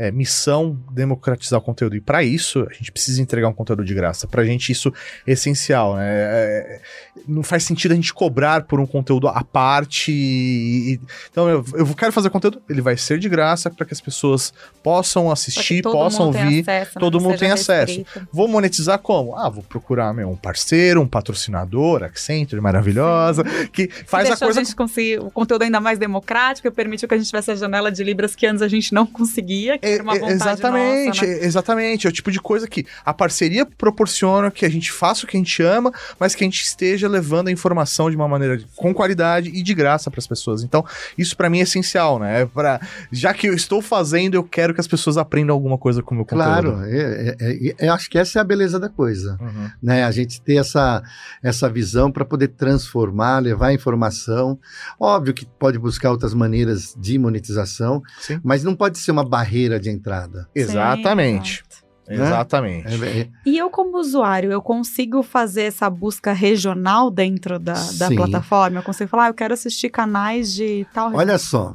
é, 0.00 0.10
missão 0.10 0.78
democratizar 0.90 1.60
o 1.60 1.62
conteúdo. 1.62 1.94
E 1.94 2.00
para 2.00 2.24
isso, 2.24 2.66
a 2.70 2.72
gente 2.72 2.90
precisa 2.90 3.20
entregar 3.20 3.48
um 3.48 3.52
conteúdo 3.52 3.84
de 3.84 3.92
graça. 3.92 4.26
Pra 4.26 4.42
gente, 4.46 4.72
isso 4.72 4.90
é 5.26 5.32
essencial. 5.32 5.96
Né? 5.96 6.08
É, 6.08 6.80
não 7.28 7.42
faz 7.42 7.64
sentido 7.64 7.92
a 7.92 7.94
gente 7.94 8.14
cobrar 8.14 8.62
por 8.62 8.80
um 8.80 8.86
conteúdo 8.86 9.28
à 9.28 9.44
parte. 9.44 10.10
E, 10.10 10.98
então, 11.30 11.50
eu, 11.50 11.62
eu 11.74 11.94
quero 11.94 12.12
fazer 12.12 12.30
conteúdo, 12.30 12.62
ele 12.66 12.80
vai 12.80 12.96
ser 12.96 13.18
de 13.18 13.28
graça 13.28 13.68
para 13.68 13.84
que 13.84 13.92
as 13.92 14.00
pessoas 14.00 14.54
possam 14.82 15.30
assistir, 15.30 15.82
possam 15.82 16.28
ouvir. 16.28 16.62
Acesso, 16.62 16.92
né? 16.94 17.00
todo 17.00 17.20
mundo 17.20 17.36
tem 17.36 17.50
acesso. 17.50 18.02
Vou 18.32 18.48
monetizar 18.48 18.98
como? 19.00 19.36
Ah, 19.36 19.50
vou 19.50 19.62
procurar 19.62 20.14
meu, 20.14 20.30
um 20.30 20.36
parceiro, 20.36 21.02
um 21.02 21.06
patrocinador, 21.06 22.04
Accenture, 22.04 22.62
maravilhosa, 22.62 23.44
Sim. 23.44 23.66
que 23.66 23.90
faz 24.06 24.28
que 24.28 24.32
a 24.32 24.36
coisa. 24.38 24.60
a 24.60 24.64
gente 24.64 24.74
conseguir 24.74 25.20
o 25.20 25.30
conteúdo 25.30 25.60
ainda 25.60 25.78
mais 25.78 25.98
democrático, 25.98 26.70
permitiu 26.72 27.06
que 27.06 27.14
a 27.14 27.18
gente 27.18 27.26
tivesse 27.26 27.50
a 27.50 27.54
janela 27.54 27.92
de 27.92 28.02
Libras 28.02 28.34
que 28.34 28.46
antes 28.46 28.62
a 28.62 28.68
gente 28.68 28.94
não 28.94 29.06
conseguia, 29.06 29.76
que 29.76 29.89
é, 29.98 30.02
uma 30.02 30.14
vontade 30.14 30.32
Exatamente, 30.32 31.20
nossa, 31.20 31.26
né? 31.26 31.44
exatamente. 31.44 32.06
É 32.06 32.10
o 32.10 32.12
tipo 32.12 32.30
de 32.30 32.40
coisa 32.40 32.66
que 32.66 32.86
a 33.04 33.12
parceria 33.12 33.66
proporciona 33.66 34.50
que 34.50 34.64
a 34.64 34.68
gente 34.68 34.92
faça 34.92 35.24
o 35.24 35.28
que 35.28 35.36
a 35.36 35.40
gente 35.40 35.62
ama, 35.62 35.92
mas 36.18 36.34
que 36.34 36.44
a 36.44 36.46
gente 36.46 36.62
esteja 36.62 37.08
levando 37.08 37.48
a 37.48 37.52
informação 37.52 38.10
de 38.10 38.16
uma 38.16 38.28
maneira 38.28 38.60
com 38.76 38.92
qualidade 38.94 39.50
e 39.50 39.62
de 39.62 39.74
graça 39.74 40.10
para 40.10 40.18
as 40.18 40.26
pessoas. 40.26 40.62
Então, 40.62 40.84
isso 41.16 41.36
para 41.36 41.50
mim 41.50 41.60
é 41.60 41.62
essencial, 41.62 42.18
né? 42.18 42.42
É 42.42 42.46
pra, 42.46 42.80
já 43.10 43.32
que 43.34 43.48
eu 43.48 43.54
estou 43.54 43.82
fazendo, 43.82 44.34
eu 44.34 44.44
quero 44.44 44.74
que 44.74 44.80
as 44.80 44.88
pessoas 44.88 45.16
aprendam 45.16 45.54
alguma 45.54 45.78
coisa 45.78 46.02
com 46.02 46.14
o 46.14 46.16
meu 46.16 46.24
claro, 46.24 46.72
conteúdo. 46.72 46.88
Claro, 46.88 46.94
é, 46.94 47.36
é, 47.40 47.74
é, 47.78 47.88
eu 47.88 47.92
acho 47.92 48.08
que 48.08 48.18
essa 48.18 48.38
é 48.38 48.40
a 48.40 48.44
beleza 48.44 48.78
da 48.78 48.88
coisa, 48.88 49.36
uhum. 49.40 49.70
né? 49.82 50.04
A 50.04 50.10
gente 50.10 50.40
ter 50.40 50.56
essa, 50.56 51.02
essa 51.42 51.68
visão 51.68 52.10
para 52.10 52.24
poder 52.24 52.48
transformar, 52.48 53.38
levar 53.40 53.72
informação. 53.72 54.58
Óbvio 54.98 55.34
que 55.34 55.46
pode 55.46 55.78
buscar 55.78 56.10
outras 56.10 56.34
maneiras 56.34 56.94
de 56.96 57.18
monetização, 57.18 58.02
Sim. 58.20 58.40
mas 58.44 58.62
não 58.62 58.74
pode 58.74 58.98
ser 58.98 59.10
uma 59.10 59.24
barreira 59.24 59.79
de 59.80 59.90
entrada. 59.90 60.48
Exatamente. 60.54 61.62
Sim, 61.68 62.14
Exatamente. 62.14 63.04
É, 63.04 63.20
é. 63.20 63.28
E 63.46 63.56
eu, 63.56 63.70
como 63.70 63.96
usuário, 63.98 64.50
eu 64.50 64.60
consigo 64.60 65.22
fazer 65.22 65.62
essa 65.62 65.88
busca 65.88 66.32
regional 66.32 67.10
dentro 67.10 67.58
da, 67.58 67.74
da 67.98 68.08
plataforma? 68.10 68.80
Eu 68.80 68.82
consigo 68.82 69.08
falar, 69.08 69.26
ah, 69.26 69.28
eu 69.28 69.34
quero 69.34 69.54
assistir 69.54 69.90
canais 69.90 70.52
de 70.52 70.84
tal. 70.92 71.14
Olha 71.14 71.38
só, 71.38 71.74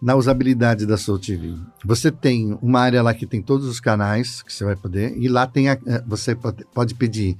na 0.00 0.14
usabilidade 0.14 0.86
da 0.86 0.96
Soul 0.96 1.18
TV, 1.18 1.54
você 1.84 2.10
tem 2.10 2.58
uma 2.62 2.80
área 2.80 3.02
lá 3.02 3.12
que 3.12 3.26
tem 3.26 3.42
todos 3.42 3.66
os 3.66 3.78
canais 3.78 4.42
que 4.42 4.52
você 4.52 4.64
vai 4.64 4.76
poder, 4.76 5.16
e 5.18 5.28
lá 5.28 5.46
tem 5.46 5.68
a, 5.68 5.72
eh, 5.72 6.02
você 6.06 6.34
pode 6.34 6.94
pedir 6.94 7.36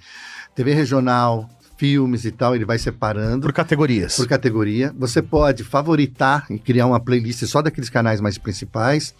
TV 0.55 0.75
regional, 0.75 1.49
filmes 1.77 2.25
e 2.25 2.31
tal, 2.31 2.55
ele 2.55 2.65
vai 2.65 2.79
separando. 2.79 3.43
Por 3.43 3.53
categorias. 3.53 4.17
Por 4.17 4.29
categoria. 4.29 4.95
Você 4.99 5.21
pode 5.21 5.65
favoritar 5.65 6.47
e 6.51 6.59
criar 6.59 6.87
uma 6.87 7.01
playlist 7.01 7.45
só 7.47 7.61
daqueles 7.61 7.91
canais 7.91 8.21
mais 8.21 8.39
principais. 8.39 9.15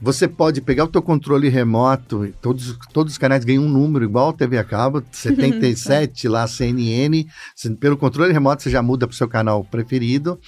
Você 0.00 0.28
pode 0.28 0.60
pegar 0.60 0.84
o 0.84 0.88
teu 0.88 1.00
controle 1.02 1.48
remoto, 1.48 2.32
todos, 2.40 2.78
todos 2.92 3.12
os 3.14 3.18
canais 3.18 3.44
ganham 3.44 3.64
um 3.64 3.68
número 3.68 4.04
igual 4.04 4.30
a 4.30 4.32
TV 4.32 4.58
a 4.58 4.64
cabo, 4.64 5.02
77 5.10 6.28
lá, 6.28 6.46
CNN. 6.46 7.26
Pelo 7.80 7.96
controle 7.96 8.32
remoto 8.32 8.62
você 8.62 8.70
já 8.70 8.82
muda 8.82 9.06
para 9.06 9.14
o 9.14 9.16
seu 9.16 9.28
canal 9.28 9.64
preferido. 9.64 10.38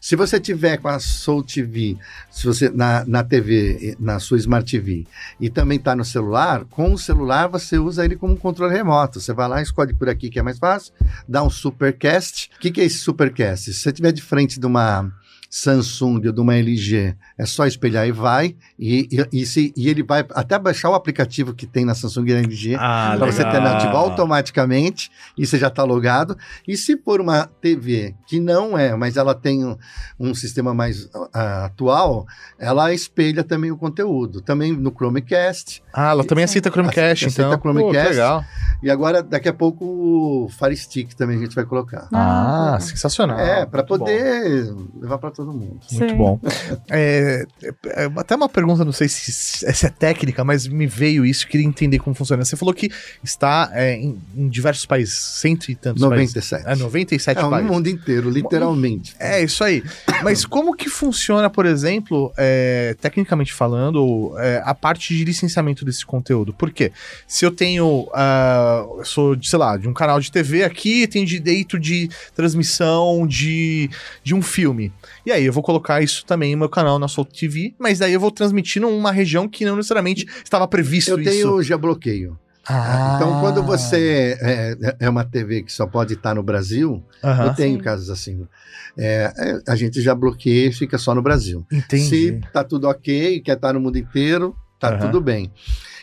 Se 0.00 0.14
você 0.16 0.38
tiver 0.38 0.76
com 0.78 0.88
a 0.88 0.98
Soul 0.98 1.42
TV, 1.42 1.96
se 2.30 2.46
você 2.46 2.70
na, 2.70 3.04
na 3.04 3.24
TV, 3.24 3.96
na 3.98 4.18
sua 4.20 4.38
Smart 4.38 4.70
TV, 4.70 5.06
e 5.40 5.50
também 5.50 5.76
está 5.76 5.94
no 5.94 6.04
celular, 6.04 6.64
com 6.66 6.92
o 6.92 6.98
celular 6.98 7.48
você 7.48 7.78
usa 7.78 8.04
ele 8.04 8.16
como 8.16 8.34
um 8.34 8.36
controle 8.36 8.72
remoto. 8.72 9.20
Você 9.20 9.32
vai 9.32 9.48
lá, 9.48 9.60
escolhe 9.60 9.92
por 9.92 10.08
aqui 10.08 10.30
que 10.30 10.38
é 10.38 10.42
mais 10.42 10.58
fácil, 10.58 10.92
dá 11.28 11.42
um 11.42 11.50
Supercast. 11.50 12.50
O 12.56 12.60
que, 12.60 12.70
que 12.70 12.80
é 12.80 12.84
esse 12.84 12.98
Supercast? 12.98 13.72
Se 13.72 13.80
você 13.80 13.88
estiver 13.88 14.12
de 14.12 14.22
frente 14.22 14.60
de 14.60 14.66
uma 14.66 15.10
Samsung 15.50 16.26
ou 16.26 16.32
de 16.32 16.40
uma 16.40 16.54
LG, 16.56 17.16
é 17.38 17.46
só 17.46 17.66
espelhar 17.66 18.06
e 18.06 18.12
vai, 18.12 18.54
e, 18.78 19.08
e, 19.10 19.40
e, 19.40 19.46
se, 19.46 19.72
e 19.76 19.88
ele 19.88 20.02
vai 20.02 20.24
até 20.34 20.58
baixar 20.58 20.90
o 20.90 20.94
aplicativo 20.94 21.54
que 21.54 21.66
tem 21.66 21.84
na 21.84 21.94
Samsung 21.94 22.28
e 22.28 22.32
LG, 22.32 22.76
ah, 22.78 23.14
para 23.16 23.26
você 23.26 23.42
ter 23.44 23.60
nativo 23.60 23.96
automaticamente, 23.96 25.10
e 25.36 25.46
você 25.46 25.58
já 25.58 25.68
está 25.68 25.82
logado. 25.84 26.36
E 26.66 26.76
se 26.76 26.96
for 26.98 27.20
uma 27.20 27.48
TV 27.60 28.14
que 28.26 28.38
não 28.38 28.76
é, 28.76 28.94
mas 28.94 29.16
ela 29.16 29.34
tem 29.34 29.64
um, 29.64 29.76
um 30.20 30.34
sistema 30.34 30.74
mais 30.74 31.04
uh, 31.06 31.28
atual, 31.64 32.26
ela 32.58 32.92
espelha 32.92 33.42
também 33.42 33.70
o 33.70 33.76
conteúdo, 33.76 34.42
também 34.42 34.72
no 34.72 34.90
Chromecast. 34.90 35.82
Ah, 35.92 36.10
ela 36.10 36.24
também 36.24 36.44
aceita 36.44 36.70
Chromecast, 36.70 37.26
aceita, 37.26 37.42
então. 37.42 37.48
Aceita 37.48 37.62
Chromecast. 37.62 38.08
Pô, 38.08 38.10
legal. 38.10 38.44
E 38.82 38.90
agora, 38.90 39.22
daqui 39.22 39.48
a 39.48 39.54
pouco, 39.54 39.84
o 39.84 40.48
Fire 40.50 40.76
Stick 40.76 41.14
também 41.14 41.36
a 41.38 41.40
gente 41.40 41.54
vai 41.54 41.64
colocar. 41.64 42.06
Ah, 42.12 42.74
ah 42.74 42.80
sensacional. 42.80 43.38
É, 43.38 43.64
para 43.64 43.82
poder 43.82 44.72
bom. 44.72 44.88
levar 45.00 45.18
para 45.18 45.30
todo 45.38 45.52
mundo. 45.52 45.78
Muito 45.92 46.10
Sim. 46.10 46.16
bom. 46.16 46.40
É, 46.90 47.44
é, 47.84 48.10
até 48.16 48.34
uma 48.34 48.48
pergunta, 48.48 48.84
não 48.84 48.92
sei 48.92 49.08
se, 49.08 49.30
se 49.30 49.86
é 49.86 49.90
técnica, 49.90 50.42
mas 50.42 50.66
me 50.66 50.86
veio 50.86 51.24
isso, 51.24 51.46
queria 51.46 51.66
entender 51.66 51.98
como 51.98 52.14
funciona. 52.14 52.44
Você 52.44 52.56
falou 52.56 52.72
que 52.72 52.90
está 53.22 53.70
é, 53.74 53.94
em, 53.94 54.18
em, 54.34 54.48
diversos 54.48 54.86
países, 54.86 55.14
cento 55.14 55.70
e 55.70 55.74
tantos 55.74 56.00
97. 56.00 56.64
países. 56.64 56.80
É, 56.80 56.82
97 56.82 57.38
é, 57.38 57.42
países. 57.42 57.70
o 57.70 57.72
mundo 57.72 57.88
inteiro, 57.88 58.30
literalmente. 58.30 59.14
É, 59.18 59.42
isso 59.42 59.62
aí. 59.62 59.82
Mas 60.22 60.46
como 60.46 60.74
que 60.74 60.88
funciona, 60.88 61.50
por 61.50 61.66
exemplo, 61.66 62.32
é, 62.36 62.96
tecnicamente 63.00 63.52
falando, 63.52 64.34
é, 64.38 64.62
a 64.64 64.74
parte 64.74 65.14
de 65.14 65.24
licenciamento 65.24 65.84
desse 65.84 66.06
conteúdo? 66.06 66.54
Por 66.54 66.70
quê? 66.70 66.90
Se 67.26 67.44
eu 67.44 67.50
tenho, 67.50 68.08
uh, 68.08 69.04
sou, 69.04 69.36
de, 69.36 69.48
sei 69.48 69.58
lá, 69.58 69.76
de 69.76 69.88
um 69.88 69.92
canal 69.92 70.18
de 70.20 70.32
TV 70.32 70.64
aqui, 70.64 71.06
tenho 71.06 71.26
direito 71.26 71.78
de 71.78 72.08
transmissão 72.34 73.26
de, 73.26 73.90
de 74.24 74.34
um 74.34 74.40
filme. 74.40 74.92
E 75.28 75.32
aí 75.32 75.44
eu 75.44 75.52
vou 75.52 75.62
colocar 75.62 76.00
isso 76.00 76.24
também 76.24 76.52
no 76.52 76.60
meu 76.60 76.70
canal 76.70 76.98
na 76.98 77.06
Soul 77.06 77.26
TV, 77.26 77.74
mas 77.78 77.98
daí 77.98 78.14
eu 78.14 78.20
vou 78.20 78.30
transmitir 78.30 78.80
numa 78.80 79.12
região 79.12 79.46
que 79.46 79.62
não 79.62 79.76
necessariamente 79.76 80.26
estava 80.42 80.66
previsto 80.66 81.10
eu 81.10 81.20
isso. 81.20 81.28
Eu 81.28 81.32
tenho 81.34 81.62
geobloqueio. 81.62 82.38
Ah. 82.66 83.12
Então, 83.16 83.38
quando 83.38 83.62
você 83.62 84.38
é, 84.40 84.96
é 85.00 85.08
uma 85.10 85.24
TV 85.24 85.64
que 85.64 85.70
só 85.70 85.86
pode 85.86 86.14
estar 86.14 86.34
no 86.34 86.42
Brasil, 86.42 87.04
eu 87.22 87.54
tenho 87.54 87.76
Sim. 87.76 87.84
casos 87.84 88.08
assim. 88.08 88.48
é, 88.96 89.30
é, 89.36 89.70
a 89.70 89.76
gente 89.76 90.00
já 90.00 90.14
bloqueia 90.14 90.68
e 90.68 90.72
fica 90.72 90.96
só 90.96 91.14
no 91.14 91.20
Brasil. 91.20 91.62
Entendi. 91.70 92.08
Se 92.08 92.40
tá 92.50 92.64
tudo 92.64 92.88
ok, 92.88 93.40
quer 93.40 93.56
estar 93.56 93.74
no 93.74 93.80
mundo 93.80 93.98
inteiro, 93.98 94.56
tá 94.80 94.96
tudo 94.96 95.20
bem. 95.20 95.52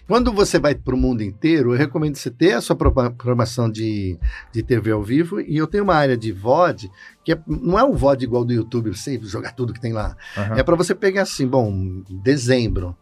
Quando 0.07 0.31
você 0.31 0.59
vai 0.59 0.75
para 0.75 0.93
o 0.93 0.97
mundo 0.97 1.23
inteiro, 1.23 1.73
eu 1.73 1.77
recomendo 1.77 2.15
você 2.15 2.29
ter 2.29 2.53
a 2.53 2.61
sua 2.61 2.75
programação 2.75 3.69
de, 3.69 4.19
de 4.53 4.61
TV 4.61 4.91
ao 4.91 5.01
vivo. 5.01 5.41
E 5.41 5.57
eu 5.57 5.65
tenho 5.65 5.83
uma 5.83 5.95
área 5.95 6.15
de 6.15 6.31
VOD, 6.31 6.91
que 7.25 7.33
é- 7.33 7.39
não 7.47 7.77
é 7.77 7.83
um 7.83 7.91
VOD 7.93 8.23
igual 8.23 8.45
do 8.45 8.53
YouTube, 8.53 8.95
você 8.95 9.19
jogar 9.23 9.51
tudo 9.53 9.73
que 9.73 9.81
tem 9.81 9.91
lá. 9.91 10.15
Aham. 10.37 10.55
É 10.57 10.63
para 10.63 10.75
você 10.75 10.93
pegar 10.95 11.23
assim, 11.23 11.47
bom, 11.47 12.03
dezembro, 12.07 12.95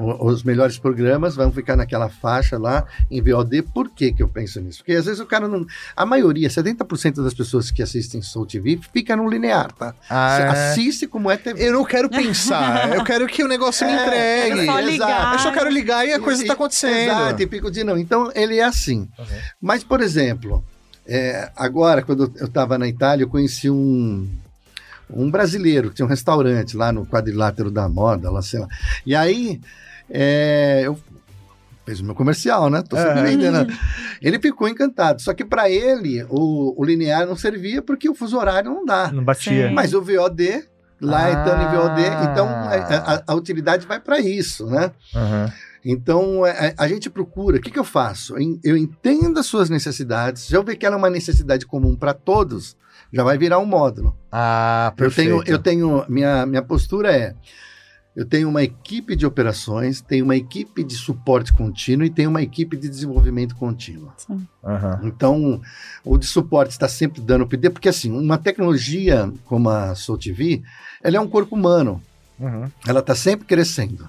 o- 0.00 0.26
os 0.28 0.42
melhores 0.42 0.78
programas 0.78 1.36
vão 1.36 1.52
ficar 1.52 1.76
naquela 1.76 2.08
faixa 2.08 2.58
lá 2.58 2.84
em 3.10 3.22
VOD. 3.22 3.62
Por 3.62 3.88
que, 3.90 4.12
que 4.12 4.22
eu 4.22 4.28
penso 4.28 4.60
nisso? 4.60 4.78
Porque 4.78 4.92
às 4.92 5.04
vezes 5.06 5.20
o 5.20 5.26
cara 5.26 5.46
não. 5.46 5.64
A 5.96 6.04
maioria, 6.04 6.50
70% 6.50 7.22
das 7.22 7.34
pessoas 7.34 7.70
que 7.70 7.82
assistem 7.82 8.20
Soul 8.20 8.46
TV 8.46 8.78
fica 8.92 9.14
no 9.16 9.28
linear, 9.28 9.70
tá? 9.72 9.92
Você 9.92 9.96
Ah, 10.10 10.38
é. 10.40 10.70
assiste 10.72 11.06
como 11.06 11.30
é 11.30 11.36
TV. 11.36 11.68
Eu 11.68 11.72
não 11.74 11.84
quero 11.84 12.08
pensar, 12.10 12.90
eu 13.00 13.04
quero 13.04 13.26
que 13.28 13.44
o 13.44 13.48
negócio 13.48 13.86
me 13.86 13.92
É, 13.92 14.02
entregue. 14.48 14.60
é 14.60 14.66
só 14.66 14.80
ligar. 14.80 15.32
Eu 15.34 15.38
só 15.38 15.52
quero 15.52 15.70
ligar 15.70 16.06
e 16.06 16.12
a 16.12 16.18
coisa 16.20 16.42
E- 16.42 16.46
tá 16.46 16.54
acontecendo. 16.54 16.96
Exato, 17.10 17.42
e 17.42 17.46
fica 17.46 17.70
de 17.70 17.84
não. 17.84 17.96
Então, 17.96 18.32
ele 18.34 18.56
é 18.58 18.64
assim. 18.64 19.08
Mas, 19.60 19.84
por 19.84 20.00
exemplo, 20.00 20.64
é, 21.08 21.50
agora, 21.56 22.02
quando 22.02 22.30
eu 22.36 22.46
estava 22.46 22.76
na 22.78 22.86
Itália, 22.86 23.24
eu 23.24 23.28
conheci 23.28 23.70
um, 23.70 24.28
um 25.10 25.30
brasileiro 25.30 25.88
que 25.88 25.96
tinha 25.96 26.06
um 26.06 26.08
restaurante 26.08 26.76
lá 26.76 26.92
no 26.92 27.06
quadrilátero 27.06 27.70
da 27.70 27.88
moda, 27.88 28.30
lá, 28.30 28.42
sei 28.42 28.60
lá. 28.60 28.68
E 29.06 29.14
aí, 29.14 29.60
é, 30.10 30.82
eu 30.84 30.98
fez 31.86 32.00
o 32.00 32.04
meu 32.04 32.14
comercial, 32.14 32.68
né? 32.68 32.82
Tô 32.86 32.96
sempre 32.96 33.22
vendendo. 33.22 33.72
Ele 34.20 34.38
ficou 34.38 34.68
encantado. 34.68 35.22
Só 35.22 35.32
que 35.32 35.42
para 35.44 35.70
ele, 35.70 36.22
o, 36.28 36.74
o 36.78 36.84
linear 36.84 37.26
não 37.26 37.34
servia 37.36 37.80
porque 37.80 38.10
o 38.10 38.14
fuso 38.14 38.36
horário 38.36 38.70
não 38.70 38.84
dá. 38.84 39.10
Não 39.10 39.24
batia. 39.24 39.68
Sim. 39.68 39.74
Mas 39.74 39.94
o 39.94 40.02
VOD, 40.02 40.64
lá 41.00 41.24
Ah. 41.24 41.28
é 41.28 41.32
estando 41.32 41.62
em 41.62 41.76
VOD, 41.76 42.02
então 42.30 42.46
a, 42.46 43.14
a- 43.14 43.22
a 43.28 43.34
utilidade 43.34 43.86
vai 43.86 43.98
para 43.98 44.20
isso, 44.20 44.66
né? 44.66 44.90
Aham. 45.14 45.50
Então, 45.84 46.44
é, 46.44 46.74
a, 46.76 46.84
a 46.84 46.88
gente 46.88 47.08
procura, 47.08 47.58
o 47.58 47.60
que, 47.60 47.70
que 47.70 47.78
eu 47.78 47.84
faço? 47.84 48.36
Eu, 48.36 48.58
eu 48.64 48.76
entendo 48.76 49.38
as 49.38 49.46
suas 49.46 49.70
necessidades, 49.70 50.46
já 50.48 50.58
eu 50.58 50.64
ver 50.64 50.76
que 50.76 50.84
ela 50.84 50.96
é 50.96 50.98
uma 50.98 51.10
necessidade 51.10 51.64
comum 51.66 51.94
para 51.96 52.12
todos, 52.12 52.76
já 53.12 53.22
vai 53.22 53.38
virar 53.38 53.58
um 53.58 53.64
módulo. 53.66 54.16
Ah, 54.30 54.88
Eu 54.92 54.96
perfeito. 54.96 55.42
tenho, 55.44 55.54
eu 55.54 55.58
tenho 55.58 56.04
minha, 56.08 56.44
minha 56.44 56.62
postura 56.62 57.10
é, 57.14 57.34
eu 58.16 58.26
tenho 58.26 58.48
uma 58.48 58.64
equipe 58.64 59.14
de 59.14 59.24
operações, 59.24 60.00
tenho 60.00 60.24
uma 60.24 60.34
equipe 60.34 60.82
de 60.82 60.94
suporte 60.96 61.52
contínuo 61.52 62.04
e 62.04 62.10
tenho 62.10 62.28
uma 62.28 62.42
equipe 62.42 62.76
de 62.76 62.88
desenvolvimento 62.88 63.54
contínuo. 63.54 64.12
Aham. 64.64 65.00
Então, 65.04 65.60
o 66.04 66.18
de 66.18 66.26
suporte 66.26 66.72
está 66.72 66.88
sempre 66.88 67.20
dando 67.20 67.44
update, 67.44 67.72
porque 67.72 67.88
assim, 67.88 68.10
uma 68.10 68.36
tecnologia 68.36 69.32
como 69.44 69.70
a 69.70 69.94
Soul 69.94 70.18
TV, 70.18 70.62
ela 71.00 71.16
é 71.16 71.20
um 71.20 71.28
corpo 71.28 71.54
humano, 71.54 72.02
Uhum. 72.40 72.70
ela 72.86 73.00
está 73.00 73.14
sempre 73.14 73.46
crescendo. 73.46 74.08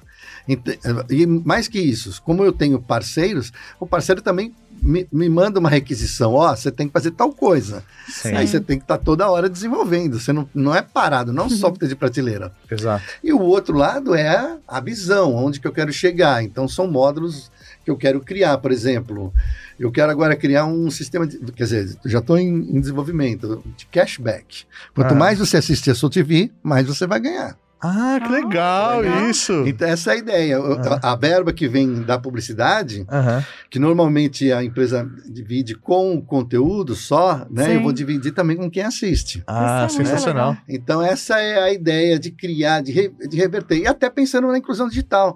E 1.10 1.26
mais 1.26 1.68
que 1.68 1.80
isso, 1.80 2.22
como 2.24 2.44
eu 2.44 2.52
tenho 2.52 2.80
parceiros, 2.82 3.52
o 3.80 3.86
parceiro 3.86 4.22
também 4.22 4.54
me, 4.82 5.08
me 5.12 5.30
manda 5.30 5.60
uma 5.60 5.70
requisição, 5.70 6.34
ó, 6.34 6.56
você 6.56 6.72
tem 6.72 6.88
que 6.88 6.94
fazer 6.94 7.12
tal 7.12 7.32
coisa. 7.34 7.84
Sim. 8.08 8.34
Aí 8.34 8.48
você 8.48 8.60
tem 8.60 8.78
que 8.78 8.84
estar 8.84 8.98
toda 8.98 9.30
hora 9.30 9.50
desenvolvendo, 9.50 10.20
você 10.20 10.32
não, 10.34 10.50
não 10.54 10.74
é 10.74 10.82
parado, 10.82 11.34
não 11.34 11.44
é 11.44 11.46
um 11.48 11.50
software 11.50 11.88
de 11.88 11.96
prateleira. 11.96 12.52
Exato. 12.70 13.04
E 13.24 13.32
o 13.34 13.42
outro 13.42 13.78
lado 13.78 14.16
é 14.16 14.58
a, 14.68 14.80
visão, 14.80 15.36
onde 15.36 15.60
que 15.60 15.68
eu 15.68 15.72
quero 15.72 15.92
chegar. 15.92 16.44
Então 16.44 16.68
são 16.68 16.88
módulos 16.88 17.52
que 17.84 17.92
eu 17.92 17.98
quero 17.98 18.20
criar, 18.22 18.58
por 18.58 18.72
exemplo, 18.72 19.34
eu 19.80 19.92
quero 19.92 20.12
agora 20.12 20.36
criar 20.36 20.66
um 20.66 20.90
sistema, 20.90 21.28
de, 21.28 21.38
quer 21.52 21.64
dizer, 21.64 21.98
já 22.06 22.20
estou 22.20 22.38
em, 22.38 22.48
em 22.48 22.80
desenvolvimento, 22.80 23.64
de 23.78 23.86
cashback. 23.88 24.66
Quanto 24.94 25.14
Ah. 25.14 25.18
mais 25.18 25.40
você 25.40 25.58
assistir 25.58 25.92
a 25.92 25.96
Soul 25.96 26.10
TV, 26.10 26.52
mais 26.64 26.88
você 26.88 27.06
vai 27.06 27.20
ganhar. 27.20 27.58
Ah, 27.82 28.20
que 28.22 28.28
Ah, 28.28 28.32
legal, 28.32 29.00
legal. 29.02 29.30
isso. 29.30 29.54
Então, 29.66 29.88
essa 29.88 30.12
é 30.12 30.16
a 30.16 30.18
ideia. 30.18 30.58
Ah. 30.60 31.00
A, 31.02 31.12
a 31.14 31.16
verba 31.16 31.54
que 31.54 31.68
vem 31.68 32.02
da 32.02 32.18
publicidade, 32.20 33.06
Aham. 33.10 33.44
que 33.70 33.80
normalmente 33.80 34.52
a 34.52 34.64
empresa 34.64 35.10
divide 35.26 35.76
com 35.76 36.14
o 36.16 36.22
conteúdo 36.22 36.96
só, 36.96 37.46
né? 37.50 37.66
Sim. 37.66 37.72
Eu 37.76 37.82
vou 37.84 37.94
dividir 37.94 38.32
também 38.34 38.58
com 38.58 38.70
quem 38.70 38.84
assiste. 38.84 39.42
Ah, 39.48 39.84
é 39.86 39.90
sensacional. 39.90 40.58
Então, 40.68 41.02
essa 41.02 41.40
é 41.40 41.62
a 41.64 41.72
ideia 41.74 42.20
de 42.20 42.32
criar, 42.32 42.82
de, 42.82 42.92
re- 42.92 43.14
de 43.30 43.38
reverter. 43.38 43.78
E 43.78 43.88
até 43.88 44.10
pensando 44.10 44.48
na 44.48 44.58
inclusão 44.58 44.90
digital. 44.90 45.36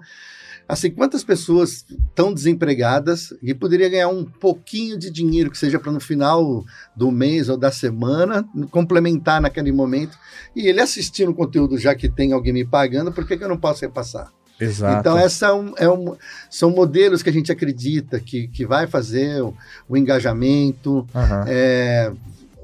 Assim, 0.66 0.90
quantas 0.90 1.22
pessoas 1.22 1.84
estão 1.90 2.32
desempregadas 2.32 3.34
e 3.42 3.52
poderia 3.52 3.88
ganhar 3.88 4.08
um 4.08 4.24
pouquinho 4.24 4.98
de 4.98 5.10
dinheiro, 5.10 5.50
que 5.50 5.58
seja 5.58 5.78
para 5.78 5.92
no 5.92 6.00
final 6.00 6.64
do 6.96 7.10
mês 7.10 7.48
ou 7.50 7.56
da 7.58 7.70
semana, 7.70 8.48
complementar 8.70 9.40
naquele 9.42 9.70
momento. 9.72 10.16
E 10.56 10.66
ele 10.66 10.80
assistindo 10.80 11.30
o 11.30 11.34
conteúdo, 11.34 11.76
já 11.76 11.94
que 11.94 12.08
tem 12.08 12.32
alguém 12.32 12.52
me 12.52 12.64
pagando, 12.64 13.12
por 13.12 13.26
que, 13.26 13.36
que 13.36 13.44
eu 13.44 13.48
não 13.48 13.58
posso 13.58 13.82
repassar? 13.82 14.32
Exato. 14.58 14.98
Então, 15.00 15.18
essa 15.18 15.48
é 15.48 15.52
um, 15.52 15.74
é 15.76 15.88
um- 15.90 16.16
são 16.48 16.70
modelos 16.70 17.22
que 17.22 17.28
a 17.28 17.32
gente 17.32 17.50
acredita 17.52 18.18
que, 18.20 18.48
que 18.48 18.64
vai 18.64 18.86
fazer 18.86 19.42
o, 19.42 19.54
o 19.88 19.96
engajamento, 19.96 21.06
Aham. 21.14 21.44
é, 21.46 22.12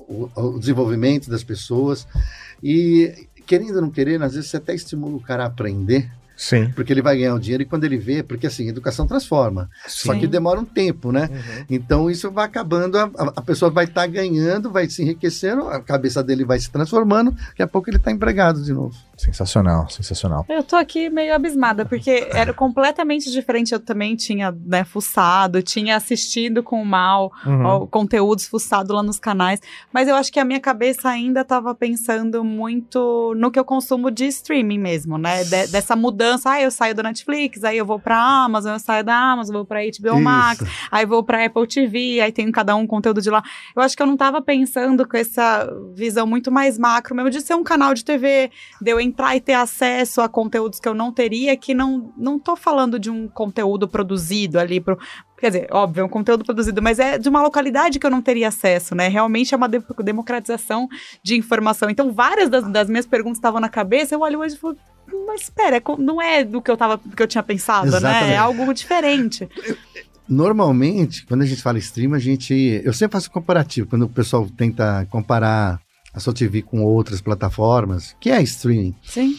o, 0.09 0.29
o 0.37 0.59
desenvolvimento 0.59 1.29
das 1.29 1.43
pessoas. 1.45 2.07
E, 2.63 3.27
querendo 3.47 3.77
ou 3.77 3.83
não 3.83 3.91
querendo, 3.91 4.23
às 4.23 4.35
vezes 4.35 4.49
você 4.51 4.57
até 4.57 4.75
estimula 4.75 5.17
o 5.17 5.21
cara 5.21 5.43
a 5.45 5.47
aprender, 5.49 6.11
Sim. 6.43 6.71
porque 6.75 6.91
ele 6.91 7.03
vai 7.03 7.19
ganhar 7.19 7.35
o 7.35 7.39
dinheiro 7.39 7.63
e 7.63 7.67
quando 7.67 7.85
ele 7.85 7.99
vê, 7.99 8.23
porque 8.23 8.47
assim, 8.47 8.67
educação 8.67 9.07
transforma. 9.07 9.69
Só 9.87 10.15
Sim. 10.15 10.21
que 10.21 10.27
demora 10.27 10.59
um 10.59 10.65
tempo, 10.65 11.13
né? 11.13 11.29
Uhum. 11.31 11.65
Então 11.69 12.11
isso 12.11 12.31
vai 12.31 12.47
acabando, 12.47 12.97
a, 12.97 13.03
a- 13.05 13.33
a 13.37 13.43
pessoa 13.43 13.71
vai 13.71 13.85
estar 13.85 14.07
ganhando, 14.07 14.71
vai 14.71 14.89
se 14.89 15.03
enriquecendo, 15.03 15.69
a 15.69 15.81
cabeça 15.83 16.23
dele 16.23 16.45
vai 16.45 16.59
se 16.59 16.71
transformando, 16.71 17.31
daqui 17.33 17.63
a 17.63 17.67
pouco 17.69 17.91
ele 17.91 17.99
está 17.99 18.11
empregado 18.11 18.65
de 18.65 18.73
novo. 18.73 18.97
Sensacional, 19.21 19.87
sensacional. 19.91 20.47
Eu 20.49 20.63
tô 20.63 20.77
aqui 20.77 21.11
meio 21.11 21.35
abismada, 21.35 21.85
porque 21.85 22.27
era 22.33 22.55
completamente 22.55 23.31
diferente. 23.31 23.73
Eu 23.73 23.79
também 23.81 24.17
tinha, 24.17 24.51
né, 24.65 24.83
fuçado, 24.83 25.63
tinha 25.63 25.95
assistido 25.95 26.63
com 26.63 26.81
o 26.81 26.87
mal, 26.87 27.31
Uhum. 27.45 27.65
ó, 27.67 27.87
conteúdos 27.87 28.49
fuçado 28.49 28.95
lá 28.95 29.03
nos 29.03 29.19
canais. 29.19 29.61
Mas 29.93 30.09
eu 30.09 30.15
acho 30.17 30.33
que 30.33 30.41
a 30.41 30.45
minha 30.45 30.59
cabeça 30.59 31.11
ainda 31.11 31.45
tava 31.45 31.75
pensando 31.75 32.43
muito 32.43 33.35
no 33.37 33.51
que 33.51 33.59
eu 33.59 33.65
consumo 33.65 34.11
de 34.11 34.25
streaming 34.27 34.79
mesmo, 34.79 35.19
né? 35.19 35.45
De- 35.45 35.67
dessa 35.67 35.95
mudança. 35.95 36.51
Ah, 36.53 36.63
eu 36.63 36.71
saio 36.71 36.95
do 36.95 37.03
Netflix, 37.03 37.63
aí 37.63 37.77
eu 37.77 37.85
vou 37.85 37.99
pra 37.99 38.17
Amazon, 38.19 38.73
eu 38.73 38.79
saio 38.79 39.05
da 39.05 39.15
Amazon, 39.15 39.57
vou 39.57 39.65
pra 39.67 39.81
HBO 39.85 40.19
Max, 40.19 40.63
Isso. 40.63 40.71
aí 40.91 41.05
vou 41.05 41.23
pra 41.23 41.45
Apple 41.45 41.67
TV, 41.67 42.21
aí 42.23 42.33
tem 42.33 42.51
cada 42.51 42.75
um 42.75 42.87
conteúdo 42.87 43.21
de 43.21 43.29
lá. 43.29 43.43
Eu 43.77 43.83
acho 43.83 43.95
que 43.95 44.03
eu 44.03 44.07
não 44.07 44.17
tava 44.17 44.41
pensando 44.41 45.07
com 45.07 45.17
essa 45.17 45.69
visão 45.95 46.27
muito 46.27 46.51
mais 46.51 46.79
macro 46.79 47.15
mesmo 47.15 47.29
de 47.29 47.43
ser 47.43 47.55
um 47.55 47.63
canal 47.63 47.93
de 47.93 48.03
TV, 48.03 48.51
de 48.81 48.91
eu 48.91 48.99
entrar 49.11 49.37
e 49.37 49.41
ter 49.41 49.55
acesso 49.55 50.21
a 50.21 50.29
conteúdos 50.29 50.81
que 50.81 50.89
eu 50.89 50.95
não 50.95 51.13
teria, 51.13 51.57
que 51.57 51.75
não, 51.75 52.13
não 52.17 52.39
tô 52.39 52.57
falando 52.57 52.99
de 52.99 53.11
um 53.11 53.29
conteúdo 53.29 53.89
produzido 53.89 54.59
ali 54.59 54.81
pro. 54.81 54.99
Quer 55.39 55.49
dizer, 55.49 55.69
óbvio, 55.71 56.03
é 56.03 56.05
um 56.05 56.09
conteúdo 56.09 56.45
produzido, 56.45 56.83
mas 56.83 56.99
é 56.99 57.19
de 57.19 57.29
uma 57.29 57.43
localidade 57.43 57.99
que 57.99 58.07
eu 58.07 58.11
não 58.11 58.21
teria 58.21 58.49
acesso, 58.49 58.95
né? 58.95 59.09
Realmente 59.09 59.55
é 59.55 59.57
uma 59.57 59.69
de- 59.69 59.83
democratização 60.03 60.87
de 61.23 61.37
informação. 61.37 61.89
Então, 61.89 62.13
várias 62.13 62.49
das, 62.51 62.71
das 62.71 62.89
minhas 62.89 63.07
perguntas 63.07 63.39
estavam 63.39 63.61
na 63.61 63.69
cabeça, 63.69 64.15
eu 64.15 64.21
olho 64.21 64.41
hoje 64.41 64.55
e 64.55 64.59
falo, 64.59 64.77
mas 65.27 65.43
espera, 65.43 65.79
é 65.79 65.83
não 65.99 66.21
é 66.21 66.45
do 66.45 66.61
que 66.61 66.71
eu, 66.71 66.77
tava, 66.77 66.99
que 66.99 67.23
eu 67.23 67.27
tinha 67.27 67.43
pensado, 67.43 67.91
né? 67.91 67.97
Exatamente. 67.97 68.33
É 68.33 68.37
algo 68.37 68.73
diferente. 68.75 69.49
Normalmente, 70.29 71.27
quando 71.27 71.43
a 71.43 71.47
gente 71.47 71.63
fala 71.63 71.79
stream, 71.79 72.15
a 72.15 72.19
gente. 72.19 72.81
Eu 72.85 72.93
sempre 72.93 73.15
faço 73.15 73.31
comparativo, 73.31 73.89
quando 73.89 74.03
o 74.03 74.09
pessoal 74.09 74.47
tenta 74.57 75.07
comparar 75.11 75.81
a 76.13 76.21
Sou 76.21 76.33
TV 76.33 76.63
com 76.63 76.83
outras 76.83 77.21
plataformas, 77.21 78.17
que 78.21 78.31
é 78.31 78.43
streaming, 78.43 78.95
Sim. 79.03 79.37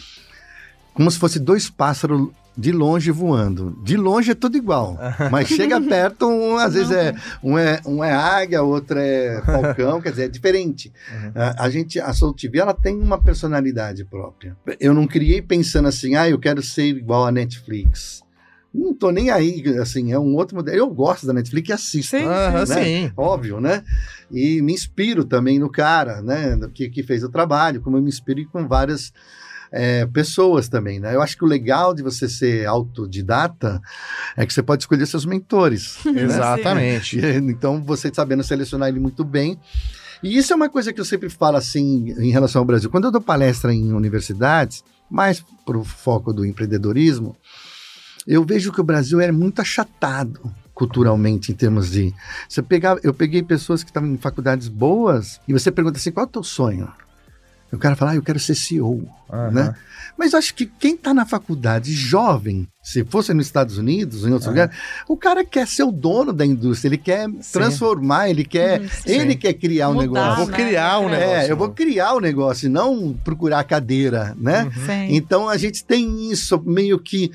como 0.94 1.10
se 1.10 1.18
fosse 1.18 1.38
dois 1.38 1.68
pássaros 1.68 2.30
de 2.56 2.70
longe 2.70 3.10
voando. 3.10 3.78
De 3.82 3.96
longe 3.96 4.30
é 4.30 4.34
tudo 4.34 4.56
igual, 4.56 4.98
mas 5.30 5.48
chega 5.48 5.80
perto, 5.80 6.26
um, 6.26 6.56
às 6.56 6.74
vezes 6.74 6.90
é 6.90 7.14
um, 7.42 7.58
é 7.58 7.80
um 7.86 8.04
é 8.04 8.12
águia, 8.12 8.62
outro 8.62 8.98
é 8.98 9.42
falcão, 9.44 10.00
quer 10.00 10.10
dizer, 10.10 10.24
é 10.24 10.28
diferente. 10.28 10.92
Uhum. 11.12 11.32
A, 11.34 11.64
a 11.64 11.70
gente, 11.70 11.98
a 11.98 12.12
Soul 12.12 12.34
TV, 12.34 12.58
ela 12.58 12.74
tem 12.74 12.98
uma 12.98 13.20
personalidade 13.20 14.04
própria. 14.04 14.56
Eu 14.78 14.94
não 14.94 15.06
criei 15.06 15.40
pensando 15.40 15.88
assim, 15.88 16.14
ah, 16.14 16.28
eu 16.28 16.38
quero 16.38 16.62
ser 16.62 16.84
igual 16.84 17.26
a 17.26 17.32
Netflix. 17.32 18.22
Não 18.74 18.94
tô 18.94 19.10
nem 19.10 19.30
aí, 19.30 19.62
assim, 19.80 20.12
é 20.12 20.18
um 20.18 20.34
outro 20.34 20.56
modelo. 20.56 20.76
Eu 20.76 20.88
gosto 20.88 21.26
da 21.26 21.32
Netflix 21.32 21.68
e 21.68 21.72
assisto. 21.72 22.16
Sim. 22.16 22.26
Né? 22.26 22.66
sim. 22.66 23.12
Óbvio, 23.16 23.60
né? 23.60 23.82
E 24.30 24.62
me 24.62 24.72
inspiro 24.72 25.24
também 25.24 25.58
no 25.58 25.70
cara, 25.70 26.22
né? 26.22 26.58
Que, 26.72 26.88
que 26.88 27.02
fez 27.02 27.22
o 27.22 27.28
trabalho, 27.28 27.82
como 27.82 27.98
eu 27.98 28.02
me 28.02 28.08
inspiro 28.08 28.46
com 28.50 28.66
várias 28.66 29.12
é, 29.72 30.06
pessoas 30.06 30.68
também, 30.68 31.00
né? 31.00 31.14
Eu 31.14 31.22
acho 31.22 31.36
que 31.36 31.44
o 31.44 31.48
legal 31.48 31.94
de 31.94 32.02
você 32.02 32.28
ser 32.28 32.66
autodidata 32.66 33.80
é 34.36 34.46
que 34.46 34.52
você 34.52 34.62
pode 34.62 34.82
escolher 34.82 35.06
seus 35.06 35.24
mentores. 35.24 35.98
né? 36.04 36.22
Exatamente. 36.22 37.18
Então, 37.18 37.82
você 37.82 38.10
sabendo 38.12 38.44
selecionar 38.44 38.88
ele 38.88 39.00
muito 39.00 39.24
bem. 39.24 39.58
E 40.22 40.36
isso 40.36 40.52
é 40.52 40.56
uma 40.56 40.68
coisa 40.68 40.92
que 40.92 41.00
eu 41.00 41.04
sempre 41.04 41.28
falo 41.28 41.56
assim 41.56 42.14
em 42.18 42.30
relação 42.30 42.60
ao 42.60 42.66
Brasil. 42.66 42.88
Quando 42.90 43.04
eu 43.04 43.10
dou 43.10 43.20
palestra 43.20 43.74
em 43.74 43.92
universidades, 43.92 44.84
mais 45.10 45.44
para 45.64 45.76
o 45.76 45.84
foco 45.84 46.32
do 46.32 46.44
empreendedorismo, 46.46 47.36
eu 48.26 48.44
vejo 48.44 48.72
que 48.72 48.80
o 48.80 48.84
Brasil 48.84 49.20
é 49.20 49.30
muito 49.32 49.60
achatado. 49.60 50.52
culturalmente 50.74 51.52
em 51.52 51.54
termos 51.54 51.90
de. 51.90 52.14
Você 52.48 52.62
pegar, 52.62 52.96
eu 53.02 53.12
peguei 53.12 53.42
pessoas 53.42 53.84
que 53.84 53.90
estavam 53.90 54.08
em 54.08 54.16
faculdades 54.16 54.68
boas 54.68 55.38
e 55.46 55.52
você 55.52 55.70
pergunta 55.70 55.98
assim: 55.98 56.10
qual 56.10 56.24
é 56.24 56.28
o 56.28 56.32
teu 56.32 56.42
sonho? 56.42 56.90
O 57.72 57.78
cara 57.78 57.96
fala, 57.96 58.10
ah, 58.12 58.16
eu 58.16 58.22
quero 58.22 58.38
ser 58.38 58.54
CEO, 58.54 59.08
Aham. 59.32 59.50
né? 59.50 59.74
Mas 60.18 60.34
eu 60.34 60.38
acho 60.38 60.54
que 60.54 60.66
quem 60.66 60.94
está 60.94 61.14
na 61.14 61.24
faculdade 61.24 61.90
jovem, 61.94 62.68
se 62.82 63.02
fosse 63.02 63.32
nos 63.32 63.46
Estados 63.46 63.78
Unidos, 63.78 64.24
em 64.26 64.30
outros 64.30 64.42
Aham. 64.46 64.50
lugares, 64.50 64.76
o 65.08 65.16
cara 65.16 65.42
quer 65.42 65.66
ser 65.66 65.84
o 65.84 65.90
dono 65.90 66.34
da 66.34 66.44
indústria, 66.44 66.90
ele 66.90 66.98
quer 66.98 67.26
transformar, 67.50 68.28
ele 68.28 68.44
quer, 68.44 68.82
Hum, 68.82 68.88
sim. 68.88 69.10
ele 69.10 69.34
quer 69.34 69.54
criar 69.54 69.88
um 69.88 69.94
Mudar, 69.94 70.02
negócio. 70.06 70.36
Vou 70.36 70.46
né? 70.48 70.56
criar 70.56 70.98
um 70.98 71.08
É, 71.08 71.18
negócio. 71.18 71.34
É, 71.48 71.50
eu 71.50 71.56
vou 71.56 71.70
criar 71.70 72.12
o 72.12 72.20
negócio 72.20 72.66
e 72.66 72.68
não 72.68 73.14
procurar 73.24 73.60
a 73.60 73.64
cadeira, 73.64 74.36
né? 74.38 74.64
Uhum. 74.64 74.70
Sim. 74.86 75.06
Então 75.16 75.48
a 75.48 75.56
gente 75.56 75.82
tem 75.82 76.30
isso 76.30 76.62
meio 76.66 76.98
que 76.98 77.32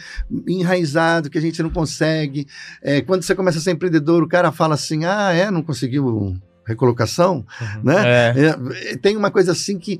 enraizado, 0.48 1.30
que 1.32 1.38
a 1.38 1.42
gente 1.42 1.62
não 1.64 1.70
consegue. 1.72 2.48
É, 2.82 3.02
quando 3.02 3.24
você 3.24 3.34
começa 3.36 3.58
a 3.58 3.62
ser 3.62 3.72
empreendedor, 3.72 4.24
o 4.24 4.28
cara 4.28 4.52
fala 4.52 4.76
assim: 4.76 5.04
ah, 5.06 5.32
é, 5.34 5.50
não 5.50 5.64
conseguiu 5.64 6.36
recolocação, 6.68 7.45
Uhum. 7.61 7.82
né? 7.84 8.34
É. 8.36 8.91
É, 8.91 8.97
tem 8.97 9.15
uma 9.18 9.32
coisa 9.32 9.53
assim 9.53 9.80
que 9.80 9.99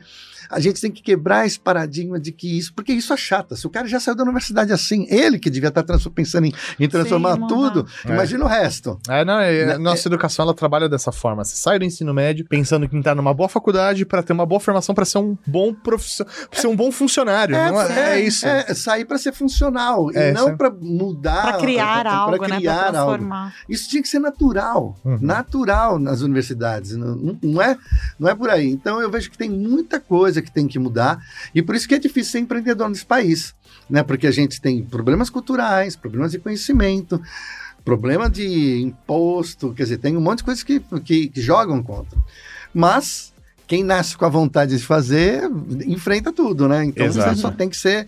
a 0.50 0.60
gente 0.60 0.80
tem 0.82 0.92
que 0.92 1.02
quebrar 1.02 1.46
esse 1.46 1.60
paradigma 1.60 2.20
de 2.20 2.32
que 2.32 2.58
isso, 2.58 2.74
porque 2.74 2.92
isso 2.94 3.14
é 3.14 3.18
chata. 3.18 3.56
Se 3.56 3.66
o 3.68 3.70
cara 3.70 3.88
já 3.88 4.00
saiu 4.00 4.16
da 4.16 4.24
universidade 4.24 4.72
assim, 4.74 5.06
ele 5.10 5.40
que 5.40 5.50
devia 5.50 5.70
estar 5.70 5.84
pensando 6.14 6.46
em, 6.46 6.54
em 6.80 6.88
transformar 6.88 7.36
Sim, 7.36 7.48
tudo, 7.48 7.88
É. 8.06 8.14
imagina 8.14 8.46
o 8.46 8.48
resto. 8.48 9.00
É, 9.10 9.24
não, 9.26 9.40
é- 9.40 9.66
Né, 9.66 9.78
nossa 9.78 10.08
educação 10.08 10.44
ela 10.44 10.54
trabalha 10.54 10.88
dessa 10.90 11.12
forma. 11.12 11.44
Você 11.44 11.56
sai 11.56 11.80
do 11.80 11.86
ensino 11.86 12.14
médio 12.14 12.46
pensando 12.48 12.88
que 12.88 13.02
tá 13.02 13.14
numa 13.16 13.34
boa 13.34 13.50
faculdade 13.50 14.06
para 14.06 14.22
ter 14.24 14.34
uma 14.34 14.46
boa 14.46 14.60
formação 14.60 14.94
para 14.94 15.06
ser 15.06 15.18
um 15.18 15.38
bom 15.46 15.74
profissional, 15.74 16.32
ser 16.52 16.68
um 16.68 16.76
bom 16.76 16.92
funcionário. 16.92 17.56
não 17.56 17.82
é, 17.82 18.14
é 18.14 18.22
isso. 18.22 18.46
É, 18.48 18.74
sair 18.74 19.06
para 19.06 19.18
ser 19.18 19.32
funcional 19.34 20.10
É, 20.14 20.30
e 20.30 20.34
não 20.34 20.56
para 20.56 20.70
mudar. 20.72 21.42
Para 21.44 21.58
criar 21.58 22.02
pra- 22.02 22.14
algo, 22.16 22.38
pra 22.38 22.48
né? 22.48 22.56
criar 22.58 22.76
Para 22.76 23.00
algo. 23.00 23.12
transformar. 23.14 23.54
Isso 23.68 23.90
tinha 23.90 24.02
que 24.02 24.08
ser 24.08 24.20
natural, 24.20 24.96
Uhum. 25.04 25.18
natural 25.22 26.00
nas 26.00 26.22
universidades, 26.22 26.96
não- 26.96 27.38
não 27.42 27.62
é, 27.62 27.78
não 28.20 28.30
é 28.30 28.36
por 28.36 28.50
aí. 28.50 28.68
Então 28.70 29.02
eu 29.02 29.10
vejo 29.10 29.30
que 29.32 29.38
tem 29.38 29.50
muita 29.50 30.00
coisa 30.00 30.37
que 30.42 30.52
tem 30.52 30.68
que 30.68 30.80
mudar 30.80 31.20
e 31.54 31.62
por 31.62 31.76
isso 31.76 31.88
que 31.88 31.96
é 31.96 32.00
difícil 32.00 32.32
ser 32.32 32.40
empreendedor 32.40 32.90
nesse 32.90 33.06
país, 33.06 33.54
né? 33.90 34.04
Porque 34.04 34.28
a 34.28 34.32
gente 34.32 34.62
tem 34.62 34.84
problemas 34.84 35.30
culturais, 35.30 35.96
problemas 35.96 36.32
de 36.32 36.40
conhecimento, 36.40 37.22
problema 37.84 38.30
de 38.30 38.82
imposto, 38.82 39.74
quer 39.74 39.84
dizer, 39.84 39.98
tem 39.98 40.18
um 40.18 40.22
monte 40.22 40.40
de 40.40 40.44
coisas 40.44 40.64
que, 40.64 40.80
que, 41.04 41.30
que 41.30 41.42
jogam 41.42 41.82
contra. 41.82 42.20
Mas 42.74 43.34
quem 43.68 43.84
nasce 43.84 44.18
com 44.18 44.26
a 44.26 44.30
vontade 44.30 44.78
de 44.78 44.84
fazer, 44.84 45.44
enfrenta 45.86 46.32
tudo, 46.32 46.68
né? 46.70 46.86
Então 46.86 47.06
Exato. 47.06 47.36
você 47.36 47.42
só 47.42 47.52
tem 47.52 47.68
que 47.68 47.76
ser. 47.76 48.08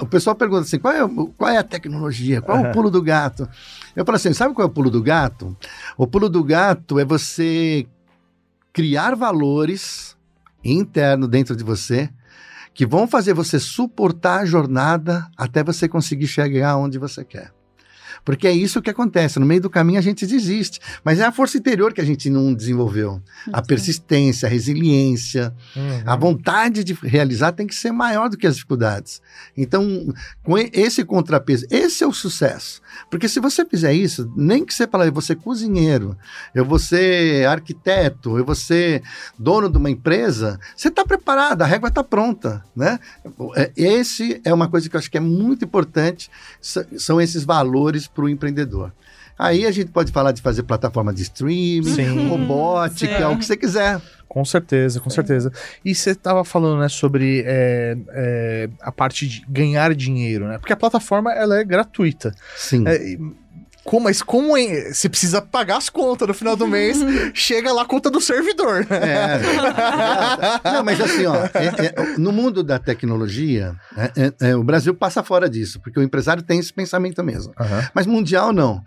O 0.00 0.06
pessoal 0.06 0.36
pergunta 0.36 0.62
assim: 0.62 0.78
qual 0.78 0.94
é, 0.94 1.00
qual 1.36 1.50
é 1.50 1.58
a 1.58 1.64
tecnologia? 1.64 2.40
Qual 2.40 2.58
é 2.58 2.70
o 2.70 2.72
pulo 2.72 2.90
do 2.90 3.02
gato? 3.02 3.48
Eu 3.96 4.04
falo 4.04 4.16
assim: 4.16 4.32
sabe 4.32 4.54
qual 4.54 4.66
é 4.66 4.70
o 4.70 4.72
pulo 4.72 4.90
do 4.90 5.02
gato? 5.02 5.56
O 5.96 6.06
pulo 6.06 6.28
do 6.28 6.44
gato 6.44 7.00
é 7.00 7.04
você 7.04 7.86
criar 8.72 9.16
valores 9.16 10.13
internos 10.64 11.28
dentro 11.28 11.54
de 11.54 11.62
você 11.62 12.10
que 12.72 12.84
vão 12.84 13.06
fazer 13.06 13.32
você 13.32 13.60
suportar 13.60 14.40
a 14.40 14.44
jornada 14.44 15.28
até 15.36 15.62
você 15.62 15.88
conseguir 15.88 16.26
chegar 16.26 16.76
onde 16.76 16.98
você 16.98 17.24
quer. 17.24 17.52
Porque 18.24 18.46
é 18.46 18.52
isso 18.52 18.80
que 18.80 18.90
acontece. 18.90 19.38
No 19.38 19.46
meio 19.46 19.60
do 19.60 19.68
caminho 19.70 19.98
a 19.98 20.02
gente 20.02 20.26
desiste. 20.26 20.80
Mas 21.04 21.18
é 21.20 21.24
a 21.24 21.32
força 21.32 21.58
interior 21.58 21.92
que 21.92 22.00
a 22.00 22.04
gente 22.04 22.30
não 22.30 22.54
desenvolveu. 22.54 23.20
A 23.52 23.60
persistência, 23.60 24.46
a 24.46 24.50
resiliência, 24.50 25.54
Uhum. 25.76 26.02
a 26.06 26.16
vontade 26.16 26.82
de 26.84 26.92
realizar 26.94 27.52
tem 27.52 27.66
que 27.66 27.74
ser 27.74 27.90
maior 27.92 28.28
do 28.28 28.36
que 28.36 28.46
as 28.46 28.54
dificuldades. 28.54 29.20
Então, 29.56 30.12
com 30.42 30.56
esse 30.58 31.04
contrapeso, 31.04 31.66
esse 31.70 32.02
é 32.02 32.06
o 32.06 32.12
sucesso. 32.12 32.80
Porque 33.10 33.28
se 33.28 33.40
você 33.40 33.64
fizer 33.64 33.92
isso, 33.92 34.30
nem 34.36 34.64
que 34.64 34.72
você 34.72 34.86
fale, 34.86 35.08
eu 35.08 35.12
vou 35.12 35.22
ser 35.22 35.36
cozinheiro, 35.36 36.16
eu 36.54 36.64
vou 36.64 36.78
ser 36.78 37.46
arquiteto, 37.46 38.38
eu 38.38 38.44
vou 38.44 38.54
ser 38.54 39.02
dono 39.38 39.68
de 39.68 39.76
uma 39.76 39.90
empresa, 39.90 40.58
você 40.76 40.88
está 40.88 41.04
preparado, 41.04 41.62
a 41.62 41.66
régua 41.66 41.88
está 41.88 42.02
pronta, 42.04 42.64
né? 42.74 42.98
É, 43.56 43.72
Esse 43.76 44.40
é 44.44 44.54
uma 44.54 44.68
coisa 44.68 44.88
que 44.88 44.96
eu 44.96 44.98
acho 44.98 45.10
que 45.10 45.18
é 45.18 45.20
muito 45.20 45.64
importante, 45.64 46.30
são 46.60 47.20
esses 47.20 47.44
valores 47.44 48.06
para 48.14 48.24
o 48.24 48.28
empreendedor. 48.28 48.92
Aí 49.38 49.66
a 49.66 49.70
gente 49.72 49.90
pode 49.90 50.12
falar 50.12 50.32
de 50.32 50.40
fazer 50.40 50.62
plataforma 50.62 51.12
de 51.12 51.22
streaming, 51.22 51.82
Sim. 51.82 52.28
robótica, 52.30 53.18
Sim. 53.18 53.24
o 53.24 53.38
que 53.38 53.44
você 53.44 53.56
quiser. 53.56 54.00
Com 54.28 54.44
certeza, 54.44 55.00
com 55.00 55.10
certeza. 55.10 55.52
E 55.84 55.94
você 55.94 56.10
estava 56.10 56.44
falando, 56.44 56.80
né, 56.80 56.88
sobre 56.88 57.44
é, 57.46 57.96
é, 58.10 58.68
a 58.80 58.90
parte 58.90 59.28
de 59.28 59.44
ganhar 59.48 59.94
dinheiro, 59.94 60.48
né? 60.48 60.58
Porque 60.58 60.72
a 60.72 60.76
plataforma, 60.76 61.32
ela 61.32 61.58
é 61.58 61.64
gratuita. 61.64 62.34
Sim. 62.56 62.84
É, 62.86 63.16
como, 63.84 64.04
mas 64.04 64.22
como 64.22 64.56
é- 64.56 64.92
você 64.92 65.08
precisa 65.08 65.40
pagar 65.42 65.76
as 65.76 65.88
contas 65.88 66.26
no 66.26 66.34
final 66.34 66.56
do 66.56 66.66
mês, 66.66 66.98
chega 67.34 67.72
lá 67.72 67.82
a 67.82 67.86
conta 67.86 68.10
do 68.10 68.20
servidor, 68.20 68.86
né? 68.88 68.98
É. 69.00 69.40
Não, 70.72 70.82
mas 70.84 71.00
assim, 71.00 71.26
ó, 71.26 71.34
é- 71.36 71.86
é, 71.86 72.16
no 72.18 72.32
mundo 72.32 72.62
da 72.62 72.78
tecnologia, 72.78 73.74
é, 73.96 74.12
é, 74.16 74.50
é, 74.50 74.56
o 74.56 74.64
Brasil 74.64 74.94
passa 74.94 75.22
fora 75.22 75.48
disso, 75.48 75.80
porque 75.80 75.98
o 75.98 76.02
empresário 76.02 76.42
tem 76.42 76.58
esse 76.58 76.72
pensamento 76.72 77.22
mesmo. 77.22 77.52
Aham. 77.58 77.88
Mas 77.94 78.06
mundial 78.06 78.52
não. 78.52 78.82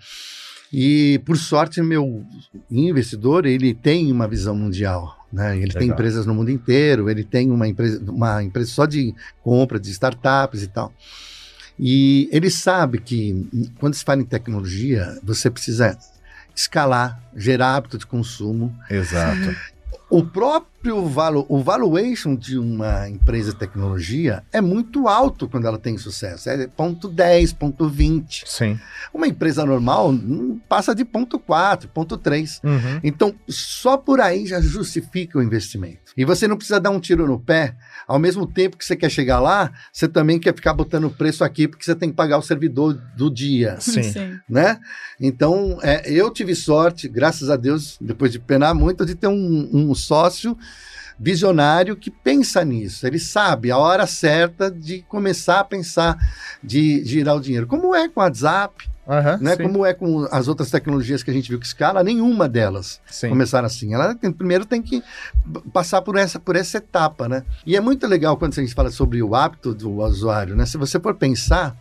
E 0.72 1.20
por 1.26 1.38
sorte, 1.38 1.82
meu 1.82 2.24
investidor 2.70 3.46
ele 3.46 3.74
tem 3.74 4.12
uma 4.12 4.28
visão 4.28 4.56
mundial. 4.56 5.16
Né? 5.32 5.58
Ele 5.58 5.72
tem 5.72 5.82
Legal. 5.82 5.96
empresas 5.96 6.26
no 6.26 6.34
mundo 6.34 6.50
inteiro, 6.50 7.10
ele 7.10 7.24
tem 7.24 7.52
uma 7.52 7.68
empresa, 7.68 8.02
uma 8.10 8.42
empresa 8.44 8.72
só 8.72 8.86
de 8.86 9.14
compra 9.42 9.80
de 9.80 9.92
startups 9.92 10.64
e 10.64 10.68
tal. 10.68 10.92
E 11.80 12.28
ele 12.32 12.50
sabe 12.50 13.00
que 13.00 13.48
quando 13.80 13.94
se 13.94 14.04
fala 14.04 14.22
em 14.22 14.26
tecnologia, 14.26 15.18
você 15.24 15.50
precisa 15.50 15.98
escalar, 16.56 17.22
gerar 17.36 17.76
hábito 17.76 18.00
de 18.00 18.06
consumo, 18.08 18.76
Exato. 18.90 19.56
o 20.10 20.26
próprio 20.26 21.06
valo, 21.06 21.46
o 21.48 21.62
valuation 21.62 22.36
de 22.36 22.58
uma 22.58 23.08
empresa 23.08 23.52
de 23.52 23.60
tecnologia 23.60 24.44
é 24.52 24.60
muito 24.60 25.08
alto 25.08 25.48
quando 25.48 25.68
ela 25.68 25.78
tem 25.78 26.00
sucesso. 26.00 26.50
É 26.50 26.66
ponto 26.66 27.08
10, 27.08 27.54
ponto 27.54 27.88
20. 27.88 28.44
Sim. 28.48 28.80
Uma 29.14 29.28
empresa 29.28 29.64
normal 29.64 30.12
passa 30.68 30.96
de 30.96 31.06
ponto 31.06 31.38
4, 31.38 31.90
ponto 31.90 32.18
3. 32.18 32.62
Uhum. 32.64 33.00
Então, 33.04 33.36
só 33.48 33.96
por 33.96 34.20
aí 34.20 34.48
já 34.48 34.60
justifica 34.60 35.38
o 35.38 35.44
investimento. 35.44 36.12
E 36.18 36.26
você 36.26 36.48
não 36.48 36.58
precisa 36.58 36.80
dar 36.80 36.90
um 36.90 37.00
tiro 37.00 37.28
no 37.28 37.40
pé. 37.40 37.76
Ao 38.08 38.18
mesmo 38.18 38.48
tempo 38.48 38.78
que 38.78 38.86
você 38.86 38.96
quer 38.96 39.10
chegar 39.10 39.40
lá, 39.40 39.72
você 39.92 40.08
também 40.08 40.40
quer 40.40 40.56
ficar 40.56 40.74
botando 40.74 41.06
o 41.06 41.12
preço 41.12 41.44
aqui, 41.44 41.68
porque 41.68 41.84
você 41.84 41.94
tem 41.94 42.10
que 42.10 42.16
pagar 42.16 42.38
o 42.38 42.42
servidor 42.42 42.94
do 43.18 43.30
dia 43.30 43.78
Sim. 43.82 44.40
né? 44.48 44.80
Então, 45.20 45.78
é, 45.84 46.10
eu 46.10 46.32
tive 46.32 46.56
sorte, 46.56 47.10
graças 47.10 47.50
a 47.50 47.58
Deus, 47.58 47.98
depois 48.00 48.32
de 48.32 48.40
penar 48.40 48.74
muito, 48.74 49.06
de 49.06 49.14
ter 49.14 49.28
um, 49.28 49.70
um 49.74 49.94
sócio 49.94 50.58
visionário 51.20 51.96
que 51.96 52.12
pensa 52.12 52.64
nisso. 52.64 53.06
Ele 53.06 53.20
sabe 53.20 53.72
a 53.72 53.78
hora 53.78 54.06
certa 54.08 54.72
de 54.72 55.02
começar 55.02 55.60
a 55.60 55.64
pensar 55.64 56.18
de 56.64 57.04
girar 57.04 57.36
o 57.36 57.42
dinheiro. 57.42 57.68
Como 57.68 57.96
é 57.96 58.08
com 58.08 58.20
o 58.20 58.24
WhatsApp, 58.24 58.90
Aham, 59.08 59.38
né? 59.40 59.56
sim. 59.56 59.64
Como 59.64 59.86
é 59.86 59.94
com 59.94 60.28
as 60.32 60.48
outras 60.48 60.70
tecnologias 60.70 61.24
que 61.24 61.32
a 61.32 61.34
gente 61.34 61.50
viu 61.50 61.60
que 61.60 61.66
escala, 61.66 62.04
nenhuma 62.04 62.50
delas 62.50 63.00
Sim. 63.10 63.30
começaram 63.30 63.66
assim. 63.66 63.94
Ela 63.94 64.14
tem- 64.14 64.32
primeiro 64.32 64.66
tem 64.66 64.82
que 64.82 65.02
passar 65.72 66.02
por 66.02 66.18
essa, 66.18 66.40
por 66.40 66.56
essa 66.56 66.78
etapa, 66.78 67.30
né? 67.30 67.44
E 67.66 67.76
é 67.76 67.80
muito 67.80 68.06
legal 68.06 68.36
quando 68.36 68.52
a 68.58 68.62
gente 68.62 68.74
fala 68.74 68.92
sobre 68.92 69.24
o 69.24 69.34
hábito 69.34 69.74
do 69.74 69.92
usuário, 70.02 70.56
né? 70.56 70.66
Se 70.66 70.78
você 70.78 71.00
for 71.00 71.16
pensar, 71.16 71.76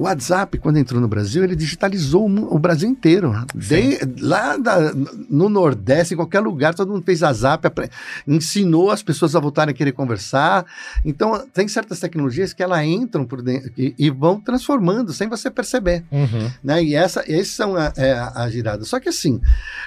o 0.00 0.04
WhatsApp, 0.04 0.56
quando 0.58 0.78
entrou 0.78 0.98
no 0.98 1.06
Brasil, 1.06 1.44
ele 1.44 1.54
digitalizou 1.54 2.26
o, 2.26 2.58
Brasil 2.58 2.88
inteiro. 2.88 3.34
De- 3.54 3.98
lá 4.22 4.56
da- 4.56 4.94
no 5.28 5.50
Nordeste, 5.50 6.14
em 6.14 6.16
qualquer 6.16 6.40
lugar, 6.40 6.74
todo 6.74 6.90
mundo 6.90 7.04
fez 7.04 7.20
WhatsApp, 7.20 7.66
apre- 7.66 7.90
ensinou 8.26 8.90
as 8.90 9.02
pessoas 9.02 9.36
a 9.36 9.40
voltarem 9.40 9.72
a 9.74 9.76
querer 9.76 9.92
conversar. 9.92 10.64
Então, 11.04 11.46
tem 11.52 11.68
certas 11.68 12.00
tecnologias 12.00 12.54
que 12.54 12.62
elas 12.62 12.82
entram 12.82 13.26
por 13.26 13.42
dentro 13.42 13.70
e, 13.76 13.94
e 13.98 14.08
vão 14.08 14.40
transformando 14.40 15.12
sem 15.12 15.28
você 15.28 15.50
perceber 15.50 16.02
Uhum. 16.10 16.50
né? 16.64 16.82
E 16.82 16.94
essa, 16.94 17.22
esses 17.26 17.52
são 17.54 17.76
a, 17.76 17.92
é, 17.96 18.12
a, 18.12 18.32
a 18.44 18.48
girada. 18.50 18.84
Só 18.84 18.98
que 18.98 19.10
assim, 19.10 19.38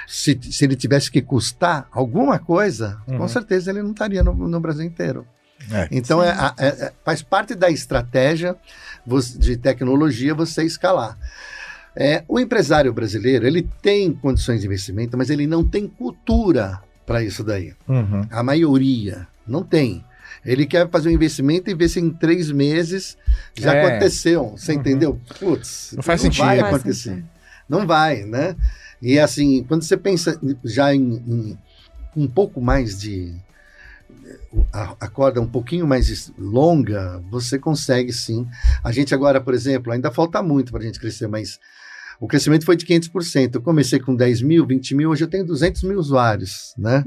se, 0.07 0.39
se 0.43 0.63
ele 0.63 0.75
tivesse 0.75 1.09
que 1.09 1.21
custar 1.23 1.87
alguma 1.91 2.37
coisa, 2.37 2.97
Uhum. 3.07 3.17
com 3.17 3.27
certeza 3.27 3.71
ele 3.71 3.81
não 3.81 3.91
estaria 3.91 4.21
no, 4.23 4.33
no 4.33 4.59
Brasil 4.59 4.83
inteiro. 4.85 5.25
É. 5.71 5.87
Então 5.91 6.21
é, 6.21 6.35
é- 6.59 6.67
é- 6.67 6.93
faz 7.05 7.21
parte 7.21 7.55
da 7.55 7.69
estratégia 7.69 8.53
de 9.37 9.57
tecnologia 9.57 10.33
você 10.33 10.63
escalar. 10.63 11.17
É, 11.95 12.23
o 12.27 12.39
empresário 12.39 12.91
brasileiro 12.91 13.45
ele 13.45 13.67
tem 13.81 14.11
condições 14.13 14.61
de 14.61 14.67
investimento, 14.67 15.17
mas 15.17 15.29
ele 15.29 15.45
não 15.45 15.63
tem 15.63 15.87
cultura 15.87 16.81
para 17.05 17.23
isso 17.23 17.43
daí. 17.43 17.73
Uhum. 17.87 18.25
A 18.31 18.41
maioria 18.41 19.27
não 19.47 19.61
tem. 19.63 20.03
Ele 20.45 20.65
quer 20.65 20.89
fazer 20.89 21.09
um 21.09 21.11
investimento 21.11 21.69
e 21.69 21.73
ver 21.75 21.87
se 21.89 21.99
em 21.99 22.09
três 22.09 22.49
meses 22.51 23.17
já 23.53 23.75
É. 23.75 23.85
aconteceu. 23.85 24.55
Você 24.57 24.73
Uhum. 24.73 24.79
entendeu? 24.79 25.21
Putz, 25.39 25.93
Não 25.95 26.01
faz 26.03 26.21
vai 26.21 26.31
sentido. 26.31 26.45
Faz 26.45 26.59
acontecer. 26.63 27.09
sentido. 27.09 27.29
Não 27.69 27.85
vai, 27.87 28.23
né? 28.23 28.55
E 29.01 29.19
assim, 29.19 29.63
quando 29.67 29.83
você 29.83 29.95
pensa 29.95 30.39
já 30.63 30.93
em, 30.95 31.01
em 31.27 31.57
um 32.15 32.27
pouco 32.27 32.59
mais 32.61 32.99
de, 32.99 33.33
a, 34.71 35.07
corda 35.07 35.41
um 35.41 35.47
pouquinho 35.47 35.87
mais 35.87 36.31
longa, 36.37 37.21
você 37.29 37.57
consegue 37.59 38.11
sim. 38.11 38.47
A 38.83 38.91
gente 38.91 39.13
agora, 39.13 39.41
por 39.41 39.53
exemplo, 39.53 39.91
ainda 39.91 40.11
falta 40.11 40.41
muito 40.41 40.71
para 40.71 40.81
a 40.81 40.85
gente 40.85 40.99
crescer, 40.99 41.27
mas 41.27 41.59
o 42.19 42.27
crescimento 42.27 42.65
foi 42.65 42.75
de 42.75 42.85
500%. 42.85 43.55
Eu 43.55 43.61
comecei 43.61 43.99
com 43.99 44.15
10 44.15 44.41
mil, 44.41 44.65
20 44.65 44.95
mil, 44.95 45.09
hoje 45.09 45.23
eu 45.23 45.29
tenho 45.29 45.45
200 45.45 45.83
mil 45.83 45.99
usuários, 45.99 46.73
né? 46.77 47.05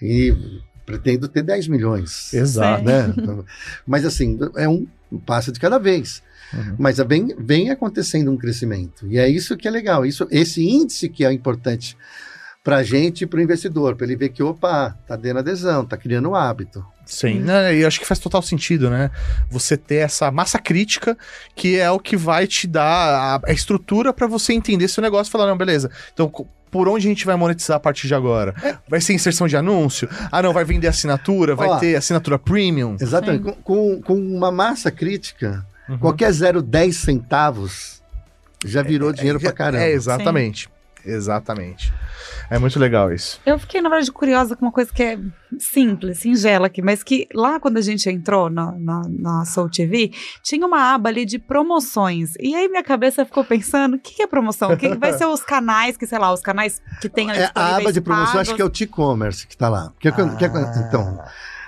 E 0.00 0.34
pretendo 0.84 1.28
ter 1.28 1.42
10 1.42 1.68
milhões. 1.68 2.32
Exato. 2.34 2.84
Né? 2.84 3.14
Mas 3.86 4.04
assim, 4.04 4.38
é 4.56 4.68
um 4.68 4.86
passo 5.24 5.52
de 5.52 5.60
cada 5.60 5.78
vez. 5.78 6.22
Uhum. 6.52 6.76
Mas 6.78 6.98
vem, 6.98 7.34
vem 7.38 7.70
acontecendo 7.70 8.30
um 8.30 8.36
crescimento. 8.36 9.06
E 9.06 9.18
é 9.18 9.28
isso 9.28 9.56
que 9.56 9.68
é 9.68 9.70
legal. 9.70 10.04
Isso, 10.04 10.26
esse 10.30 10.68
índice 10.68 11.08
que 11.08 11.24
é 11.24 11.32
importante 11.32 11.96
para 12.62 12.76
a 12.76 12.82
gente 12.82 13.22
e 13.22 13.26
para 13.26 13.38
o 13.38 13.42
investidor, 13.42 13.96
para 13.96 14.06
ele 14.06 14.16
ver 14.16 14.28
que, 14.28 14.42
opa, 14.42 14.94
tá 15.06 15.16
dando 15.16 15.38
adesão, 15.38 15.84
tá 15.84 15.96
criando 15.96 16.28
um 16.30 16.34
hábito. 16.34 16.84
Sim, 17.06 17.40
né, 17.40 17.74
e 17.74 17.84
acho 17.84 17.98
que 17.98 18.06
faz 18.06 18.20
total 18.20 18.42
sentido, 18.42 18.88
né? 18.90 19.10
Você 19.50 19.76
ter 19.76 19.96
essa 19.96 20.30
massa 20.30 20.58
crítica 20.58 21.16
que 21.56 21.78
é 21.78 21.90
o 21.90 21.98
que 21.98 22.16
vai 22.16 22.46
te 22.46 22.68
dar 22.68 22.84
a, 22.84 23.40
a 23.48 23.52
estrutura 23.52 24.12
para 24.12 24.26
você 24.26 24.52
entender 24.52 24.86
seu 24.88 25.02
negócio 25.02 25.30
e 25.30 25.32
falar, 25.32 25.46
não, 25.46 25.56
beleza, 25.56 25.90
então 26.12 26.30
por 26.70 26.88
onde 26.88 27.06
a 27.06 27.10
gente 27.10 27.26
vai 27.26 27.34
monetizar 27.34 27.78
a 27.78 27.80
partir 27.80 28.06
de 28.06 28.14
agora? 28.14 28.54
Vai 28.88 29.00
ser 29.00 29.12
inserção 29.12 29.48
de 29.48 29.56
anúncio? 29.56 30.08
Ah, 30.30 30.40
não, 30.40 30.52
vai 30.52 30.64
vender 30.64 30.86
assinatura, 30.86 31.56
vai 31.56 31.66
Ó. 31.68 31.78
ter 31.78 31.96
assinatura 31.96 32.38
premium? 32.38 32.96
Exatamente. 33.00 33.42
Com, 33.42 33.52
com, 33.54 34.02
com 34.02 34.14
uma 34.14 34.52
massa 34.52 34.90
crítica, 34.90 35.66
Uhum. 35.88 35.98
qualquer 35.98 36.30
0,10 36.30 36.92
centavos 36.92 38.00
já 38.64 38.80
virou 38.80 39.12
dinheiro 39.12 39.40
pra 39.40 39.50
caramba. 39.50 39.82
É, 39.82 39.90
exatamente. 39.90 40.68
Exatamente. 41.04 41.92
É 42.50 42.58
muito 42.58 42.78
legal 42.78 43.12
isso. 43.12 43.40
Eu 43.46 43.58
fiquei, 43.58 43.80
na 43.80 43.88
verdade, 43.88 44.10
curiosa 44.10 44.56
com 44.56 44.64
uma 44.66 44.72
coisa 44.72 44.92
que 44.92 45.02
é 45.02 45.18
simples, 45.58 46.18
singela 46.18 46.66
aqui, 46.66 46.82
mas 46.82 47.02
que 47.02 47.26
lá 47.34 47.60
quando 47.60 47.76
a 47.76 47.80
gente 47.80 48.08
entrou 48.10 48.50
na, 48.50 48.72
na, 48.72 49.02
na 49.08 49.44
Soul 49.44 49.70
TV, 49.70 50.12
tinha 50.42 50.66
uma 50.66 50.94
aba 50.94 51.08
ali 51.08 51.24
de 51.24 51.38
promoções. 51.38 52.34
E 52.40 52.54
aí 52.54 52.68
minha 52.68 52.82
cabeça 52.82 53.24
ficou 53.24 53.44
pensando, 53.44 53.94
o 53.96 53.98
que, 53.98 54.14
que 54.14 54.22
é 54.22 54.26
promoção? 54.26 54.72
O 54.72 54.76
que, 54.76 54.88
que 54.88 54.96
vai 54.98 55.12
ser 55.12 55.26
os 55.26 55.42
canais, 55.42 55.96
que 55.96 56.06
sei 56.06 56.18
lá, 56.18 56.32
os 56.32 56.40
canais 56.40 56.80
que 57.00 57.08
tem 57.08 57.30
ali 57.30 57.40
É, 57.40 57.50
a 57.54 57.76
aba 57.76 57.92
de 57.92 58.00
promoção, 58.00 58.40
acho 58.40 58.54
que 58.54 58.62
é 58.62 58.64
o... 58.64 58.70
T-commerce 58.70 59.46
que 59.46 59.54
está 59.54 59.68
lá. 59.68 59.92
Que, 60.00 60.10
que- 60.10 60.36
que- 60.36 60.44
Ah. 60.44 60.84
então, 60.88 61.18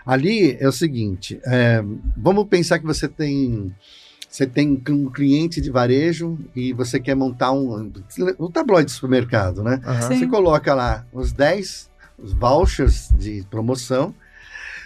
ali 0.04 0.56
é 0.60 0.66
o 0.68 0.72
seguinte: 0.72 1.40
é, 1.46 1.82
vamos 2.16 2.46
pensar 2.48 2.78
que 2.78 2.84
você 2.86 3.06
tem. 3.08 3.74
Você 4.32 4.46
tem 4.46 4.82
um 4.88 5.10
cliente 5.10 5.60
de 5.60 5.70
varejo 5.70 6.38
e 6.56 6.72
você 6.72 6.98
quer 6.98 7.14
montar 7.14 7.52
um, 7.52 7.92
um 8.40 8.50
tabloide 8.50 8.86
de 8.86 8.92
supermercado, 8.92 9.62
né? 9.62 9.78
Sim. 10.08 10.20
Você 10.20 10.26
coloca 10.26 10.74
lá 10.74 11.04
os 11.12 11.32
10 11.32 11.90
os 12.18 12.32
vouchers 12.32 13.10
de 13.18 13.44
promoção, 13.50 14.14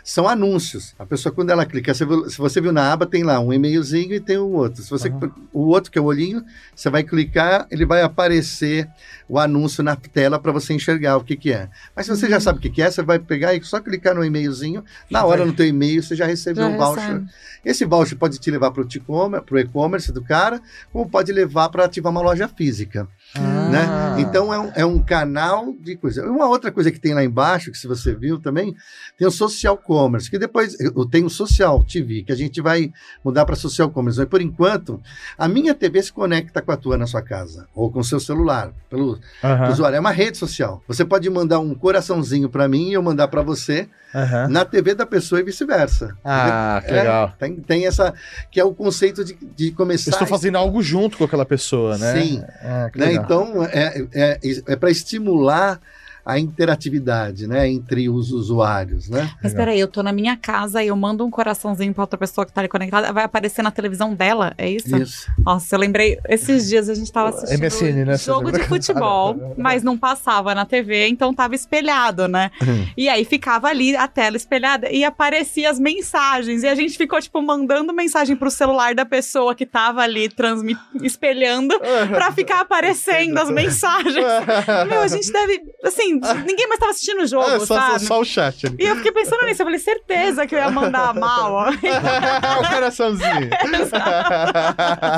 são 0.09 0.29
anúncios. 0.29 0.95
A 0.99 1.05
pessoa, 1.05 1.33
quando 1.35 1.51
ela 1.51 1.67
clica, 1.67 1.93
se 1.93 2.05
vo- 2.05 2.31
se 2.31 2.39
você 2.39 2.61
viu 2.61 2.73
na 2.73 2.93
aba, 2.93 3.05
tem 3.07 3.25
lá 3.25 3.41
um 3.41 3.53
e-mailzinho 3.53 4.15
e 4.15 4.21
tem 4.21 4.39
o 4.39 4.49
outro. 4.49 4.83
Se 4.83 4.89
você, 4.89 5.09
Aham. 5.09 5.33
O 5.53 5.67
outro, 5.67 5.91
que 5.91 5.99
é 5.99 6.01
o 6.01 6.05
olhinho, 6.05 6.45
você 6.75 6.89
vai 6.89 7.03
clicar, 7.03 7.67
ele 7.71 7.85
vai 7.85 8.03
aparecer 8.03 8.89
o 9.29 9.39
anúncio 9.39 9.83
na 9.83 9.97
tela 9.97 10.39
para 10.39 10.53
você 10.53 10.73
enxergar 10.73 11.17
o 11.17 11.25
que, 11.25 11.35
que 11.37 11.53
é. 11.53 11.69
Mas 11.95 12.07
se 12.07 12.17
você 12.17 12.29
já 12.29 12.39
sabe 12.39 12.59
o 12.59 12.63
que, 12.63 12.71
que 12.71 12.81
é, 12.83 12.91
você 12.91 13.03
vai 13.03 13.19
pegar 13.19 13.53
e 13.55 13.63
só 13.65 13.81
clicar 13.81 14.15
no 14.15 14.25
e-mailzinho, 14.25 14.85
na 15.11 15.25
hora 15.25 15.45
no 15.45 15.53
teu 15.53 15.67
e-mail 15.67 16.01
você 16.03 16.15
já 16.15 16.25
recebeu 16.27 16.63
Já 16.65 16.69
um 16.69 16.77
voucher. 16.77 17.03
recebe. 17.03 17.27
Esse 17.65 17.85
voucher 17.85 18.17
pode 18.17 18.39
te 18.39 18.49
levar 18.49 18.71
para 18.71 18.83
o 18.85 19.59
e-commerce 19.59 20.13
do 20.13 20.23
cara, 20.23 20.61
como 20.93 21.09
pode 21.11 21.33
levar 21.33 21.69
para 21.69 21.85
ativar 21.85 22.13
uma 22.13 22.21
loja 22.23 22.47
física 22.47 23.09
Ah. 23.41 23.69
né? 23.71 24.15
Então 24.19 24.53
é 24.53 24.59
um, 24.59 24.73
é 24.77 24.85
um 24.87 24.99
canal 25.03 25.75
de 25.81 25.97
coisa. 25.97 26.25
Uma 26.29 26.49
outra 26.49 26.71
coisa 26.73 26.91
que 26.91 26.99
tem 26.99 27.15
lá 27.15 27.25
embaixo, 27.25 27.71
que 27.71 27.79
se 27.79 27.87
você 27.87 28.15
viu 28.15 28.39
também, 28.39 28.75
tem 29.19 29.27
o 29.27 29.31
social 29.31 29.77
commerce, 29.77 30.31
que 30.31 30.39
depois 30.39 30.79
eu 30.81 31.05
tenho 31.07 31.27
o 31.27 31.31
social 31.31 31.85
TV, 31.85 32.23
que 32.23 32.33
a 32.33 32.37
gente 32.37 32.61
vai 32.61 32.91
mudar 33.25 33.45
para 33.45 33.57
social 33.57 33.91
commerce. 33.91 34.19
Mas 34.19 34.29
por 34.29 34.41
enquanto, 34.41 35.01
a 35.37 35.49
minha 35.49 35.75
TV 35.75 36.03
se 36.03 36.13
conecta 36.13 36.63
com 36.63 36.73
a 36.73 36.77
tua 36.77 36.97
na 36.97 37.07
sua 37.07 37.23
casa 37.23 37.67
ou 37.75 37.91
com 37.91 38.01
o 38.01 38.05
seu 38.05 38.21
celular, 38.21 38.73
pelo 38.89 39.19
Aham. 39.43 39.69
usuário. 39.71 39.97
É 39.97 40.01
uma 40.01 40.11
rede 40.11 40.39
social. 40.39 40.83
Você 40.89 41.05
pode 41.05 41.29
mandar 41.31 41.59
um 41.59 41.75
coraçãozinho 41.75 42.49
para 42.49 42.69
mim 42.69 42.91
e 42.91 42.93
eu 42.95 43.03
mandar 43.03 43.29
para 43.29 43.43
você 43.43 43.89
Aham. 44.15 44.49
na 44.49 44.65
TV 44.65 44.95
da 44.95 45.05
pessoa 45.05 45.41
e 45.41 45.45
vice-versa. 45.45 46.17
Ah, 46.25 46.83
que 46.85 46.93
É, 46.93 46.97
legal. 46.99 47.35
Tem, 47.39 47.57
tem 47.57 47.87
essa 47.87 48.15
que 48.51 48.59
é 48.59 48.65
o 48.65 48.73
conceito 48.75 49.25
de, 49.25 49.35
de 49.35 49.69
Eu 49.69 49.75
começar 49.75 50.11
estou 50.11 50.27
fazendo 50.27 50.57
algo 50.57 50.83
junto 50.83 51.19
com 51.19 51.25
aquela 51.25 51.45
pessoa, 51.45 51.99
né? 51.99 52.13
Sim. 52.15 52.45
Ah, 52.63 52.89
que 52.91 52.99
né? 52.99 53.07
legal. 53.07 53.26
Então, 53.27 53.65
é, 53.65 54.07
é, 54.15 54.41
é 54.69 54.77
para 54.77 54.91
estimular 54.91 55.81
a 56.27 56.39
interatividade 56.39 57.47
né, 57.47 57.69
entre 57.69 58.09
os 58.09 58.33
usuários. 58.33 59.09
Né? 59.09 59.31
Mas 59.43 59.53
Legal. 59.53 59.67
peraí, 59.67 59.81
eu 59.81 59.87
tô 59.87 60.03
na 60.03 60.13
minha 60.13 60.37
casa 60.37 60.83
e 60.83 60.89
eu 60.89 60.97
mando 60.97 61.25
um 61.25 61.31
coraçãozinho 61.31 61.95
pra 61.95 62.03
outra 62.03 62.19
pessoa 62.19 62.45
que 62.45 62.53
tá 62.53 62.61
ali 62.61 62.69
conectada, 62.69 63.13
vai 63.13 63.25
aparecer 63.25 63.63
na 63.63 63.71
televisão 63.71 64.13
dela, 64.13 64.53
é 64.59 64.69
isso? 64.69 64.97
Isso. 64.97 65.31
Nossa, 65.39 65.75
eu 65.75 65.79
lembrei, 65.79 66.19
esses 66.29 66.69
dias 66.69 66.89
a 66.89 66.95
gente 66.95 67.13
tava 67.13 67.29
assistindo 67.29 67.61
MSN, 67.61 68.05
né? 68.05 68.19
jogo 68.19 68.51
de 68.51 68.63
futebol, 68.67 69.55
mas 69.57 69.85
não 69.85 69.97
passava 69.97 70.55
na 70.55 70.67
TV, 70.67 71.07
então 71.07 71.33
tava 71.33 71.55
espelhado, 71.55 72.27
né? 72.27 72.51
Uhum. 72.61 72.87
E 72.97 73.09
aí 73.09 73.25
ficava 73.25 73.69
ali 73.69 73.95
a 73.95 74.09
tela 74.09 74.37
espelhada 74.37 74.91
e 74.91 75.05
aparecia 75.05 75.71
as 75.71 75.79
mensagens. 75.79 76.63
E 76.63 76.69
a 76.69 76.75
gente 76.75 76.97
ficou, 76.97 77.21
tipo, 77.21 77.41
mandando 77.41 77.93
mensagem 77.93 78.35
pro 78.35 78.51
celular 78.51 78.95
da 78.95 79.05
pessoa 79.05 79.55
que 79.55 79.65
tava 79.65 80.03
ali 80.03 80.29
transmit... 80.29 80.81
espelhando 81.03 81.79
pra 82.11 82.33
ficar 82.33 82.61
aparecendo 82.61 83.39
as 83.39 83.51
mensagens. 83.51 84.17
Meu, 84.89 85.03
a 85.03 85.09
gente 85.09 85.31
deve. 85.31 85.63
Assim, 85.85 86.16
ninguém 86.47 86.69
mais 86.69 86.81
tava 86.81 86.91
assistindo 86.93 87.23
o 87.23 87.27
jogo, 87.27 87.49
É, 87.51 87.59
só, 87.61 87.75
sabe? 87.75 88.01
só 88.05 88.21
o 88.21 88.25
chat 88.25 88.67
ali. 88.67 88.77
E 88.79 88.87
eu 88.87 88.97
fiquei 88.97 89.13
pensando 89.13 89.45
nisso, 89.47 89.63
eu 89.63 89.67
falei, 89.67 89.79
certeza 89.81 90.47
que 90.47 90.55
eu 90.55 90.59
ia 90.59 90.71
mandar 90.71 91.15
mal. 91.15 91.53
ó. 91.53 91.71
o 91.71 92.69
coraçãozinho. 92.69 93.51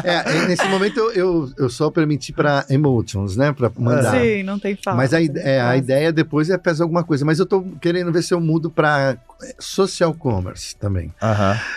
É, 0.04 0.46
nesse 0.46 0.66
momento 0.68 0.98
eu, 0.98 1.12
eu, 1.12 1.52
eu 1.58 1.68
só 1.68 1.90
permiti 1.90 2.32
para 2.32 2.64
emotions, 2.70 3.36
né? 3.36 3.52
Para 3.52 3.70
mandar. 3.76 4.18
Sim, 4.20 4.42
não 4.42 4.58
tem 4.58 4.76
fala. 4.76 4.96
Mas 4.96 5.12
a, 5.12 5.22
é, 5.22 5.60
a 5.60 5.76
ideia 5.76 6.12
depois 6.12 6.50
é 6.50 6.58
fazer 6.58 6.82
alguma 6.82 7.04
coisa. 7.04 7.24
Mas 7.24 7.38
eu 7.38 7.46
tô 7.46 7.62
querendo 7.80 8.12
ver 8.12 8.22
se 8.22 8.32
eu 8.34 8.40
mudo 8.40 8.70
para 8.70 9.16
social 9.58 10.14
commerce 10.14 10.76
também. 10.76 11.12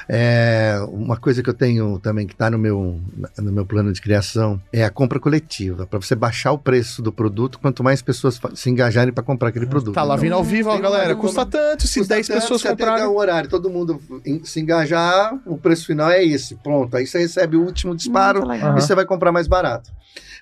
É, 0.08 0.78
uma 0.90 1.18
coisa 1.18 1.44
que 1.44 1.50
eu 1.50 1.54
tenho 1.54 2.00
também 2.00 2.26
que 2.28 2.34
está 2.34 2.50
no 2.50 2.58
meu, 2.58 3.00
no 3.38 3.52
meu 3.52 3.66
plano 3.66 3.92
de 3.94 4.02
criação 4.02 4.62
é 4.72 4.84
a 4.84 4.90
compra 4.90 5.20
coletiva, 5.20 5.86
para 5.86 6.00
você 6.00 6.16
baixar 6.16 6.52
o 6.52 6.58
preço 6.58 7.02
do 7.02 7.12
produto, 7.12 7.60
quanto 7.60 7.84
mais 7.84 8.02
pessoas 8.02 8.40
se 8.56 8.70
engajarem 8.70 9.11
para 9.12 9.24
comprar 9.24 9.50
aquele 9.50 9.66
produto. 9.66 9.94
Tá 9.94 10.04
lá 10.04 10.16
Então, 10.16 10.24
vindo 10.24 10.34
ao 10.36 10.44
vivo, 10.44 10.70
ó, 10.70 10.78
galera. 10.80 11.16
Custa 11.16 11.46
tanto 11.46 11.88
se 11.88 12.00
Custa 12.00 12.16
10 12.16 12.28
tanto, 12.28 12.42
pessoas 12.42 12.64
comprarem. 12.64 13.06
um 13.06 13.16
horário, 13.18 13.50
todo 13.50 13.70
mundo 13.70 14.00
se 14.44 14.60
engajar, 14.60 15.40
o 15.46 15.58
preço 15.58 15.86
final 15.88 16.10
é 16.10 16.24
esse. 16.24 16.56
Pronto, 16.56 16.96
aí 16.96 17.06
você 17.06 17.20
recebe 17.20 17.56
o 17.58 17.64
último 17.64 17.96
disparo 17.96 18.44
e 18.54 18.82
você 18.82 18.96
vai 18.96 19.06
comprar 19.06 19.32
mais 19.32 19.48
barato. 19.48 19.92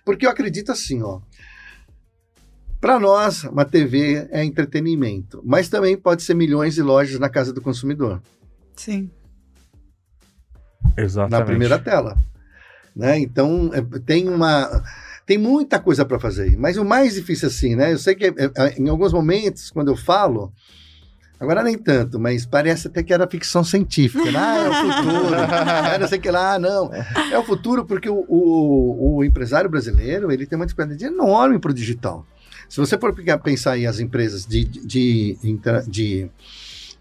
Porque 0.06 0.26
eu 0.26 0.30
acredito 0.30 0.72
assim, 0.72 1.02
ó. 1.02 1.20
Para 2.80 2.98
nós, 2.98 3.44
uma 3.44 3.66
TV 3.66 4.28
é 4.32 4.44
entretenimento, 4.44 5.42
mas 5.46 5.68
também 5.68 5.98
pode 5.98 6.24
ser 6.24 6.34
milhões 6.34 6.74
de 6.76 6.82
lojas 6.82 7.20
na 7.20 7.28
casa 7.28 7.52
do 7.52 7.60
consumidor, 7.62 8.22
Sim. 8.74 9.10
Exatamente. 10.96 11.40
na 11.40 11.46
primeira 11.46 11.78
tela. 11.78 12.18
Né? 12.96 13.20
Então, 13.20 13.70
é, 13.74 13.82
tem 14.00 14.30
uma 14.30 14.82
tem 15.30 15.38
muita 15.38 15.80
coisa 15.80 16.04
para 16.04 16.20
fazer, 16.20 16.58
mas 16.58 16.76
o 16.76 16.84
mais 16.84 17.14
difícil 17.14 17.50
assim, 17.50 17.76
né? 17.76 17.94
Eu 17.94 18.00
sei 18.00 18.16
que 18.16 18.26
é, 18.26 18.30
é, 18.30 18.80
em 18.80 18.90
alguns 18.90 19.14
momentos 19.14 19.70
quando 19.70 19.90
eu 19.90 19.96
falo, 19.96 20.52
agora 21.40 21.62
nem 21.62 21.78
tanto, 21.78 22.20
mas 22.20 22.48
parece 22.48 22.88
até 22.88 23.04
que 23.04 23.14
era 23.14 23.30
ficção 23.30 23.64
científica, 23.64 24.32
né? 24.32 24.40
Ah, 24.40 24.58
é 24.58 24.70
o 24.70 24.74
futuro. 24.74 25.36
é, 25.94 26.00
não 26.00 26.08
sei 26.08 26.18
o 26.18 26.22
que 26.24 26.32
lá, 26.32 26.58
não. 26.58 26.92
É 27.32 27.38
o 27.38 27.44
futuro 27.44 27.86
porque 27.86 28.10
o, 28.10 28.26
o, 28.28 29.18
o 29.18 29.24
empresário 29.24 29.70
brasileiro 29.70 30.32
ele 30.32 30.48
tem 30.48 30.56
uma 30.56 30.66
disponibilidade 30.66 31.14
enorme 31.14 31.60
para 31.60 31.70
o 31.70 31.76
digital. 31.76 32.26
Se 32.68 32.80
você 32.80 32.98
for 32.98 33.14
pensar 33.44 33.74
aí 33.74 33.86
as 33.86 34.00
empresas 34.00 34.48
de, 34.48 34.66
de, 34.66 35.38
de, 35.44 35.60
de, 35.88 36.32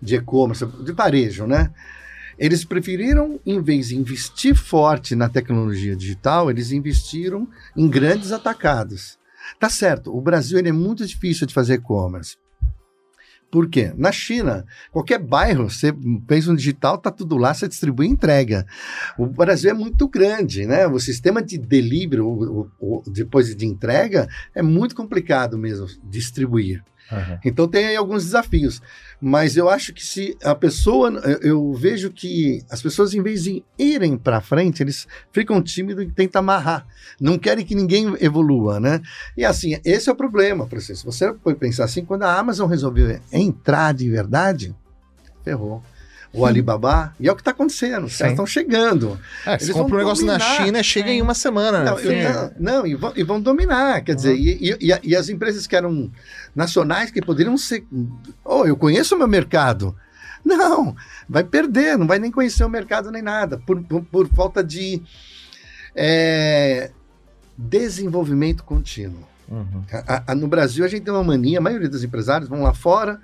de 0.03 0.17
e-commerce, 0.17 0.67
de 0.67 0.93
varejo, 0.93 1.47
né? 1.47 1.71
Eles 2.39 2.65
preferiram, 2.65 3.41
em 3.45 3.61
vez 3.61 3.89
de 3.89 3.97
investir 3.97 4.55
forte 4.55 5.17
na 5.17 5.29
tecnologia 5.29 5.97
digital, 5.97 6.51
eles 6.51 6.71
investiram 6.71 7.49
em 7.77 7.89
grandes 7.89 8.31
atacados. 8.33 9.19
Tá 9.59 9.69
certo, 9.69 10.17
o 10.17 10.21
Brasil 10.21 10.59
é 10.59 10.73
muito 10.73 11.05
difícil 11.07 11.47
de 11.47 11.55
fazer 11.55 11.75
e-commerce. 11.75 12.37
Por 13.51 13.67
quê? 13.71 13.93
Na 13.97 14.13
China, 14.13 14.67
qualquer 14.93 15.19
bairro, 15.19 15.71
você 15.71 15.91
pensa 16.27 16.51
no 16.51 16.57
digital, 16.59 16.99
tá 16.99 17.11
tudo 17.11 17.39
lá, 17.39 17.55
você 17.55 17.67
distribui 17.67 18.07
e 18.07 18.11
entrega. 18.11 18.67
O 19.19 19.25
Brasil 19.27 19.71
é 19.71 19.75
muito 19.75 20.07
grande, 20.07 20.67
né? 20.67 20.87
O 20.87 21.01
sistema 21.01 21.41
de 21.43 21.57
delivery, 21.57 22.21
o, 22.21 22.29
o- 22.29 22.71
o- 22.79 23.03
depois 23.11 23.57
de 23.57 23.65
entrega, 23.65 24.29
é 24.55 24.61
muito 24.61 24.95
complicado 24.95 25.57
mesmo 25.57 25.87
distribuir. 26.05 26.85
Aham. 27.11 27.39
Então 27.45 27.67
tem 27.67 27.87
aí 27.87 27.97
alguns 27.97 28.25
desafios. 28.25 28.83
Mas 29.21 29.57
eu 29.57 29.69
acho 29.69 29.93
que 29.93 30.05
se 30.05 30.37
a 30.45 30.55
pessoa. 30.55 31.11
eu- 31.43 31.73
vejo 31.75 32.11
que 32.11 32.63
as 32.71 32.81
pessoas, 32.83 33.15
em 33.15 33.23
vez 33.23 33.43
de 33.45 33.65
irem 33.79 34.17
para 34.17 34.41
frente, 34.41 34.83
eles 34.83 35.07
ficam 35.33 35.63
tímidos 35.63 36.05
e 36.05 36.11
tentam 36.11 36.41
amarrar. 36.41 36.87
Não 37.21 37.39
querem 37.39 37.65
que 37.65 37.75
ninguém 37.75 38.15
evolua, 38.21 38.79
né? 38.79 39.01
E 39.37 39.45
assim, 39.45 39.79
esse 39.85 40.09
é 40.09 40.13
o 40.13 40.17
problema, 40.17 40.67
exemplo. 40.79 40.97
Se 40.97 41.05
você 41.05 41.35
for 41.43 41.55
pensar 41.57 41.85
assim, 41.85 42.05
quando 42.05 42.23
a 42.25 42.39
Amazon 42.39 42.69
resolveu 42.69 43.19
entrar 43.33 43.93
de 43.95 44.09
verdade, 44.11 44.75
ferrou. 45.45 45.83
O 46.39 46.47
Alibaba, 46.47 47.15
e 47.19 47.29
é 47.29 47.33
o 47.33 47.35
que 47.35 47.41
está 47.41 47.51
acontecendo, 47.51 48.05
os 48.07 48.17
caras 48.17 48.33
estão 48.33 48.47
chegando. 48.47 49.19
É, 49.47 49.55
Eles 49.55 49.71
compra 49.71 49.97
um 49.97 49.99
negócio 49.99 50.25
na. 50.27 50.39
China, 50.39 50.83
chega 50.83 51.11
em 51.11 51.21
uma 51.23 51.35
semana, 51.35 51.83
né? 51.85 51.91
Não, 51.91 51.99
eu- 51.99 52.53
não, 52.59 52.87
e, 52.87 52.95
vão, 52.95 53.13
e 53.17 53.23
vão 53.23 53.41
dominar, 53.41 54.03
quer 54.03 54.15
dizer, 54.15 54.35
e, 54.37 54.71
e- 54.71 54.93
e- 54.93 55.01
e 55.11 55.17
as 55.17 55.29
empresas 55.29 55.67
que 55.67 55.75
eram 55.77 56.11
nacionais, 56.55 57.11
que 57.11 57.21
poderiam 57.21 57.57
ser. 57.59 57.85
Oh, 58.45 58.65
eu 58.65 58.77
conheço 58.77 59.15
o 59.15 59.19
meu 59.19 59.29
mercado. 59.29 59.95
Não, 60.45 60.95
vai 61.29 61.43
perder, 61.45 61.99
não 61.99 62.07
vai 62.07 62.19
nem 62.19 62.31
conhecer 62.31 62.65
o 62.65 62.69
mercado 62.71 63.11
nem 63.11 63.21
nada, 63.23 63.59
por, 63.67 63.83
por, 63.83 64.03
por 64.05 64.29
falta 64.29 64.63
de 64.63 65.03
é, 65.95 66.91
desenvolvimento 67.57 68.63
contínuo. 68.65 69.27
Uhum. 69.49 69.83
A- 70.07 70.23
a- 70.29 70.35
no 70.35 70.47
Brasil, 70.47 70.85
a 70.85 70.89
gente 70.89 71.03
tem 71.03 71.13
uma 71.13 71.25
mania, 71.25 71.59
a 71.59 71.63
maioria 71.63 71.89
dos 71.89 72.05
empresários 72.05 72.49
vão 72.49 72.63
lá 72.63 72.73
fora, 72.75 73.21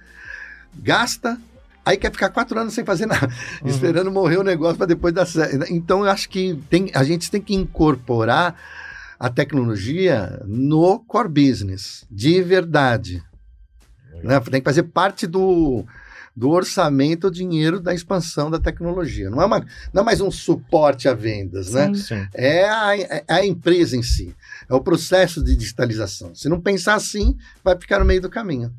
gasta, 0.76 1.38
aí 1.84 1.96
quer 1.96 2.10
ficar 2.10 2.30
quatro 2.30 2.58
anos 2.58 2.74
sem 2.74 2.84
fazer 2.84 3.06
nada, 3.06 3.28
Uhum. 3.62 3.68
esperando 3.68 4.10
morrer 4.10 4.38
o 4.38 4.42
negócio 4.42 4.76
para 4.76 4.86
depois 4.86 5.12
dar 5.12 5.26
certo. 5.26 5.70
Então, 5.72 6.04
eu 6.04 6.10
acho 6.10 6.28
que 6.28 6.58
tem, 6.70 6.90
a 6.94 7.04
gente 7.04 7.30
tem 7.30 7.40
que 7.40 7.54
incorporar 7.54 8.54
a 9.18 9.28
tecnologia 9.30 10.42
no 10.46 10.98
core 11.00 11.28
business, 11.28 12.04
de 12.10 12.42
verdade. 12.42 13.22
Né? 14.22 14.38
Tem 14.40 14.60
que 14.60 14.64
fazer 14.64 14.84
parte 14.84 15.26
do, 15.26 15.84
do 16.36 16.50
orçamento, 16.50 17.28
o 17.28 17.30
dinheiro 17.30 17.78
da 17.78 17.94
expansão 17.94 18.50
da 18.50 18.58
tecnologia. 18.58 19.30
Não 19.30 19.40
é, 19.40 19.44
uma, 19.46 19.64
não 19.92 20.02
é 20.02 20.04
mais 20.04 20.20
um 20.20 20.30
suporte 20.30 21.08
a 21.08 21.14
vendas, 21.14 21.72
né? 21.72 21.86
Sim. 21.94 22.02
Sim. 22.02 22.26
é 22.34 22.68
a, 22.68 22.96
é 22.98 23.24
a 23.28 23.46
empresa 23.46 23.96
em 23.96 24.02
si, 24.02 24.34
é 24.68 24.74
o 24.74 24.80
processo 24.80 25.42
de 25.44 25.54
digitalização. 25.54 26.34
Se 26.34 26.48
não 26.48 26.60
pensar 26.60 26.94
assim, 26.94 27.36
vai 27.62 27.78
ficar 27.78 28.00
no 28.00 28.04
meio 28.04 28.20
do 28.20 28.28
caminho. 28.28 28.72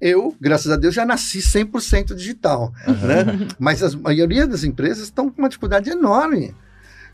Eu, 0.00 0.34
graças 0.40 0.70
a 0.72 0.76
Deus, 0.76 0.94
já 0.94 1.04
nasci 1.04 1.40
100% 1.40 2.14
digital, 2.14 2.72
né? 2.86 3.46
Mas 3.58 3.82
as- 3.82 3.94
a 3.94 3.98
maioria 3.98 4.46
das 4.46 4.64
empresas 4.64 5.04
estão 5.04 5.30
com 5.30 5.42
uma 5.42 5.48
dificuldade 5.48 5.90
enorme 5.90 6.54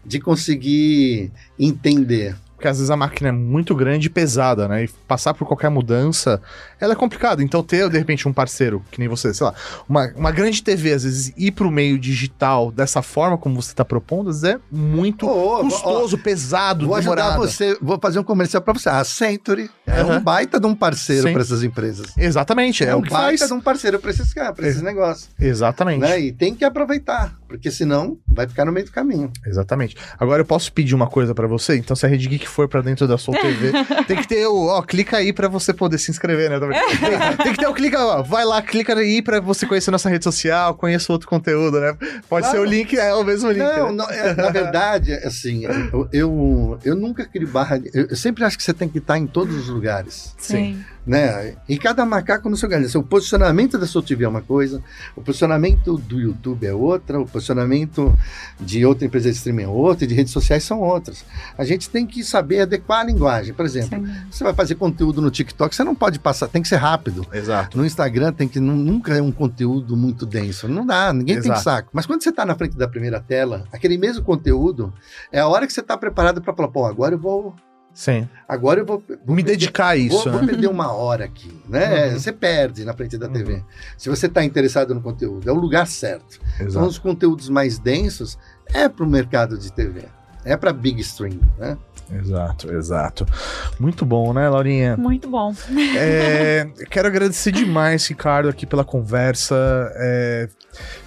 de 0.07 0.21
conseguir 0.21 1.33
entender. 1.59 2.37
Porque 2.59 2.67
às 2.67 2.79
vezes 2.79 2.91
a 2.91 2.97
máquina 2.97 3.29
é 3.29 3.33
muito 3.33 3.73
grande 3.73 4.09
e 4.09 4.11
pesada, 4.11 4.67
né? 4.67 4.83
E 4.83 4.89
passar 5.07 5.33
por 5.33 5.47
qualquer 5.47 5.71
mudança, 5.71 6.43
ela 6.81 6.93
é 6.93 6.97
complicado. 6.97 7.41
Então 7.41 7.63
ter, 7.63 7.89
de 7.89 7.97
repente, 7.97 8.27
um 8.27 8.33
parceiro, 8.33 8.83
que 8.91 8.99
nem 8.99 9.07
você, 9.09 9.33
sei 9.33 9.47
lá, 9.47 9.55
uma, 9.89 10.13
uma 10.17 10.33
grande 10.33 10.61
TV, 10.61 10.93
às 10.93 11.05
vezes, 11.05 11.33
ir 11.37 11.53
pro 11.53 11.71
meio 11.71 11.97
digital 11.97 12.73
dessa 12.73 13.01
forma 13.01 13.39
como 13.39 13.63
você 13.63 13.73
tá 13.73 13.85
propondo, 13.85 14.31
às 14.31 14.43
vezes 14.43 14.57
é 14.57 14.61
muito 14.73 15.25
Ô, 15.25 15.61
ô, 15.61 15.61
custoso, 15.61 16.19
pesado, 16.19 16.87
Vou 16.89 16.97
ajudar 16.97 17.15
demorado. 17.31 17.39
você, 17.49 17.79
vou 17.81 17.97
fazer 18.03 18.19
um 18.19 18.25
comercial 18.25 18.61
para 18.61 18.75
você. 18.75 18.89
A 18.89 19.05
Century 19.05 19.71
é 19.87 20.03
um 20.03 20.21
baita 20.21 20.59
de 20.59 20.67
um 20.67 20.75
parceiro 20.75 21.31
para 21.31 21.43
essas 21.43 21.63
empresas. 21.63 22.13
Exatamente, 22.19 22.83
é, 22.83 22.89
É, 22.89 22.95
o 22.97 22.99
um 22.99 23.03
que 23.03 23.11
baita 23.11 23.39
faz. 23.39 23.51
de 23.51 23.55
um 23.57 23.61
parceiro 23.61 24.01
para 24.01 24.11
esses, 24.11 24.35
caras, 24.35 24.57
pra 24.57 24.67
esses 24.67 24.83
negócios. 24.83 25.29
Exatamente. 25.39 26.01
Né? 26.01 26.19
E 26.21 26.33
tem 26.33 26.57
que 26.57 26.65
aproveitar, 26.65 27.39
porque 27.47 27.71
senão 27.71 28.19
vai 28.27 28.49
ficar 28.49 28.65
no 28.65 28.73
meio 28.73 28.87
do 28.87 28.91
caminho. 28.93 29.31
Exatamente. 29.47 29.97
Agora 30.19 30.41
eu 30.43 30.45
posso 30.45 30.73
pedir 30.73 30.97
uma 30.97 31.07
coisa 31.07 31.33
pra 31.37 31.47
você? 31.47 31.77
Então, 31.77 31.95
se 31.95 32.05
a 32.05 32.09
Rede 32.09 32.29
Geek 32.29 32.48
for 32.49 32.69
pra 32.69 32.81
dentro 32.81 33.07
da 33.07 33.17
sua 33.19 33.35
TV, 33.41 33.73
tem 34.07 34.17
que 34.17 34.27
ter 34.29 34.47
o, 34.47 34.67
ó, 34.67 34.83
clica 34.83 35.17
aí 35.19 35.33
pra 35.33 35.49
você 35.49 35.73
poder 35.73 35.99
se 35.99 36.11
inscrever, 36.11 36.51
né? 36.51 36.59
Tem, 36.99 37.37
tem 37.45 37.53
que 37.53 37.59
ter 37.59 37.67
o 37.69 37.75
clica, 37.75 37.99
ó, 37.99 38.23
vai 38.23 38.45
lá, 38.45 38.61
clica 38.63 38.95
aí 38.95 39.23
pra 39.23 39.41
você 39.41 39.67
conhecer 39.67 39.91
nossa 39.91 40.09
rede 40.09 40.25
social, 40.25 40.75
conheça 40.75 41.13
outro 41.13 41.29
conteúdo, 41.29 41.81
né? 41.81 41.95
Pode 42.29 42.45
Claro. 42.47 42.59
ser 42.59 42.59
o 42.61 42.65
link, 42.65 42.99
é 42.99 43.15
o 43.15 43.25
mesmo 43.25 43.51
link. 43.51 43.59
Não, 43.63 43.87
né? 43.87 43.93
não, 43.93 44.11
é, 44.11 44.35
na 44.35 44.51
verdade, 44.51 45.13
assim, 45.15 45.65
eu, 45.65 46.09
eu, 46.13 46.79
eu 46.85 46.97
nunca 46.97 47.25
crio 47.25 47.49
barra. 47.49 47.81
Eu, 47.93 48.07
eu 48.11 48.17
sempre 48.17 48.45
acho 48.45 48.57
que 48.57 48.63
você 48.65 48.75
tem 48.75 48.89
que 48.89 48.99
estar 48.99 49.19
em 49.19 49.27
todos 49.27 49.55
os 49.57 49.69
lugares. 49.69 50.35
Sim. 50.39 50.83
Né? 51.09 51.57
E 51.67 51.79
cada 51.79 52.05
macaco 52.05 52.51
no 52.51 52.57
seu 52.57 52.69
lugar. 52.69 52.83
Assim, 52.85 52.99
O 52.99 53.03
posicionamento 53.03 53.79
da 53.79 53.87
sua 53.87 54.03
TV 54.03 54.25
é 54.25 54.29
uma 54.29 54.43
coisa, 54.43 54.83
o 55.17 55.23
posicionamento 55.23 55.97
do 55.97 56.21
YouTube 56.21 56.67
é 56.67 56.75
outra, 56.75 57.19
o 57.19 57.27
posicionamento 57.27 58.15
de 58.61 58.85
outra 58.85 59.07
empresa 59.07 59.31
de 59.31 59.37
streaming 59.37 59.63
é 59.63 59.69
outra, 59.69 60.05
e 60.05 60.07
de 60.09 60.15
redes 60.15 60.33
sociais 60.33 60.63
são 60.65 60.81
outras. 60.81 61.25
A 61.57 61.65
gente 61.65 61.89
tem 61.89 62.07
que 62.07 62.23
saber 62.23 62.61
adequar 62.61 63.01
a 63.01 63.05
linguagem. 63.05 63.55
Por 63.55 63.65
exemplo, 63.65 63.99
Sim. 64.07 64.13
você 64.31 64.45
vai 64.45 64.53
fazer 64.53 64.75
conteúdo 64.75 65.23
no 65.23 65.31
TikTok, 65.31 65.75
você 65.75 65.83
não 65.83 65.95
pode 65.95 66.19
passar, 66.19 66.47
tem 66.49 66.61
que 66.61 66.69
ser 66.69 66.77
rápido. 66.77 67.27
Exato. 67.33 67.79
No 67.79 67.87
Instagram 67.87 68.33
tem 68.33 68.47
que 68.47 68.61
nu- 68.61 68.77
nunca 68.77 69.15
é 69.15 69.23
um 69.23 69.33
conteúdo 69.33 69.97
muito 69.97 70.27
denso. 70.27 70.69
Não 70.69 70.85
dá, 70.87 71.11
ninguém 71.13 71.37
tem 71.41 71.51
Exato. 71.51 71.63
saco. 71.63 71.89
Mas 71.93 72.05
quando 72.05 72.23
você 72.23 72.29
está 72.29 72.45
na 72.45 72.55
frente 72.55 72.77
da 72.77 72.87
primeira 72.87 73.19
tela, 73.19 73.65
aquele 73.73 73.97
mesmo 73.97 74.23
conteúdo 74.23 74.93
é 75.33 75.41
a 75.41 75.49
hora 75.49 75.67
que 75.67 75.73
você 75.73 75.81
está 75.81 75.97
preparado 75.97 76.43
para 76.43 76.55
falar, 76.55 76.69
pô, 76.69 76.85
agora 76.85 77.15
eu 77.15 77.19
vou, 77.19 77.55
Sim. 78.01 78.29
agora 78.47 78.79
eu 78.79 78.87
vou, 78.87 79.03
vou 79.27 79.35
Me 79.35 79.43
perder- 79.43 79.59
dedicar 79.59 79.89
a 79.89 79.97
isso, 79.97 80.23
Vou, 80.23 80.33
vou 80.35 80.41
né? 80.43 80.47
perder 80.47 80.69
uma 80.69 80.93
hora 80.93 81.25
aqui, 81.25 81.53
né? 81.69 82.11
Uhum. 82.13 82.19
Você 82.21 82.31
perde 82.33 82.85
na 82.85 82.93
frente 82.93 83.19
da 83.19 83.29
TV. 83.29 83.65
Se 83.97 84.09
você 84.09 84.27
está 84.27 84.45
interessado 84.45 84.95
no 84.95 85.01
conteúdo, 85.01 85.51
é 85.51 85.53
o 85.53 85.57
lugar 85.57 85.85
certo. 85.89 86.39
Então, 86.55 86.67
Exato. 86.69 86.87
os 86.87 86.97
conteúdos 86.99 87.49
mais 87.49 87.77
densos 87.81 88.39
é 88.73 88.89
para 88.89 89.05
o 89.05 89.09
mercado 89.09 89.59
de 89.59 89.73
TV, 89.73 90.05
é 90.45 90.57
para 90.57 90.73
big 90.73 91.01
stream, 91.01 91.41
né? 91.59 91.77
Exato, 92.13 92.73
exato. 92.73 93.27
Muito 93.79 94.05
bom, 94.05 94.33
né, 94.33 94.49
Laurinha? 94.49 94.97
Muito 94.97 95.29
bom. 95.29 95.55
É, 95.97 96.69
quero 96.91 97.09
agradecer 97.09 97.53
demais, 97.53 98.07
Ricardo, 98.07 98.49
aqui 98.49 98.67
pela 98.67 98.85
conversa. 98.85 99.55
É, 99.97 100.49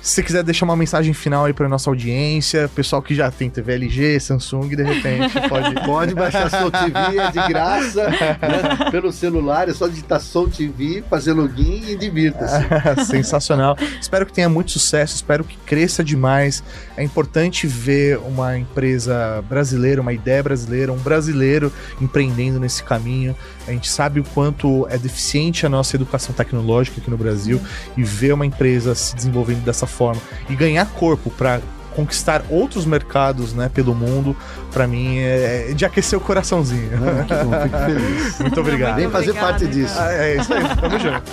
se 0.02 0.16
você 0.16 0.24
quiser 0.24 0.44
deixar 0.44 0.66
uma 0.66 0.76
mensagem 0.76 1.14
final 1.14 1.46
aí 1.46 1.54
para 1.54 1.70
nossa 1.70 1.90
audiência, 1.90 2.70
pessoal 2.74 3.02
que 3.02 3.14
já 3.14 3.30
tem 3.30 3.50
TV 3.50 3.74
LG, 3.74 4.20
Samsung, 4.20 4.70
de 4.70 4.84
repente 4.84 5.34
pode. 5.48 5.72
Pode 5.86 6.16
baixar 6.16 6.50
Soul 6.50 6.72
TV, 6.72 7.18
é 7.18 7.32
de 7.32 7.48
graça, 7.48 8.10
né? 8.10 8.90
pelo 8.92 9.12
celular, 9.12 9.70
é 9.70 9.74
só 9.74 9.88
digitar 9.88 10.20
Soul 10.20 10.50
TV, 10.50 11.04
fazer 11.10 11.34
login 11.34 11.84
e 11.88 11.96
divirta-se. 11.96 13.06
Sensacional. 13.06 13.78
Espero 14.00 14.26
que 14.26 14.34
tenha 14.34 14.50
muito 14.50 14.72
sucesso, 14.72 15.16
espero 15.16 15.44
que 15.44 15.58
cresça 15.58 16.04
demais. 16.04 16.64
É 16.98 17.04
importante 17.04 17.68
ver 17.68 18.18
uma 18.20 18.58
empresa 18.58 19.44
brasileira, 19.48 20.02
uma 20.02 20.14
ideia 20.14 20.42
brasileira, 20.42 20.91
um 20.92 20.98
brasileiro 20.98 21.72
empreendendo 22.00 22.60
nesse 22.60 22.84
caminho. 22.84 23.36
A 23.68 23.72
gente 23.72 23.90
sabe 23.90 24.20
o 24.20 24.24
quanto 24.24 24.88
é 24.90 24.98
deficiente 24.98 25.66
a 25.66 25.70
nossa 25.70 25.96
educação 25.96 26.34
tecnológica 26.34 27.00
aqui 27.02 27.10
no 27.10 27.18
Brasil 27.18 27.60
e 27.98 28.04
ver 28.04 28.34
uma 28.34 28.46
empresa 28.46 28.94
se 28.96 29.16
desenvolvendo 29.16 29.64
dessa 29.64 29.88
forma 29.88 30.22
e 30.50 30.56
ganhar 30.56 30.86
corpo 30.88 31.30
para 31.30 31.60
conquistar 31.96 32.44
outros 32.50 32.86
mercados, 32.86 33.54
né, 33.54 33.70
pelo 33.74 33.94
mundo, 33.94 34.36
para 34.72 34.88
mim 34.88 35.20
é 35.20 35.74
de 35.76 35.84
aquecer 35.84 36.18
o 36.18 36.22
coraçãozinho. 36.22 36.90
Ah, 36.94 37.24
que 37.26 37.34
bom, 37.34 37.52
fico 37.64 37.78
feliz. 37.78 38.40
Muito 38.40 38.60
obrigado. 38.62 38.96
Vem 38.96 39.10
fazer 39.10 39.32
Obrigada, 39.32 39.52
parte 39.52 39.68
disso. 39.68 39.96
Ah, 39.98 40.12
É 40.14 40.38
isso 40.38 40.54
aí, 40.54 40.64
tamo 40.80 41.00
junto. 41.00 41.32